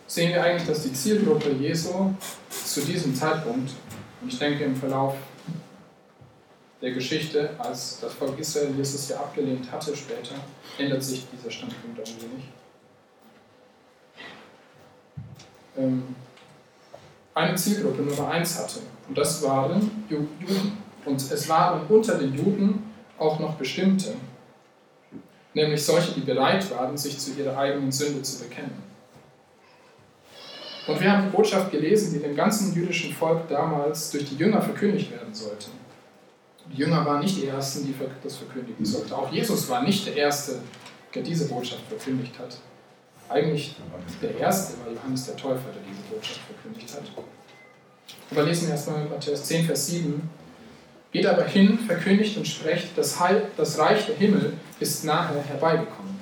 sehen 0.07 0.33
wir 0.33 0.43
eigentlich, 0.43 0.69
dass 0.69 0.83
die 0.83 0.93
Zielgruppe 0.93 1.51
Jesu 1.53 2.13
zu 2.51 2.81
diesem 2.83 3.15
Zeitpunkt, 3.15 3.73
und 4.21 4.33
ich 4.33 4.39
denke 4.39 4.65
im 4.65 4.77
Verlauf 4.77 5.15
der 6.83 6.93
Geschichte, 6.93 7.51
als 7.59 8.01
das 8.01 8.13
Volk 8.13 8.39
Israel 8.39 8.75
Jesus 8.77 9.09
ja 9.09 9.17
abgelehnt 9.17 9.71
hatte 9.73 9.97
später, 9.97 10.35
ändert 10.79 11.03
sich 11.03 11.27
dieser 11.33 11.51
Standpunkt 11.51 12.01
ein 12.01 12.07
wenig. 12.07 12.45
Ähm, 12.45 12.61
eine 17.35 17.55
Zielgruppe 17.55 18.03
Nummer 18.03 18.31
eins 18.31 18.59
hatte. 18.59 18.81
Und 19.09 19.16
das 19.16 19.43
waren 19.43 20.05
Juden. 20.09 20.79
Und 21.05 21.21
es 21.21 21.49
waren 21.49 21.87
unter 21.89 22.18
den 22.18 22.35
Juden 22.35 22.91
auch 23.18 23.39
noch 23.39 23.55
bestimmte, 23.55 24.14
nämlich 25.55 25.85
solche, 25.85 26.12
die 26.12 26.21
bereit 26.21 26.71
waren, 26.71 26.97
sich 26.97 27.18
zu 27.18 27.33
ihrer 27.33 27.57
eigenen 27.57 27.91
Sünde 27.91 28.23
zu 28.23 28.45
bekennen. 28.45 28.83
Und 30.87 31.01
wir 31.01 31.12
haben 31.12 31.25
die 31.25 31.37
Botschaft 31.37 31.71
gelesen, 31.71 32.14
die 32.14 32.21
dem 32.21 32.35
ganzen 32.35 32.75
jüdischen 32.75 33.12
Volk 33.14 33.49
damals 33.49 34.11
durch 34.11 34.29
die 34.29 34.37
Jünger 34.37 34.61
verkündigt 34.61 35.11
werden 35.12 35.33
sollte. 35.33 35.66
Die 36.73 36.79
Jünger 36.79 37.05
waren 37.05 37.21
nicht 37.21 37.37
die 37.37 37.47
Ersten, 37.47 37.87
die 37.87 37.95
das 38.23 38.37
verkündigen 38.37 38.85
sollten. 38.85 39.12
Auch 39.12 39.31
Jesus 39.33 39.68
war 39.68 39.83
nicht 39.83 40.07
der 40.07 40.16
Erste, 40.16 40.61
der 41.14 41.23
diese 41.23 41.49
Botschaft 41.49 41.83
verkündigt 41.89 42.39
hat. 42.39 42.59
Eigentlich 43.31 43.76
der 44.20 44.37
erste 44.39 44.78
war 44.81 44.93
Johannes 44.93 45.26
der 45.26 45.37
Täufer, 45.37 45.70
der 45.72 45.83
diese 45.89 46.03
Botschaft 46.12 46.41
verkündigt 46.41 46.93
hat. 46.93 47.03
Aber 48.33 48.43
lesen 48.43 48.66
wir 48.66 48.74
erstmal 48.74 49.05
Matthäus 49.05 49.45
10, 49.45 49.66
Vers 49.66 49.87
7. 49.87 50.28
Geht 51.12 51.26
aber 51.26 51.45
hin, 51.45 51.78
verkündigt 51.78 52.37
und 52.37 52.47
sprecht, 52.47 52.89
das, 52.97 53.20
Heil, 53.20 53.43
das 53.57 53.78
Reich 53.78 54.07
der 54.07 54.16
Himmel 54.16 54.55
ist 54.81 55.05
nahe 55.05 55.43
herbeigekommen. 55.45 56.20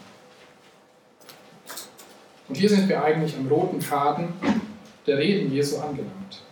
Und 2.49 2.55
hier 2.57 2.69
sind 2.69 2.89
wir 2.89 3.03
eigentlich 3.03 3.37
am 3.37 3.49
roten 3.49 3.81
Faden 3.81 4.33
der 5.07 5.19
Reden 5.19 5.53
Jesu 5.53 5.79
angelangt. 5.79 6.43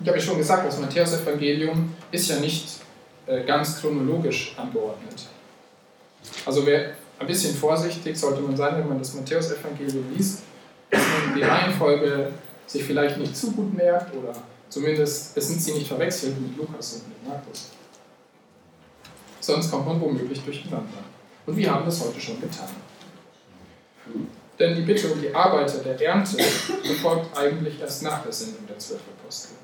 Ich 0.00 0.08
habe 0.08 0.18
ja 0.18 0.24
schon 0.24 0.38
gesagt, 0.38 0.66
das 0.66 0.78
Matthäus-Evangelium 0.78 1.94
ist 2.10 2.30
ja 2.30 2.36
nicht 2.36 2.80
äh, 3.26 3.42
ganz 3.44 3.80
chronologisch 3.80 4.54
angeordnet. 4.56 5.26
Also 6.46 6.64
wer 6.66 6.92
ein 7.18 7.26
bisschen 7.26 7.54
vorsichtig 7.54 8.16
sollte 8.16 8.40
man 8.40 8.56
sein, 8.56 8.78
wenn 8.78 8.88
man 8.88 8.98
das 8.98 9.14
Matthäus-Evangelium 9.14 10.04
liest, 10.16 10.42
dass 10.90 11.02
man 11.02 11.34
die 11.36 11.42
Reihenfolge 11.42 12.32
sich 12.66 12.84
vielleicht 12.84 13.18
nicht 13.18 13.36
zu 13.36 13.52
gut 13.52 13.74
merkt 13.74 14.14
oder 14.14 14.32
zumindest 14.68 15.36
es 15.36 15.48
sind 15.48 15.60
sie 15.60 15.72
nicht 15.72 15.88
verwechselt 15.88 16.40
mit 16.40 16.56
Lukas 16.56 16.94
und 16.94 17.08
mit 17.08 17.26
Markus. 17.26 17.70
Sonst 19.40 19.70
kommt 19.70 19.86
man 19.86 20.00
womöglich 20.00 20.40
durcheinander. 20.44 20.98
Und 21.46 21.56
wir 21.56 21.72
haben 21.72 21.84
das 21.86 22.04
heute 22.04 22.20
schon 22.20 22.40
getan. 22.40 22.68
Denn 24.58 24.74
die 24.74 24.82
Bitte 24.82 25.10
um 25.12 25.20
die 25.20 25.34
Arbeiter 25.34 25.78
der 25.78 26.00
Ernte 26.00 26.38
erfolgt 26.38 27.36
eigentlich 27.36 27.80
erst 27.80 28.02
nach 28.02 28.22
der 28.22 28.32
Sendung 28.32 28.66
der 28.66 28.78
zwölf 28.78 29.00
Apostel. 29.18 29.54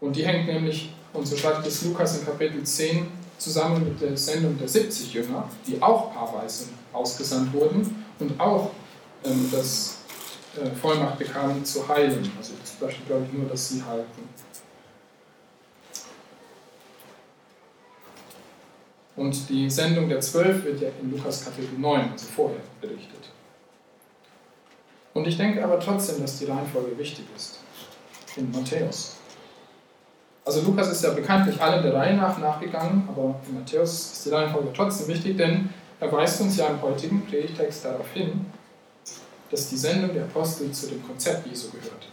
Und 0.00 0.16
die 0.16 0.24
hängt 0.24 0.46
nämlich, 0.46 0.94
und 1.12 1.26
so 1.26 1.36
schreibt 1.36 1.66
es 1.66 1.84
Lukas 1.84 2.18
in 2.18 2.24
Kapitel 2.24 2.62
10, 2.62 3.06
zusammen 3.40 3.84
mit 3.84 4.00
der 4.00 4.16
Sendung 4.16 4.58
der 4.58 4.68
70 4.68 5.14
Jünger, 5.14 5.48
die 5.66 5.80
auch 5.82 6.12
paarweise 6.12 6.66
ausgesandt 6.92 7.52
wurden 7.52 8.04
und 8.18 8.38
auch 8.38 8.70
ähm, 9.24 9.48
das 9.50 9.98
äh, 10.56 10.70
Vollmacht 10.70 11.18
bekamen 11.18 11.64
zu 11.64 11.86
heilen. 11.88 12.30
Also 12.36 12.52
zum 12.64 12.86
Beispiel 12.86 13.06
glaube 13.06 13.26
ich 13.26 13.38
nur, 13.38 13.48
dass 13.48 13.68
sie 13.68 13.82
halten. 13.82 14.28
Und 19.16 19.48
die 19.48 19.68
Sendung 19.68 20.08
der 20.08 20.20
Zwölf 20.20 20.64
wird 20.64 20.80
ja 20.80 20.88
in 21.00 21.10
Lukas 21.10 21.44
Kapitel 21.44 21.78
9, 21.78 22.12
also 22.12 22.26
vorher, 22.26 22.60
berichtet. 22.80 23.30
Und 25.12 25.26
ich 25.26 25.36
denke 25.36 25.62
aber 25.62 25.78
trotzdem, 25.80 26.20
dass 26.22 26.38
die 26.38 26.46
Reihenfolge 26.46 26.96
wichtig 26.96 27.26
ist. 27.36 27.58
In 28.36 28.50
Matthäus. 28.50 29.19
Also 30.44 30.62
Lukas 30.62 30.90
ist 30.90 31.04
ja 31.04 31.10
bekanntlich 31.10 31.60
allen 31.60 31.82
der 31.82 31.94
Reihe 31.94 32.16
nach 32.16 32.38
nachgegangen, 32.38 33.08
aber 33.08 33.40
in 33.46 33.54
Matthäus 33.54 34.12
ist 34.12 34.26
die 34.26 34.30
Reihenfolge 34.30 34.70
trotzdem 34.74 35.08
wichtig, 35.08 35.36
denn 35.36 35.68
er 36.00 36.10
weist 36.10 36.40
uns 36.40 36.56
ja 36.56 36.66
im 36.68 36.80
heutigen 36.80 37.24
Predigtext 37.26 37.84
darauf 37.84 38.10
hin, 38.12 38.46
dass 39.50 39.68
die 39.68 39.76
Sendung 39.76 40.14
der 40.14 40.24
Apostel 40.24 40.72
zu 40.72 40.88
dem 40.88 41.06
Konzept 41.06 41.46
Jesu 41.46 41.70
gehört. 41.70 42.08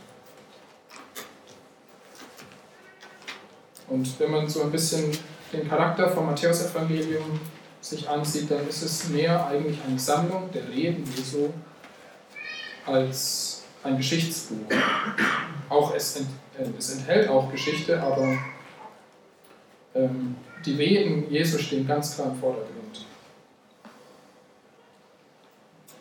Und 3.88 4.19
wenn 4.19 4.32
man 4.32 4.49
so 4.49 4.63
ein 4.63 4.71
bisschen 4.71 5.17
den 5.53 5.67
Charakter 5.69 6.09
vom 6.09 6.25
Matthäusevangelium 6.25 7.39
sich 7.80 8.09
ansieht, 8.09 8.51
dann 8.51 8.67
ist 8.67 8.82
es 8.82 9.07
mehr 9.07 9.47
eigentlich 9.47 9.80
eine 9.88 9.97
Sammlung 9.97 10.51
der 10.51 10.67
Reden 10.67 11.03
Jesu 11.15 11.49
als 12.86 13.63
ein 13.84 13.95
Geschichtsbuch. 13.95 14.65
Auch 15.69 15.95
es, 15.95 16.19
es 16.78 16.93
enthält 16.93 17.30
auch 17.30 17.51
Geschichte, 17.51 18.01
aber 18.01 18.38
ähm, 19.95 20.36
die 20.66 20.76
Reden 20.76 21.32
Jesu 21.32 21.58
stehen 21.58 21.88
ganz 21.88 22.16
klar 22.16 22.32
im 22.32 22.39
Vordergrund. 22.39 23.05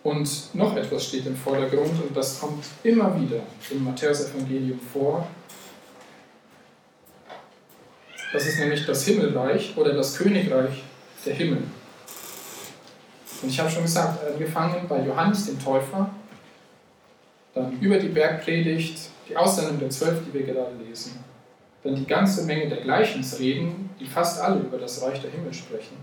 Und 0.02 0.54
noch 0.54 0.76
etwas 0.76 1.04
steht 1.04 1.26
im 1.26 1.36
Vordergrund 1.36 2.00
und 2.00 2.16
das 2.16 2.38
kommt 2.38 2.64
immer 2.84 3.20
wieder 3.20 3.40
im 3.70 3.84
Matthäusevangelium 3.84 4.78
vor. 4.92 5.26
Das 8.32 8.46
ist 8.46 8.58
nämlich 8.58 8.86
das 8.86 9.04
Himmelreich 9.04 9.76
oder 9.76 9.94
das 9.94 10.16
Königreich 10.16 10.84
der 11.24 11.34
Himmel. 11.34 11.64
Und 13.42 13.48
ich 13.48 13.58
habe 13.58 13.70
schon 13.70 13.82
gesagt, 13.82 14.24
angefangen 14.24 14.86
bei 14.88 15.00
Johannes 15.04 15.46
dem 15.46 15.58
Täufer, 15.58 16.10
dann 17.54 17.80
über 17.80 17.98
die 17.98 18.08
Bergpredigt, 18.08 19.10
die 19.28 19.36
Aussendung 19.36 19.78
der 19.78 19.90
Zwölf, 19.90 20.20
die 20.26 20.34
wir 20.34 20.46
gerade 20.46 20.74
lesen, 20.76 21.24
dann 21.82 21.94
die 21.94 22.06
ganze 22.06 22.44
Menge 22.44 22.68
der 22.68 22.82
Gleichnisreden, 22.82 23.90
die 23.98 24.06
fast 24.06 24.40
alle 24.40 24.60
über 24.60 24.78
das 24.78 25.02
Reich 25.02 25.20
der 25.20 25.30
Himmel 25.30 25.52
sprechen, 25.52 25.96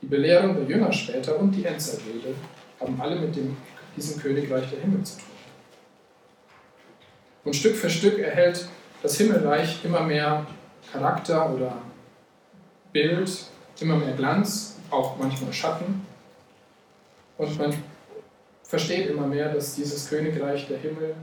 die 0.00 0.06
Belehrung 0.06 0.54
der 0.56 0.64
Jünger 0.64 0.92
später 0.92 1.38
und 1.38 1.52
die 1.52 1.64
Endzeitrede, 1.64 2.34
haben 2.80 3.00
alle 3.00 3.16
mit 3.16 3.36
dem, 3.36 3.56
diesem 3.96 4.20
Königreich 4.20 4.68
der 4.70 4.80
Himmel 4.80 5.02
zu 5.04 5.18
tun. 5.18 5.26
Und 7.44 7.54
Stück 7.54 7.76
für 7.76 7.90
Stück 7.90 8.18
erhält 8.18 8.68
das 9.02 9.16
Himmelreich 9.16 9.84
immer 9.84 10.02
mehr 10.02 10.46
Charakter 10.92 11.52
oder 11.52 11.78
Bild, 12.92 13.30
immer 13.80 13.96
mehr 13.96 14.14
Glanz, 14.14 14.76
auch 14.90 15.16
manchmal 15.18 15.52
Schatten. 15.52 16.06
Und 17.38 17.58
man 17.58 17.74
versteht 18.62 19.10
immer 19.10 19.26
mehr, 19.26 19.52
dass 19.52 19.74
dieses 19.74 20.08
Königreich 20.08 20.68
der 20.68 20.78
Himmel 20.78 21.14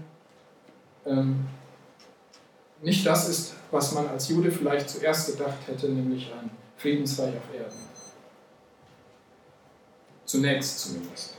nicht 2.81 3.05
das 3.05 3.29
ist, 3.29 3.53
was 3.71 3.93
man 3.93 4.07
als 4.07 4.29
Jude 4.29 4.51
vielleicht 4.51 4.89
zuerst 4.89 5.31
gedacht 5.31 5.57
hätte, 5.67 5.89
nämlich 5.89 6.31
ein 6.31 6.49
Friedensreich 6.77 7.35
auf 7.35 7.53
Erden. 7.53 7.75
Zunächst 10.25 10.79
zumindest. 10.79 11.35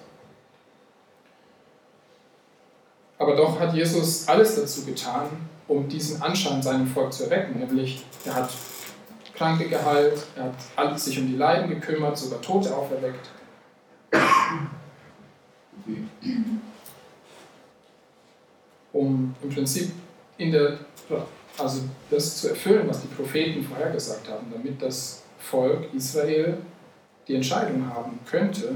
Aber 3.19 3.37
doch 3.37 3.61
hat 3.61 3.75
Jesus 3.75 4.27
alles 4.29 4.57
dazu 4.57 4.85
getan, 4.85 5.29
um 5.69 5.89
diesen 5.89 6.21
Anschein 6.23 6.63
seinem 6.63 6.87
Volk 6.87 7.13
zu 7.13 7.25
erwecken. 7.25 7.61
Nämlich, 7.61 8.05
er 8.25 8.35
hat 8.35 8.51
Kranke 9.35 9.69
geheilt, 9.69 10.23
er 10.37 10.53
hat 10.77 10.99
sich 10.99 11.19
um 11.19 11.27
die 11.27 11.37
Leiden 11.37 11.71
gekümmert, 11.71 12.19
sogar 12.19 12.41
Tote 12.41 12.75
auferweckt. 12.75 13.29
Um 18.93 19.35
im 19.43 19.51
Prinzip 19.51 19.93
in 20.39 20.53
der, 20.53 20.79
also 21.59 21.83
das 22.11 22.41
zu 22.41 22.49
erfüllen, 22.49 22.89
was 22.89 23.03
die 23.03 23.09
Propheten 23.09 23.63
vorhergesagt 23.63 24.29
haben, 24.29 24.47
damit 24.53 24.81
das 24.83 25.23
Volk 25.39 25.93
Israel 25.95 26.59
die 27.29 27.37
Entscheidung 27.37 27.87
haben 27.87 28.19
könnte, 28.27 28.75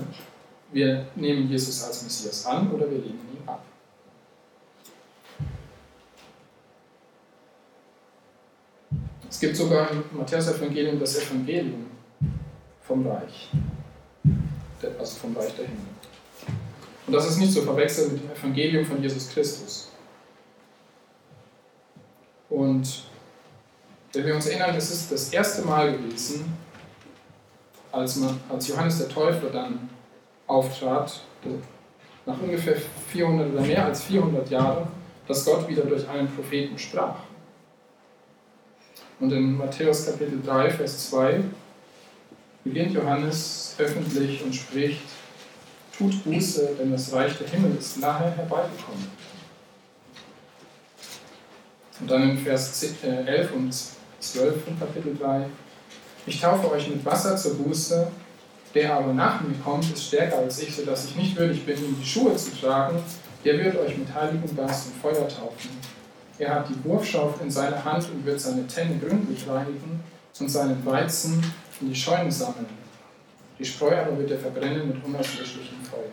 wir 0.73 1.07
nehmen 1.15 1.49
Jesus 1.49 1.83
als 1.85 2.03
Messias 2.03 2.47
an 2.47 2.71
oder 2.71 2.91
wir 2.91 2.99
lehnen 2.99 3.21
ihn 3.33 3.49
ab. 3.49 3.65
Es 9.29 9.41
gibt 9.41 9.57
sogar 9.57 9.91
im 9.91 10.05
Matthäus-Evangelium 10.13 10.99
das 11.01 11.19
Evangelium 11.19 11.87
vom 12.83 13.07
Reich, 13.07 13.51
also 14.99 15.17
vom 15.17 15.37
Reich 15.37 15.55
der 15.57 15.67
Himmel. 15.67 15.81
Und 17.07 17.13
das 17.13 17.29
ist 17.29 17.39
nicht 17.39 17.53
zu 17.53 17.63
verwechseln 17.63 18.13
mit 18.13 18.23
dem 18.23 18.31
Evangelium 18.31 18.85
von 18.85 19.03
Jesus 19.03 19.29
Christus. 19.31 19.89
Und 22.55 23.03
wenn 24.13 24.27
wir 24.27 24.37
uns 24.37 24.47
erinnern, 24.47 24.77
es 24.77 24.93
ist 24.93 25.11
das 25.11 25.33
erste 25.33 25.63
Mal 25.63 25.93
gewesen, 25.93 26.57
als, 27.91 28.17
man, 28.17 28.39
als 28.49 28.69
Johannes 28.69 28.99
der 28.99 29.09
Täufer 29.09 29.51
dann 29.51 29.91
auftrat, 30.47 31.21
nach 32.25 32.41
ungefähr 32.41 32.77
400 33.09 33.53
oder 33.53 33.61
mehr 33.61 33.85
als 33.85 34.05
400 34.05 34.49
Jahren, 34.51 34.87
dass 35.27 35.45
Gott 35.45 35.69
wieder 35.69 35.83
durch 35.83 36.09
einen 36.09 36.29
Propheten 36.29 36.79
sprach. 36.79 37.17
Und 39.19 39.33
in 39.33 39.59
Matthäus 39.59 40.07
Kapitel 40.07 40.41
3, 40.45 40.71
Vers 40.71 41.11
2 41.11 41.41
beginnt 42.63 42.93
Johannes 42.93 43.75
öffentlich 43.79 44.45
und 44.45 44.55
spricht, 44.55 45.03
tut 45.97 46.23
Buße, 46.25 46.77
denn 46.79 46.93
das 46.93 47.13
Reich 47.13 47.37
der 47.37 47.49
Himmel 47.49 47.77
ist 47.79 47.99
nahe 47.99 48.31
herbeigekommen. 48.31 49.34
Und 52.01 52.11
dann 52.11 52.31
in 52.31 52.39
Vers 52.39 52.83
11 53.03 53.03
äh, 53.03 53.55
und 53.55 53.75
12 54.21 54.65
von 54.65 54.79
Kapitel 54.79 55.17
3, 55.17 55.47
ich 56.27 56.41
taufe 56.41 56.71
euch 56.71 56.89
mit 56.89 57.05
Wasser 57.05 57.37
zur 57.37 57.55
Buße, 57.55 58.09
der 58.75 58.95
aber 58.95 59.13
nach 59.13 59.41
mir 59.43 59.55
kommt, 59.63 59.85
ist 59.93 60.07
stärker 60.07 60.39
als 60.39 60.61
ich, 60.61 60.75
sodass 60.75 61.05
ich 61.07 61.17
nicht 61.17 61.37
würdig 61.37 61.65
bin, 61.65 61.79
ihm 61.79 61.97
die 62.01 62.07
Schuhe 62.07 62.35
zu 62.37 62.51
tragen. 62.59 62.99
Der 63.45 63.59
wird 63.59 63.77
euch 63.77 63.97
mit 63.97 64.13
Heiligem 64.13 64.57
Geist 64.57 64.87
und 64.87 65.01
Feuer 65.01 65.29
taufen. 65.29 65.71
Er 66.39 66.55
hat 66.55 66.69
die 66.69 66.85
Wurfschaufel 66.85 67.45
in 67.45 67.51
seiner 67.51 67.85
Hand 67.85 68.09
und 68.11 68.25
wird 68.25 68.41
seine 68.41 68.67
Tenne 68.67 68.99
gründlich 68.99 69.47
reinigen 69.47 70.03
und 70.41 70.49
seinen 70.49 70.85
Weizen 70.85 71.45
in 71.81 71.91
die 71.91 71.95
Scheunen 71.95 72.31
sammeln. 72.31 72.67
Die 73.59 73.65
Spreu 73.65 73.97
aber 73.97 74.19
wird 74.19 74.33
er 74.33 74.39
verbrennen 74.39 74.89
mit 74.89 75.05
unerschließlichem 75.05 75.85
Feuer. 75.89 76.11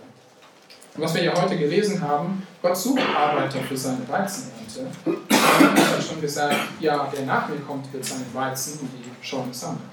Und 0.95 1.03
was 1.03 1.15
wir 1.15 1.23
ja 1.23 1.41
heute 1.41 1.57
gelesen 1.57 2.01
haben, 2.01 2.45
Gott 2.61 2.77
sucht 2.77 3.01
Arbeiter 3.01 3.59
für 3.61 3.77
seine 3.77 4.07
Weizenernte. 4.07 4.91
Er 5.75 5.97
hat 5.97 6.03
schon 6.03 6.21
gesagt, 6.21 6.55
ja, 6.79 7.07
der 7.07 7.25
nach 7.25 7.47
mir 7.49 7.59
kommt, 7.59 7.91
wird 7.93 8.05
seinen 8.05 8.33
Weizen 8.33 8.79
in 8.79 8.89
die 9.01 9.25
Scheune 9.25 9.53
sammeln. 9.53 9.89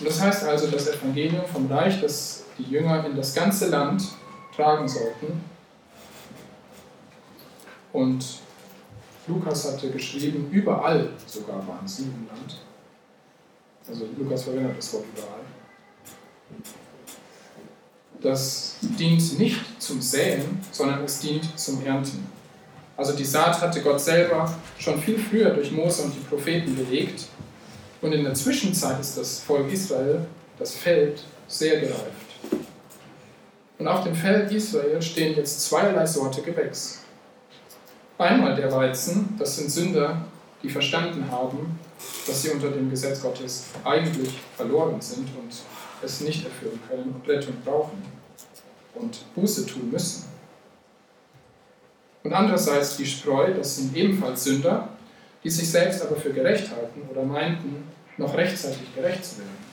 Und 0.00 0.08
das 0.08 0.20
heißt 0.20 0.44
also, 0.44 0.66
das 0.68 0.88
Evangelium 0.88 1.44
vom 1.46 1.70
Reich, 1.70 2.00
das 2.00 2.44
die 2.58 2.64
Jünger 2.64 3.06
in 3.06 3.16
das 3.16 3.34
ganze 3.34 3.68
Land 3.68 4.02
tragen 4.54 4.88
sollten. 4.88 5.40
Und 7.92 8.24
Lukas 9.26 9.72
hatte 9.72 9.90
geschrieben, 9.90 10.50
überall 10.50 11.10
sogar 11.26 11.66
waren 11.66 11.86
sie 11.86 12.02
im 12.02 12.26
Land. 12.26 12.60
Also 13.88 14.06
Lukas 14.18 14.44
verwendet 14.44 14.76
das 14.78 14.92
Wort 14.94 15.04
überall. 15.14 15.40
Das 18.24 18.76
dient 18.80 19.38
nicht 19.38 19.60
zum 19.78 20.00
Säen, 20.00 20.58
sondern 20.72 21.04
es 21.04 21.20
dient 21.20 21.46
zum 21.60 21.84
Ernten. 21.84 22.26
Also 22.96 23.12
die 23.12 23.24
Saat 23.24 23.60
hatte 23.60 23.82
Gott 23.82 24.00
selber 24.00 24.50
schon 24.78 24.98
viel 24.98 25.18
früher 25.18 25.50
durch 25.50 25.70
Mose 25.70 26.04
und 26.04 26.14
die 26.14 26.20
Propheten 26.20 26.74
gelegt. 26.74 27.26
Und 28.00 28.14
in 28.14 28.24
der 28.24 28.32
Zwischenzeit 28.32 28.98
ist 28.98 29.18
das 29.18 29.40
Volk 29.40 29.70
Israel, 29.70 30.24
das 30.58 30.74
Feld, 30.74 31.22
sehr 31.48 31.80
gereift. 31.80 32.00
Und 33.78 33.88
auf 33.88 34.04
dem 34.04 34.14
Feld 34.14 34.50
Israel 34.50 35.02
stehen 35.02 35.36
jetzt 35.36 35.60
zweierlei 35.60 36.06
Sorte 36.06 36.40
Gewächs. 36.40 37.00
Einmal 38.16 38.56
der 38.56 38.72
Weizen, 38.72 39.36
das 39.38 39.56
sind 39.56 39.70
Sünder, 39.70 40.24
die 40.62 40.70
verstanden 40.70 41.30
haben, 41.30 41.78
dass 42.26 42.40
sie 42.40 42.48
unter 42.48 42.70
dem 42.70 42.88
Gesetz 42.88 43.20
Gottes 43.20 43.66
eigentlich 43.84 44.40
verloren 44.56 44.98
sind 45.02 45.28
und 45.36 45.52
es 46.02 46.22
nicht 46.22 46.42
erfüllen 46.42 46.80
können 46.88 47.14
und 47.14 47.28
Rettung 47.28 47.56
brauchen 47.62 48.13
und 48.94 49.34
Buße 49.34 49.66
tun 49.66 49.90
müssen. 49.90 50.24
Und 52.22 52.32
andererseits 52.32 52.96
die 52.96 53.06
Spreu, 53.06 53.52
das 53.52 53.76
sind 53.76 53.94
ebenfalls 53.94 54.44
Sünder, 54.44 54.88
die 55.42 55.50
sich 55.50 55.70
selbst 55.70 56.02
aber 56.02 56.16
für 56.16 56.32
gerecht 56.32 56.70
halten 56.70 57.02
oder 57.10 57.22
meinten, 57.22 57.84
noch 58.16 58.34
rechtzeitig 58.34 58.94
gerecht 58.94 59.24
zu 59.24 59.38
werden. 59.38 59.64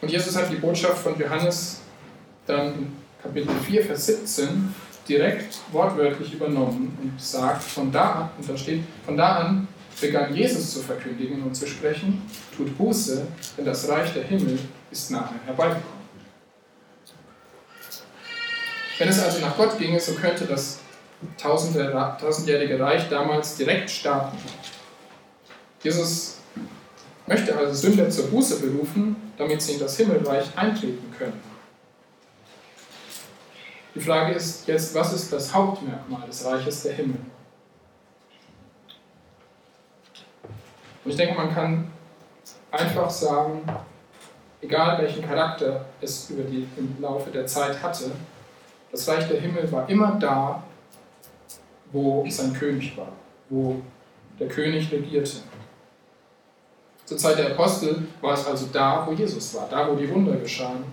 Und 0.00 0.10
Jesus 0.10 0.36
hat 0.36 0.50
die 0.50 0.56
Botschaft 0.56 0.98
von 0.98 1.18
Johannes 1.18 1.80
dann 2.46 2.74
in 2.74 2.92
Kapitel 3.22 3.54
4, 3.66 3.84
Vers 3.84 4.06
17 4.06 4.74
direkt 5.08 5.58
wortwörtlich 5.72 6.32
übernommen 6.32 6.96
und 7.02 7.20
sagt, 7.20 7.62
von 7.62 7.90
da 7.90 8.12
an, 8.12 8.30
und 8.38 8.48
da 8.48 8.56
steht, 8.56 8.84
von 9.04 9.16
da 9.16 9.36
an 9.36 9.68
begann 10.00 10.34
Jesus 10.34 10.74
zu 10.74 10.80
verkündigen 10.80 11.42
und 11.42 11.54
zu 11.54 11.66
sprechen, 11.66 12.22
tut 12.56 12.76
Buße, 12.78 13.26
denn 13.56 13.64
das 13.64 13.88
Reich 13.88 14.12
der 14.14 14.24
Himmel 14.24 14.58
ist 14.90 15.10
nahe 15.10 15.30
herbeigekommen. 15.44 15.97
Wenn 18.98 19.08
es 19.08 19.20
also 19.20 19.40
nach 19.40 19.56
Gott 19.56 19.78
ginge, 19.78 20.00
so 20.00 20.14
könnte 20.14 20.44
das 20.44 20.80
tausendjährige 21.40 22.80
Reich 22.80 23.08
damals 23.08 23.56
direkt 23.56 23.90
starten. 23.90 24.36
Jesus 25.82 26.38
möchte 27.26 27.56
also 27.56 27.72
Sünder 27.74 28.10
zur 28.10 28.26
Buße 28.28 28.58
berufen, 28.60 29.32
damit 29.36 29.62
sie 29.62 29.74
in 29.74 29.80
das 29.80 29.96
Himmelreich 29.96 30.46
eintreten 30.56 31.14
können. 31.16 31.40
Die 33.94 34.00
Frage 34.00 34.34
ist 34.34 34.66
jetzt, 34.66 34.94
was 34.94 35.12
ist 35.12 35.32
das 35.32 35.52
Hauptmerkmal 35.52 36.26
des 36.26 36.44
Reiches 36.44 36.82
der 36.82 36.94
Himmel? 36.94 37.18
Und 41.04 41.10
ich 41.10 41.16
denke, 41.16 41.34
man 41.34 41.54
kann 41.54 41.90
einfach 42.70 43.10
sagen, 43.10 43.62
egal 44.60 45.00
welchen 45.02 45.26
Charakter 45.26 45.84
es 46.00 46.30
über 46.30 46.42
die, 46.42 46.68
im 46.76 46.96
Laufe 47.00 47.30
der 47.30 47.46
Zeit 47.46 47.80
hatte, 47.82 48.10
das 48.90 49.08
Reich 49.08 49.28
der 49.28 49.40
Himmel 49.40 49.70
war 49.70 49.88
immer 49.88 50.12
da, 50.20 50.62
wo 51.92 52.24
sein 52.28 52.52
König 52.52 52.96
war, 52.96 53.12
wo 53.48 53.80
der 54.38 54.48
König 54.48 54.90
regierte. 54.90 55.38
Zur 57.04 57.16
Zeit 57.16 57.38
der 57.38 57.52
Apostel 57.52 58.06
war 58.20 58.34
es 58.34 58.46
also 58.46 58.66
da, 58.72 59.06
wo 59.06 59.12
Jesus 59.12 59.54
war, 59.54 59.68
da, 59.70 59.88
wo 59.90 59.94
die 59.94 60.10
Wunder 60.12 60.36
geschahen. 60.36 60.84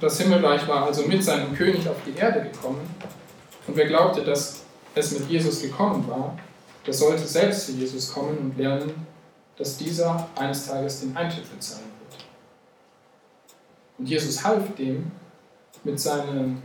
Das 0.00 0.20
Himmelreich 0.20 0.66
war 0.68 0.86
also 0.86 1.06
mit 1.06 1.22
seinem 1.22 1.54
König 1.54 1.88
auf 1.88 1.96
die 2.06 2.18
Erde 2.18 2.48
gekommen. 2.50 2.88
Und 3.66 3.76
wer 3.76 3.86
glaubte, 3.86 4.22
dass 4.22 4.62
es 4.94 5.18
mit 5.18 5.28
Jesus 5.28 5.62
gekommen 5.62 6.06
war, 6.08 6.36
der 6.86 6.94
sollte 6.94 7.24
selbst 7.26 7.66
zu 7.66 7.72
Jesus 7.72 8.12
kommen 8.12 8.38
und 8.38 8.58
lernen, 8.58 9.06
dass 9.56 9.76
dieser 9.76 10.28
eines 10.36 10.66
Tages 10.66 11.00
den 11.00 11.16
Eintritt 11.16 11.50
bezahlen 11.54 11.90
wird. 12.00 12.24
Und 13.98 14.08
Jesus 14.08 14.44
half 14.44 14.74
dem, 14.76 15.10
mit 15.86 16.00
seinen 16.00 16.62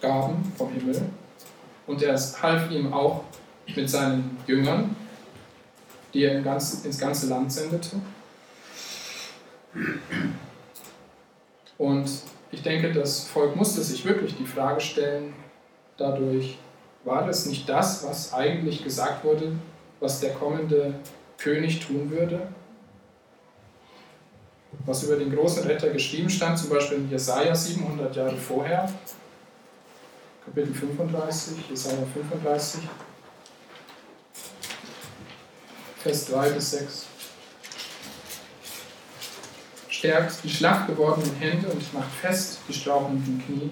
Gaben 0.00 0.52
vom 0.58 0.72
Himmel 0.72 1.00
und 1.86 2.02
er 2.02 2.14
half 2.42 2.70
ihm 2.70 2.92
auch 2.92 3.22
mit 3.74 3.88
seinen 3.88 4.36
Jüngern, 4.46 4.96
die 6.12 6.24
er 6.24 6.38
ins 6.38 6.98
ganze 6.98 7.28
Land 7.28 7.52
sendete. 7.52 7.96
Und 11.78 12.10
ich 12.50 12.62
denke, 12.62 12.92
das 12.92 13.28
Volk 13.28 13.54
musste 13.54 13.82
sich 13.82 14.04
wirklich 14.04 14.36
die 14.36 14.46
Frage 14.46 14.80
stellen, 14.80 15.32
dadurch, 15.96 16.58
war 17.04 17.24
das 17.24 17.46
nicht 17.46 17.68
das, 17.68 18.04
was 18.04 18.34
eigentlich 18.34 18.82
gesagt 18.82 19.24
wurde, 19.24 19.52
was 20.00 20.18
der 20.18 20.34
kommende 20.34 20.94
König 21.38 21.78
tun 21.78 22.10
würde? 22.10 22.48
Was 24.84 25.02
über 25.02 25.16
den 25.16 25.34
großen 25.34 25.64
Retter 25.64 25.90
geschrieben 25.90 26.30
stand, 26.30 26.58
zum 26.58 26.70
Beispiel 26.70 26.98
in 26.98 27.10
Jesaja 27.10 27.54
700 27.54 28.14
Jahre 28.14 28.36
vorher, 28.36 28.92
Kapitel 30.44 30.74
35, 30.74 31.70
Jesaja 31.70 32.06
35, 32.14 32.82
Vers 36.02 36.26
3 36.26 36.50
bis 36.50 36.70
6. 36.70 37.06
Stärkt 39.88 40.44
die 40.44 40.50
schlaff 40.50 40.86
gewordenen 40.86 41.34
Hände 41.36 41.66
und 41.68 41.94
macht 41.94 42.12
fest 42.20 42.58
die 42.68 42.74
strauchelnden 42.74 43.42
Knie. 43.44 43.70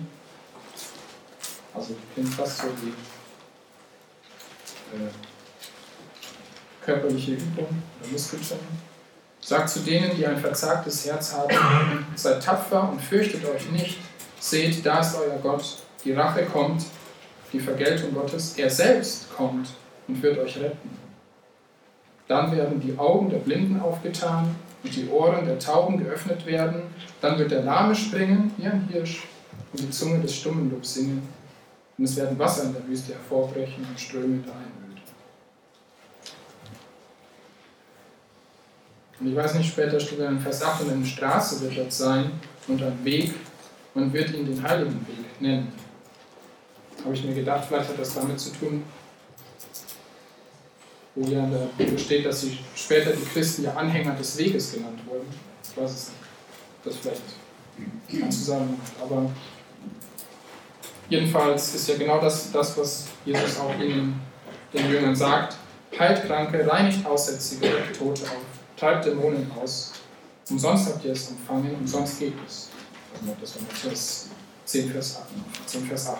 Also 1.72 1.94
klingt 2.12 2.34
fast 2.34 2.58
so 2.58 2.66
wie 2.82 2.88
äh, 4.96 5.10
körperliche 6.84 7.34
Übung 7.34 7.82
oder 8.00 8.10
Muskeltraining. 8.10 8.93
Sagt 9.44 9.68
zu 9.68 9.80
denen, 9.80 10.16
die 10.16 10.26
ein 10.26 10.38
verzagtes 10.38 11.04
Herz 11.04 11.34
haben, 11.34 11.54
seid 12.16 12.42
tapfer 12.42 12.88
und 12.90 12.98
fürchtet 12.98 13.44
euch 13.44 13.70
nicht. 13.72 13.98
Seht, 14.40 14.84
da 14.86 15.00
ist 15.00 15.16
euer 15.16 15.38
Gott. 15.42 15.82
Die 16.02 16.12
Rache 16.12 16.46
kommt, 16.46 16.86
die 17.52 17.60
Vergeltung 17.60 18.14
Gottes. 18.14 18.54
Er 18.56 18.70
selbst 18.70 19.34
kommt 19.36 19.68
und 20.08 20.22
wird 20.22 20.38
euch 20.38 20.56
retten. 20.56 20.88
Dann 22.26 22.56
werden 22.56 22.80
die 22.80 22.98
Augen 22.98 23.28
der 23.28 23.36
Blinden 23.36 23.80
aufgetan 23.80 24.54
und 24.82 24.96
die 24.96 25.08
Ohren 25.10 25.44
der 25.44 25.58
Tauben 25.58 26.02
geöffnet 26.02 26.46
werden. 26.46 26.84
Dann 27.20 27.38
wird 27.38 27.50
der 27.50 27.64
Lahme 27.64 27.94
springen 27.94 28.50
wie 28.56 28.66
ein 28.66 28.88
Hirsch 28.90 29.24
und 29.72 29.80
die 29.80 29.90
Zunge 29.90 30.20
des 30.20 30.34
Stummen 30.34 30.72
singen. 30.80 31.28
Und 31.98 32.04
es 32.04 32.16
werden 32.16 32.38
Wasser 32.38 32.64
in 32.64 32.72
der 32.72 32.86
Wüste 32.88 33.12
hervorbrechen 33.12 33.86
und 33.90 34.00
Ströme 34.00 34.38
dahin. 34.38 34.83
Und 39.20 39.28
ich 39.28 39.36
weiß 39.36 39.54
nicht, 39.54 39.70
später 39.70 40.00
steht 40.00 40.20
dann 40.20 40.36
in 40.36 40.40
Vers 40.40 40.62
8, 40.62 40.82
und 40.82 40.90
eine 40.90 41.06
Straße 41.06 41.60
wird 41.62 41.76
dort 41.76 41.92
sein 41.92 42.32
und 42.66 42.82
ein 42.82 43.04
Weg, 43.04 43.32
man 43.94 44.12
wird 44.12 44.34
ihn 44.34 44.44
den 44.44 44.62
Heiligen 44.62 45.06
Weg 45.06 45.40
nennen. 45.40 45.72
Habe 47.04 47.14
ich 47.14 47.24
mir 47.24 47.34
gedacht, 47.34 47.64
vielleicht 47.68 47.88
hat 47.90 47.98
das 47.98 48.14
damit 48.14 48.40
zu 48.40 48.50
tun, 48.50 48.82
wo 51.14 51.28
ja 51.28 51.44
in 51.44 51.50
der 51.52 51.68
Bibel 51.78 51.98
steht, 51.98 52.26
dass 52.26 52.40
sie 52.40 52.58
später 52.74 53.12
die 53.12 53.24
Christen 53.24 53.64
ja 53.64 53.74
Anhänger 53.74 54.14
des 54.14 54.36
Weges 54.36 54.72
genannt 54.72 54.98
wurden. 55.06 55.26
Ich 55.62 55.80
weiß 55.80 55.90
es 55.90 56.08
nicht. 56.08 56.18
Das 56.84 56.96
vielleicht 56.96 57.22
keinen 58.10 58.32
Zusammenhang 58.32 58.78
hat. 58.78 59.02
Aber 59.02 59.30
jedenfalls 61.08 61.74
ist 61.74 61.88
ja 61.88 61.96
genau 61.96 62.20
das, 62.20 62.50
das 62.50 62.76
was 62.76 63.06
Jesus 63.24 63.58
auch 63.58 63.74
den, 63.78 64.14
den 64.72 64.90
Jüngern 64.90 65.14
sagt. 65.14 65.56
Heilt 65.98 66.26
Kranke, 66.26 66.66
reinigt 66.66 67.06
Aussätzige, 67.06 67.68
Tote 67.96 68.24
auf 68.24 68.53
treibt 68.76 69.06
Dämonen 69.06 69.50
aus. 69.60 69.92
Umsonst 70.50 70.86
habt 70.88 71.04
ihr 71.04 71.12
es 71.12 71.30
empfangen, 71.30 71.74
umsonst 71.80 72.18
geht 72.18 72.34
es. 72.46 72.68
Das 73.40 73.54
war 73.54 73.62
Matthäus 73.62 74.26
10 74.64 74.90
Vers 74.90 75.16
8. 75.16 75.24
10, 75.66 75.86
Vers 75.86 76.08
8. 76.08 76.18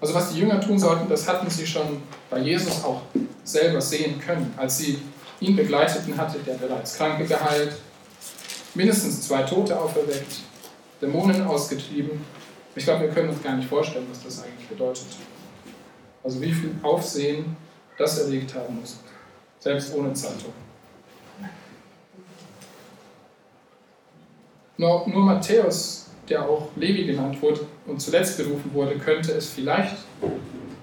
Also 0.00 0.14
was 0.14 0.32
die 0.32 0.40
Jünger 0.40 0.60
tun 0.60 0.78
sollten, 0.78 1.08
das 1.08 1.28
hatten 1.28 1.48
sie 1.48 1.66
schon 1.66 2.02
bei 2.28 2.40
Jesus 2.40 2.84
auch 2.84 3.02
selber 3.44 3.80
sehen 3.80 4.20
können. 4.20 4.52
Als 4.56 4.78
sie 4.78 5.00
ihn 5.40 5.56
begleiteten, 5.56 6.16
hatte 6.16 6.38
der 6.40 6.54
bereits 6.54 6.96
Kranke 6.96 7.24
geheilt, 7.24 7.76
mindestens 8.74 9.22
zwei 9.22 9.42
Tote 9.42 9.78
auferweckt, 9.78 10.40
Dämonen 11.00 11.46
ausgetrieben. 11.46 12.24
Ich 12.74 12.84
glaube, 12.84 13.02
wir 13.02 13.10
können 13.10 13.30
uns 13.30 13.42
gar 13.42 13.56
nicht 13.56 13.68
vorstellen, 13.68 14.06
was 14.10 14.22
das 14.22 14.44
eigentlich 14.44 14.68
bedeutet. 14.68 15.06
Also 16.22 16.40
wie 16.42 16.52
viel 16.52 16.74
Aufsehen 16.82 17.56
das 17.96 18.18
erlegt 18.18 18.54
haben 18.54 18.80
muss 18.80 18.96
selbst 19.66 19.92
ohne 19.96 20.12
Zeitung. 20.12 20.52
Nur, 24.76 25.08
nur 25.08 25.24
Matthäus, 25.24 26.06
der 26.28 26.48
auch 26.48 26.68
Levi 26.76 27.04
genannt 27.04 27.42
wurde 27.42 27.62
und 27.86 28.00
zuletzt 28.00 28.38
berufen 28.38 28.72
wurde, 28.72 28.96
könnte 28.96 29.32
es 29.32 29.50
vielleicht, 29.50 29.96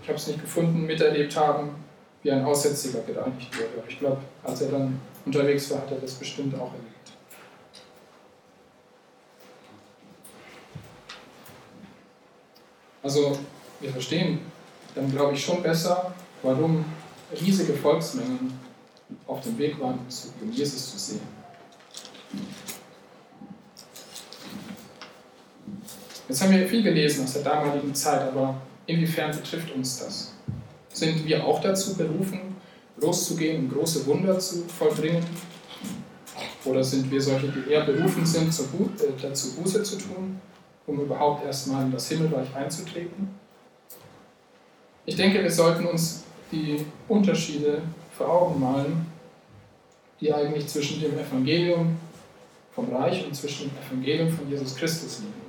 ich 0.01 0.09
habe 0.09 0.17
es 0.17 0.27
nicht 0.27 0.41
gefunden, 0.41 0.85
miterlebt 0.85 1.33
haben, 1.37 1.75
wie 2.23 2.31
ein 2.31 2.43
Aussätziger 2.43 2.99
gereinigt 3.03 3.57
wurde. 3.57 3.69
Aber 3.77 3.87
ich 3.89 3.99
glaube, 3.99 4.21
als 4.43 4.61
er 4.61 4.71
dann 4.71 4.99
unterwegs 5.25 5.71
war, 5.71 5.79
hat 5.79 5.91
er 5.91 5.99
das 5.99 6.15
bestimmt 6.15 6.53
auch 6.55 6.73
erlebt. 6.73 7.11
Also 13.01 13.37
wir 13.79 13.91
verstehen 13.91 14.39
dann, 14.93 15.09
glaube 15.09 15.35
ich, 15.35 15.45
schon 15.45 15.63
besser, 15.63 16.13
warum 16.41 16.83
riesige 17.41 17.73
Volksmengen 17.73 18.62
auf 19.27 19.41
dem 19.41 19.57
Weg 19.57 19.79
waren, 19.79 19.99
um 20.41 20.51
Jesus 20.51 20.91
zu 20.91 20.97
sehen. 20.97 21.21
Jetzt 26.27 26.41
haben 26.41 26.51
wir 26.51 26.67
viel 26.67 26.83
gelesen 26.83 27.25
aus 27.25 27.33
der 27.33 27.43
damaligen 27.43 27.93
Zeit, 27.93 28.21
aber 28.21 28.61
inwiefern 28.87 29.31
betrifft 29.31 29.71
uns 29.75 29.99
das? 29.99 30.33
Sind 30.91 31.25
wir 31.25 31.43
auch 31.43 31.61
dazu 31.61 31.95
berufen, 31.95 32.55
loszugehen 32.97 33.65
und 33.65 33.73
große 33.73 34.05
Wunder 34.05 34.39
zu 34.39 34.63
vollbringen? 34.63 35.23
Oder 36.65 36.83
sind 36.83 37.11
wir 37.11 37.21
solche, 37.21 37.47
die 37.49 37.71
eher 37.71 37.85
berufen 37.85 38.25
sind, 38.25 38.47
äh, 38.47 39.21
dazu 39.21 39.55
Buße 39.55 39.83
zu 39.83 39.97
tun, 39.97 40.39
um 40.87 41.01
überhaupt 41.01 41.45
erstmal 41.45 41.83
in 41.83 41.91
das 41.91 42.07
Himmelreich 42.07 42.55
einzutreten? 42.55 43.27
Ich 45.05 45.15
denke, 45.15 45.43
wir 45.43 45.51
sollten 45.51 45.85
uns 45.85 46.23
die 46.51 46.85
Unterschiede 47.09 47.81
vor 48.17 48.29
Augen 48.29 48.59
malen, 48.59 49.05
die 50.19 50.33
eigentlich 50.33 50.67
zwischen 50.67 51.01
dem 51.01 51.17
Evangelium 51.17 51.97
vom 52.73 52.93
Reich 52.93 53.25
und 53.25 53.35
zwischen 53.35 53.69
dem 53.69 53.77
Evangelium 53.85 54.29
von 54.31 54.49
Jesus 54.49 54.75
Christus 54.75 55.19
liegen. 55.19 55.43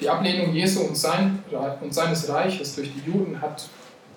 Die 0.00 0.08
Ablehnung 0.08 0.52
Jesu 0.52 0.80
und, 0.80 0.96
sein, 0.96 1.42
und 1.80 1.94
seines 1.94 2.28
Reiches 2.28 2.74
durch 2.74 2.90
die 2.92 3.10
Juden 3.10 3.40
hat 3.40 3.68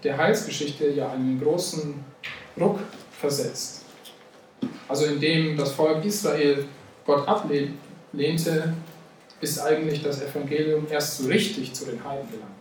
der 0.03 0.17
Heilsgeschichte 0.17 0.89
ja 0.89 1.11
einen 1.11 1.39
großen 1.39 2.03
Ruck 2.59 2.79
versetzt. 3.11 3.83
Also 4.87 5.05
indem 5.05 5.57
das 5.57 5.71
Volk 5.73 6.03
Israel 6.05 6.65
Gott 7.05 7.27
ablehnte, 7.27 8.73
ist 9.41 9.59
eigentlich 9.59 10.01
das 10.01 10.21
Evangelium 10.21 10.87
erst 10.89 11.17
so 11.17 11.27
richtig 11.27 11.73
zu 11.73 11.85
den 11.85 12.03
Heiden 12.03 12.29
gelangt. 12.31 12.51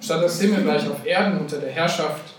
Statt 0.00 0.22
das 0.22 0.40
Himmelreich 0.40 0.88
auf 0.88 1.04
Erden 1.04 1.38
unter 1.38 1.58
der 1.58 1.70
Herrschaft, 1.70 2.34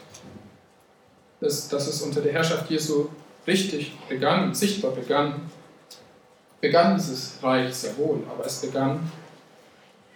dass, 1.40 1.70
dass 1.70 1.88
es 1.88 2.02
unter 2.02 2.22
der 2.22 2.34
Herrschaft 2.34 2.70
Jesu 2.70 3.10
richtig 3.46 3.98
begann, 4.10 4.54
sichtbar 4.54 4.92
begann, 4.92 5.50
begann 6.60 6.96
dieses 6.96 7.38
Reich 7.42 7.74
sehr 7.74 7.98
wohl, 7.98 8.24
aber 8.30 8.46
es 8.46 8.62
begann 8.62 9.12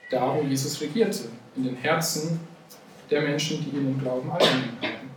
da, 0.09 0.35
wo 0.35 0.41
Jesus 0.41 0.79
regierte, 0.81 1.25
in 1.55 1.63
den 1.63 1.75
Herzen 1.75 2.39
der 3.09 3.21
Menschen, 3.21 3.63
die 3.63 3.77
ihn 3.77 3.87
im 3.87 3.99
Glauben 3.99 4.31
angenommen 4.31 4.77
haben, 4.81 5.11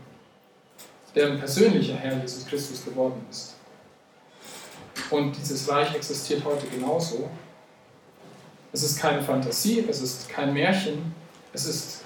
deren 1.14 1.38
persönlicher 1.38 1.96
Herr 1.96 2.18
Jesus 2.20 2.46
Christus 2.46 2.84
geworden 2.84 3.24
ist. 3.30 3.54
Und 5.10 5.36
dieses 5.36 5.68
Reich 5.68 5.94
existiert 5.94 6.44
heute 6.44 6.66
genauso. 6.66 7.30
Es 8.72 8.82
ist 8.82 9.00
keine 9.00 9.22
Fantasie, 9.22 9.84
es 9.88 10.02
ist 10.02 10.28
kein 10.28 10.52
Märchen, 10.52 11.14
es 11.52 11.64
ist 11.64 12.02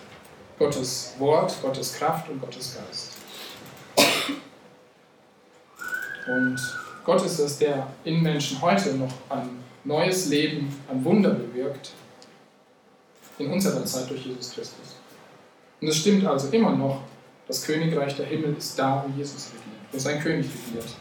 Gottes 0.58 1.14
Wort, 1.18 1.54
Gottes 1.62 1.94
Kraft 1.94 2.28
und 2.28 2.40
Gottes 2.40 2.76
Geist. 2.76 3.12
Und 6.26 6.58
Gott 7.04 7.24
ist 7.24 7.38
es, 7.38 7.58
der 7.58 7.86
in 8.04 8.22
Menschen 8.22 8.60
heute 8.62 8.94
noch 8.94 9.12
ein 9.28 9.48
neues 9.84 10.26
Leben, 10.28 10.74
ein 10.88 11.04
Wunder 11.04 11.30
bewirkt, 11.30 11.92
in 13.38 13.50
unserer 13.50 13.84
Zeit 13.84 14.08
durch 14.08 14.24
Jesus 14.24 14.52
Christus. 14.52 14.96
Und 15.80 15.88
es 15.88 15.96
stimmt 15.96 16.24
also 16.26 16.48
immer 16.48 16.70
noch, 16.70 17.02
das 17.48 17.64
Königreich 17.64 18.16
der 18.16 18.26
Himmel 18.26 18.54
ist 18.56 18.78
da, 18.78 19.04
wo 19.04 19.18
Jesus 19.18 19.48
regiert, 19.48 19.80
wo 19.90 19.98
sein 19.98 20.20
König 20.20 20.46
regiert. 20.68 20.94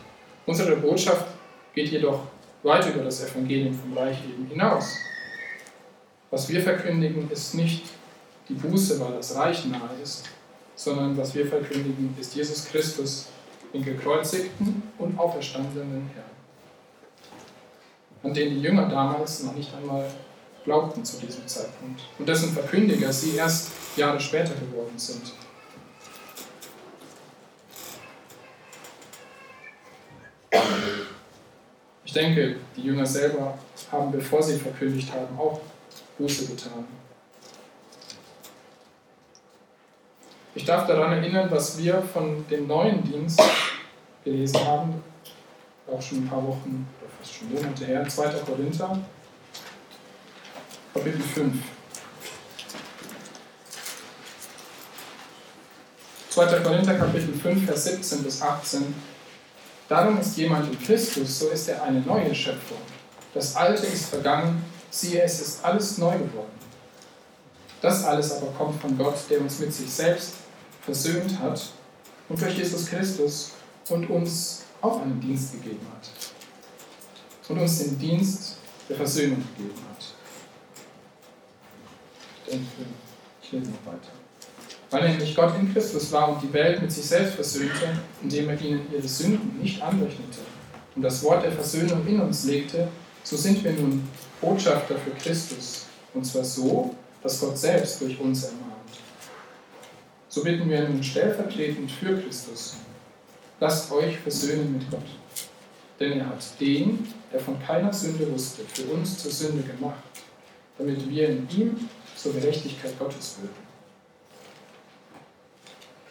Unsere 0.47 0.75
Botschaft 0.77 1.27
geht 1.75 1.89
jedoch 1.89 2.23
weit 2.63 2.87
über 2.87 3.03
das 3.03 3.23
Evangelium 3.23 3.73
vom 3.73 3.95
Reich 3.95 4.17
eben 4.23 4.47
hinaus. 4.47 4.97
Was 6.31 6.49
wir 6.49 6.61
verkündigen, 6.61 7.29
ist 7.29 7.53
nicht 7.53 7.83
die 8.51 8.67
Buße, 8.67 8.99
weil 8.99 9.13
das 9.13 9.35
Reich 9.35 9.65
nahe 9.65 9.89
ist, 10.03 10.23
sondern 10.75 11.17
was 11.17 11.33
wir 11.33 11.47
verkündigen, 11.47 12.15
ist 12.19 12.35
Jesus 12.35 12.65
Christus, 12.65 13.27
den 13.73 13.83
gekreuzigten 13.83 14.83
und 14.97 15.17
auferstandenen 15.17 16.09
Herrn, 16.13 16.25
an 18.23 18.33
den 18.33 18.55
die 18.55 18.61
Jünger 18.61 18.89
damals 18.89 19.43
noch 19.43 19.55
nicht 19.55 19.73
einmal 19.73 20.05
glaubten 20.65 21.03
zu 21.03 21.19
diesem 21.19 21.47
Zeitpunkt 21.47 22.01
und 22.19 22.27
dessen 22.27 22.51
Verkündiger 22.51 23.11
sie 23.11 23.35
erst 23.35 23.69
Jahre 23.95 24.19
später 24.19 24.53
geworden 24.53 24.97
sind. 24.97 25.33
Ich 32.03 32.13
denke, 32.13 32.57
die 32.75 32.81
Jünger 32.81 33.05
selber 33.05 33.57
haben, 33.89 34.11
bevor 34.11 34.43
sie 34.43 34.57
verkündigt 34.57 35.13
haben, 35.13 35.39
auch 35.39 35.61
Buße 36.17 36.45
getan. 36.47 36.85
Ich 40.53 40.65
darf 40.65 40.85
daran 40.85 41.13
erinnern, 41.13 41.49
was 41.49 41.77
wir 41.77 42.01
von 42.01 42.45
dem 42.49 42.67
neuen 42.67 43.03
Dienst 43.03 43.41
gelesen 44.23 44.59
haben, 44.65 45.01
auch 45.89 46.01
schon 46.01 46.19
ein 46.19 46.27
paar 46.27 46.45
Wochen 46.45 46.85
oder 46.99 47.09
fast 47.17 47.35
schon 47.35 47.53
Monate 47.53 47.85
her, 47.85 48.05
2. 48.05 48.29
Korinther, 48.45 48.99
Kapitel 50.93 51.21
5. 51.21 51.53
2. 56.31 56.59
Korinther 56.59 56.95
Kapitel 56.95 57.33
5, 57.33 57.65
Vers 57.65 57.83
17 57.85 58.23
bis 58.23 58.41
18. 58.41 58.93
Darum 59.87 60.19
ist 60.19 60.35
jemand 60.37 60.69
in 60.69 60.79
Christus, 60.79 61.39
so 61.39 61.49
ist 61.49 61.69
er 61.69 61.83
eine 61.83 62.01
neue 62.01 62.35
Schöpfung. 62.35 62.77
Das 63.33 63.55
Alte 63.55 63.85
ist 63.85 64.09
vergangen, 64.09 64.65
siehe, 64.89 65.21
es 65.21 65.39
ist 65.39 65.63
alles 65.63 65.97
neu 65.97 66.17
geworden. 66.17 66.61
Das 67.82 68.03
alles 68.03 68.32
aber 68.34 68.51
kommt 68.51 68.79
von 68.79 68.97
Gott, 68.97 69.15
der 69.29 69.41
uns 69.41 69.59
mit 69.59 69.73
sich 69.73 69.89
selbst 69.89 70.34
versöhnt 70.82 71.39
hat 71.39 71.69
und 72.29 72.39
durch 72.39 72.57
Jesus 72.57 72.86
Christus 72.88 73.51
und 73.89 74.09
uns 74.09 74.63
auch 74.82 75.01
einen 75.01 75.19
Dienst 75.19 75.53
gegeben 75.53 75.86
hat. 75.93 76.09
Und 77.49 77.59
uns 77.59 77.79
den 77.79 77.99
Dienst 77.99 78.55
der 78.88 78.95
Versöhnung 78.95 79.43
gegeben 79.57 79.79
hat. 79.89 80.05
Ich 83.41 83.51
lese 83.51 83.71
noch 83.71 83.86
weiter. 83.86 84.11
Weil 84.89 85.09
nämlich 85.09 85.36
Gott 85.36 85.53
in 85.59 85.73
Christus 85.73 86.11
war 86.11 86.29
und 86.29 86.41
die 86.41 86.53
Welt 86.53 86.82
mit 86.82 86.91
sich 86.91 87.05
selbst 87.05 87.36
versöhnte, 87.36 87.97
indem 88.21 88.49
er 88.49 88.61
ihnen 88.61 88.88
ihre 88.93 89.07
Sünden 89.07 89.59
nicht 89.59 89.82
anrechnete 89.82 90.39
und 90.95 91.01
das 91.01 91.23
Wort 91.23 91.43
der 91.43 91.51
Versöhnung 91.51 92.05
in 92.07 92.19
uns 92.21 92.45
legte, 92.45 92.88
so 93.23 93.38
sind 93.38 93.63
wir 93.63 93.71
nun 93.71 94.07
Botschafter 94.41 94.95
für 94.95 95.11
Christus. 95.11 95.86
Und 96.13 96.25
zwar 96.25 96.43
so, 96.43 96.95
dass 97.22 97.39
Gott 97.39 97.57
selbst 97.57 98.01
durch 98.01 98.19
uns 98.19 98.43
ermahnt. 98.43 98.72
So 100.30 100.43
bitten 100.43 100.69
wir 100.69 100.88
nun 100.88 101.03
stellvertretend 101.03 101.91
für 101.91 102.17
Christus. 102.22 102.78
Lasst 103.59 103.91
euch 103.91 104.17
versöhnen 104.19 104.74
mit 104.74 104.89
Gott. 104.89 105.05
Denn 105.99 106.19
er 106.19 106.28
hat 106.28 106.59
den, 106.59 107.07
der 107.32 107.39
von 107.39 107.61
keiner 107.61 107.93
Sünde 107.93 108.32
wusste, 108.32 108.63
für 108.63 108.86
uns 108.86 109.19
zur 109.19 109.32
Sünde 109.32 109.61
gemacht, 109.61 110.01
damit 110.78 111.07
wir 111.09 111.30
in 111.30 111.47
ihm 111.49 111.89
zur 112.15 112.34
Gerechtigkeit 112.34 112.97
Gottes 112.97 113.38
würden. 113.39 113.72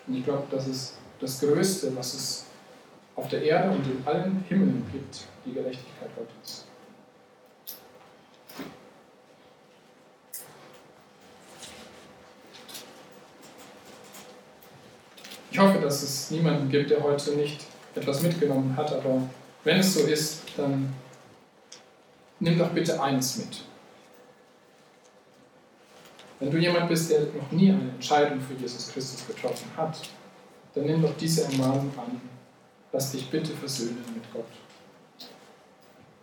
Und 0.07 0.17
ich 0.17 0.25
glaube, 0.25 0.45
das 0.51 0.69
ist 0.69 0.95
das 1.21 1.41
Größte, 1.41 1.95
was 1.97 2.15
es 2.15 2.45
auf 3.17 3.29
der 3.29 3.43
Erde 3.43 3.71
und 3.71 3.85
in 3.85 4.03
allen 4.07 4.45
Himmeln 4.49 4.87
gibt, 4.93 5.27
die 5.45 5.53
Gerechtigkeit 5.53 6.11
Gottes. 6.17 6.67
Ich 15.51 15.59
hoffe, 15.59 15.79
dass 15.81 16.03
es 16.03 16.31
niemanden 16.31 16.69
gibt, 16.69 16.91
der 16.91 17.03
heute 17.03 17.33
nicht 17.33 17.65
etwas 17.95 18.23
mitgenommen 18.23 18.77
hat, 18.77 18.93
aber 18.93 19.23
wenn 19.65 19.79
es 19.79 19.95
so 19.95 20.01
ist, 20.01 20.43
dann 20.57 20.95
nimm 22.39 22.59
doch 22.59 22.71
bitte 22.71 23.01
eines 23.03 23.37
mit. 23.37 23.63
Wenn 26.39 26.51
du 26.51 26.57
jemand 26.57 26.89
bist, 26.89 27.11
der 27.11 27.21
noch 27.21 27.51
nie 27.51 27.71
eine 27.71 27.91
Entscheidung 27.91 28.41
für 28.41 28.55
Jesus 28.55 28.89
Christus 28.93 29.27
getroffen 29.27 29.71
hat, 29.77 29.99
dann 30.75 30.85
nimm 30.85 31.03
doch 31.03 31.17
diese 31.19 31.45
Ermahnung 31.45 31.93
an. 31.99 32.21
Lass 32.93 33.13
dich 33.13 33.29
bitte 33.29 33.53
versöhnen 33.53 34.03
mit 34.15 34.33
Gott. 34.33 34.47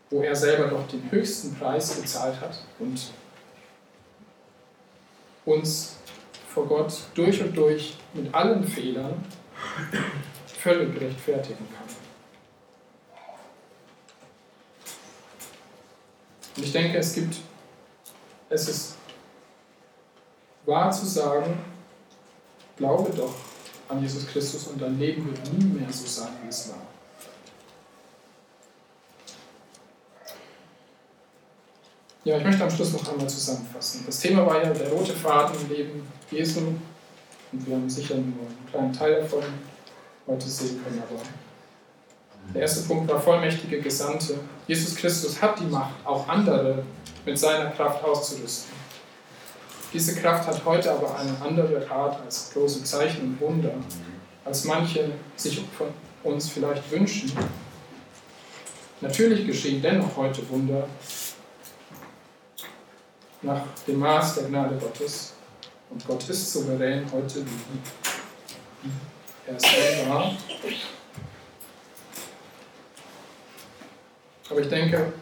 Wo 0.10 0.22
er 0.22 0.36
selber 0.36 0.70
doch 0.70 0.88
den 0.88 1.12
höchsten 1.12 1.54
Preis 1.56 2.02
gezahlt 2.02 2.40
hat 2.40 2.58
und 2.80 3.12
uns 5.46 5.98
vor 6.58 6.66
Gott 6.66 6.91
durch 7.14 7.39
und 7.43 7.55
durch 7.55 7.97
mit 8.16 8.34
allen 8.34 8.64
Fehlern 8.64 9.24
völlig 10.60 10.99
rechtfertigen 10.99 11.68
kann. 11.70 11.95
Und 16.55 16.64
ich 16.64 16.72
denke, 16.72 16.97
es 16.97 17.14
gibt, 17.14 17.36
es 18.49 18.68
ist 18.68 18.95
wahr 20.66 20.89
zu 20.91 21.05
sagen, 21.05 21.60
glaube 22.76 23.16
doch 23.16 23.36
an 23.89 24.01
Jesus 24.01 24.26
Christus 24.26 24.66
und 24.66 24.82
dein 24.82 24.97
Leben 24.97 25.28
wird 25.28 25.53
nie 25.53 25.64
mehr 25.64 25.93
so 25.93 26.08
sein, 26.08 26.32
wie 26.41 26.49
es 26.49 26.70
war. 26.70 26.97
Ja, 32.28 32.38
ich 32.38 32.44
möchte 32.44 32.62
am 32.62 32.70
Schluss 32.70 32.92
noch 32.92 33.10
einmal 33.10 33.30
zusammenfassen. 33.30 34.04
Das 34.06 34.20
Thema 34.20 34.46
war 34.46 34.62
ja 34.62 34.70
der 34.74 34.90
rote 34.90 35.14
Faden 35.14 35.56
im 35.62 35.74
Leben 35.74 36.08
Jesu 36.30 36.60
und 36.60 37.66
wir 37.66 37.74
haben 37.74 37.90
sicher 37.90 38.16
nur 38.16 38.26
einen 38.26 38.68
kleinen 38.70 38.92
Teil 38.92 39.22
davon 39.22 39.44
heute 40.28 40.50
sehen 40.50 40.84
können. 40.84 41.02
Aber 41.10 41.22
der 42.54 42.64
erste 42.64 42.86
Punkt 42.86 43.10
war 43.10 43.22
vollmächtige 43.22 43.80
Gesandte. 43.80 44.40
Jesus 44.68 44.98
Christus 44.98 45.42
hat 45.42 45.58
die 45.58 45.68
Macht, 45.68 45.94
auch 46.04 46.28
andere 46.28 46.84
mit 47.26 47.40
seiner 47.40 47.70
Kraft 47.70 48.04
auszurüsten. 48.04 48.74
Diese 49.94 50.14
Kraft 50.16 50.50
hat 50.50 50.66
heute 50.66 50.92
aber 50.92 51.18
eine 51.18 51.34
andere 51.42 51.90
Art 51.90 52.20
als 52.26 52.52
große 52.52 52.84
Zeichen 52.84 53.22
und 53.22 53.40
Wunder, 53.40 53.72
als 54.44 54.66
manche 54.66 55.12
sich 55.38 55.62
von 55.78 55.88
uns 56.26 56.50
vielleicht 56.50 56.92
wünschen. 56.92 57.32
Natürlich 59.00 59.48
geschehen 59.48 59.82
dennoch 59.82 60.18
heute 60.18 60.42
Wunder 60.50 60.90
nach 63.42 63.62
dem 63.88 64.00
Maß 64.00 64.36
der 64.36 64.44
Gnade 64.46 64.78
Gottes. 64.78 65.34
Und 65.90 66.06
Gott 66.06 66.28
ist 66.30 66.52
souverän 66.52 67.06
heute, 67.12 67.46
wie 67.46 68.90
er 69.48 69.56
es 69.56 70.08
war. 70.10 70.36
Aber 74.50 74.60
ich 74.60 74.70
denke, 74.70 75.14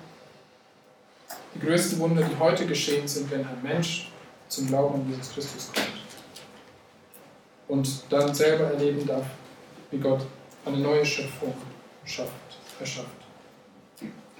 die 1.53 1.59
größten 1.59 1.99
Wunder, 1.99 2.24
die 2.24 2.38
heute 2.39 2.66
geschehen 2.66 3.07
sind, 3.07 3.30
wenn 3.32 3.41
ein 3.41 3.61
Mensch 3.61 4.11
zum 4.47 4.68
Glauben 4.68 5.01
an 5.01 5.09
Jesus 5.09 5.34
Christus 5.34 5.72
kommt 5.74 5.88
und 7.68 8.03
dann 8.09 8.34
selber 8.34 8.66
erleben 8.66 9.05
darf, 9.05 9.26
wie 9.91 9.97
Gott 9.97 10.22
eine 10.66 10.78
neue 10.78 11.05
Schöpfung 11.05 11.53
schafft, 12.05 12.32
erschafft. 12.80 13.07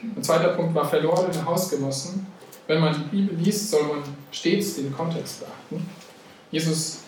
Ein 0.02 0.24
zweiter 0.24 0.50
Punkt 0.50 0.76
war 0.76 0.88
verlorene 0.88 1.46
Hausgenossen. 1.46 2.28
Wenn 2.68 2.82
man 2.82 2.94
die 2.94 3.16
Bibel 3.16 3.38
liest, 3.38 3.72
soll 3.72 3.84
man 3.84 4.04
stets 4.32 4.76
den 4.76 4.92
Kontext 4.94 5.42
beachten. 5.42 5.88
Jesus 6.52 7.00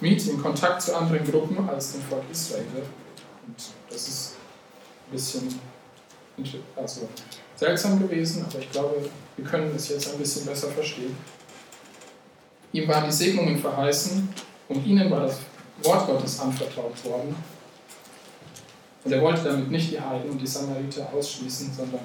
miet 0.00 0.26
in 0.26 0.40
Kontakt 0.40 0.82
zu 0.82 0.96
anderen 0.96 1.24
Gruppen 1.24 1.68
als 1.68 1.92
dem 1.92 2.02
Volk 2.02 2.24
Israel. 2.30 2.64
Und 3.46 3.56
das 3.88 4.08
ist 4.08 4.34
ein 5.06 5.12
bisschen 5.12 5.60
also 6.76 7.08
seltsam 7.56 7.98
gewesen, 7.98 8.44
aber 8.48 8.58
ich 8.58 8.70
glaube, 8.70 9.08
wir 9.36 9.44
können 9.44 9.72
es 9.74 9.88
jetzt 9.88 10.12
ein 10.12 10.18
bisschen 10.18 10.46
besser 10.46 10.68
verstehen. 10.68 11.16
Ihm 12.72 12.86
waren 12.86 13.04
die 13.04 13.12
Segnungen 13.12 13.58
verheißen 13.58 14.28
und 14.68 14.86
ihnen 14.86 15.10
war 15.10 15.20
das 15.20 15.38
Wort 15.82 16.06
Gottes 16.06 16.38
anvertraut 16.38 17.04
worden. 17.04 17.34
Und 19.04 19.12
er 19.12 19.22
wollte 19.22 19.44
damit 19.44 19.70
nicht 19.70 19.92
die 19.92 20.00
Heiden 20.00 20.30
und 20.30 20.40
die 20.40 20.46
Samariter 20.46 21.08
ausschließen, 21.12 21.72
sondern 21.72 22.00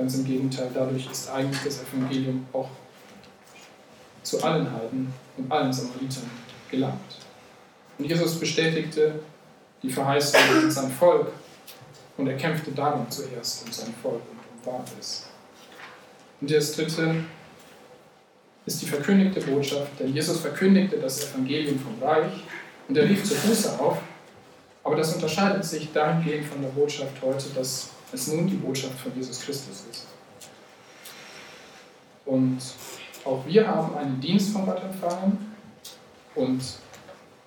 ganz 0.00 0.14
im 0.14 0.24
Gegenteil, 0.24 0.70
dadurch 0.72 1.10
ist 1.10 1.28
eigentlich 1.28 1.62
das 1.62 1.82
Evangelium 1.82 2.46
auch 2.54 2.70
zu 4.22 4.42
allen 4.42 4.72
Heiden 4.72 5.12
und 5.36 5.52
allen 5.52 5.70
Samaritern 5.70 6.30
gelangt. 6.70 7.18
Und 7.98 8.06
Jesus 8.06 8.40
bestätigte 8.40 9.20
die 9.82 9.90
Verheißung 9.90 10.40
in 10.62 10.70
sein 10.70 10.90
Volk 10.90 11.28
und 12.16 12.26
er 12.26 12.36
kämpfte 12.38 12.70
darum 12.72 13.10
zuerst 13.10 13.66
um 13.66 13.72
sein 13.72 13.94
Volk 14.02 14.22
und 14.30 14.72
um 14.72 14.82
es. 14.98 15.26
Und 16.40 16.50
das 16.50 16.72
dritte 16.72 17.16
ist 18.64 18.80
die 18.80 18.86
verkündigte 18.86 19.42
Botschaft, 19.42 20.00
denn 20.00 20.14
Jesus 20.14 20.40
verkündigte 20.40 20.96
das 20.96 21.30
Evangelium 21.30 21.78
vom 21.78 22.02
Reich 22.02 22.42
und 22.88 22.96
er 22.96 23.04
rief 23.04 23.22
zur 23.24 23.36
Buße 23.36 23.78
auf. 23.78 23.98
Aber 24.82 24.96
das 24.96 25.14
unterscheidet 25.14 25.62
sich 25.62 25.92
dahingehend 25.92 26.46
von 26.46 26.62
der 26.62 26.70
Botschaft 26.70 27.20
heute, 27.22 27.50
dass 27.50 27.90
es 28.12 28.28
nun 28.28 28.46
die 28.46 28.56
Botschaft 28.56 28.98
von 28.98 29.14
Jesus 29.14 29.40
Christus 29.40 29.84
ist. 29.90 30.06
Und 32.26 32.58
auch 33.24 33.44
wir 33.46 33.66
haben 33.66 33.96
einen 33.96 34.20
Dienst 34.20 34.52
von 34.52 34.64
Gott 34.64 34.82
empfangen 34.82 35.54
und 36.34 36.62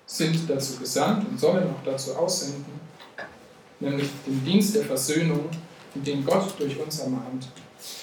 sind 0.06 0.48
dazu 0.48 0.76
gesandt 0.76 1.28
und 1.28 1.38
sollen 1.38 1.68
auch 1.68 1.84
dazu 1.84 2.14
aussenden, 2.16 2.80
nämlich 3.80 4.08
den 4.26 4.44
Dienst 4.44 4.74
der 4.74 4.84
Versöhnung, 4.84 5.48
in 5.94 6.04
den 6.04 6.24
Gott 6.24 6.54
durch 6.58 6.78
uns 6.78 6.98
ermahnt. 7.00 7.48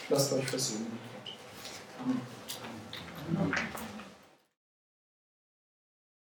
Lasst 0.09 0.34
euch 0.34 0.47
versöhnen. 0.47 0.97
Amen. 1.99 2.22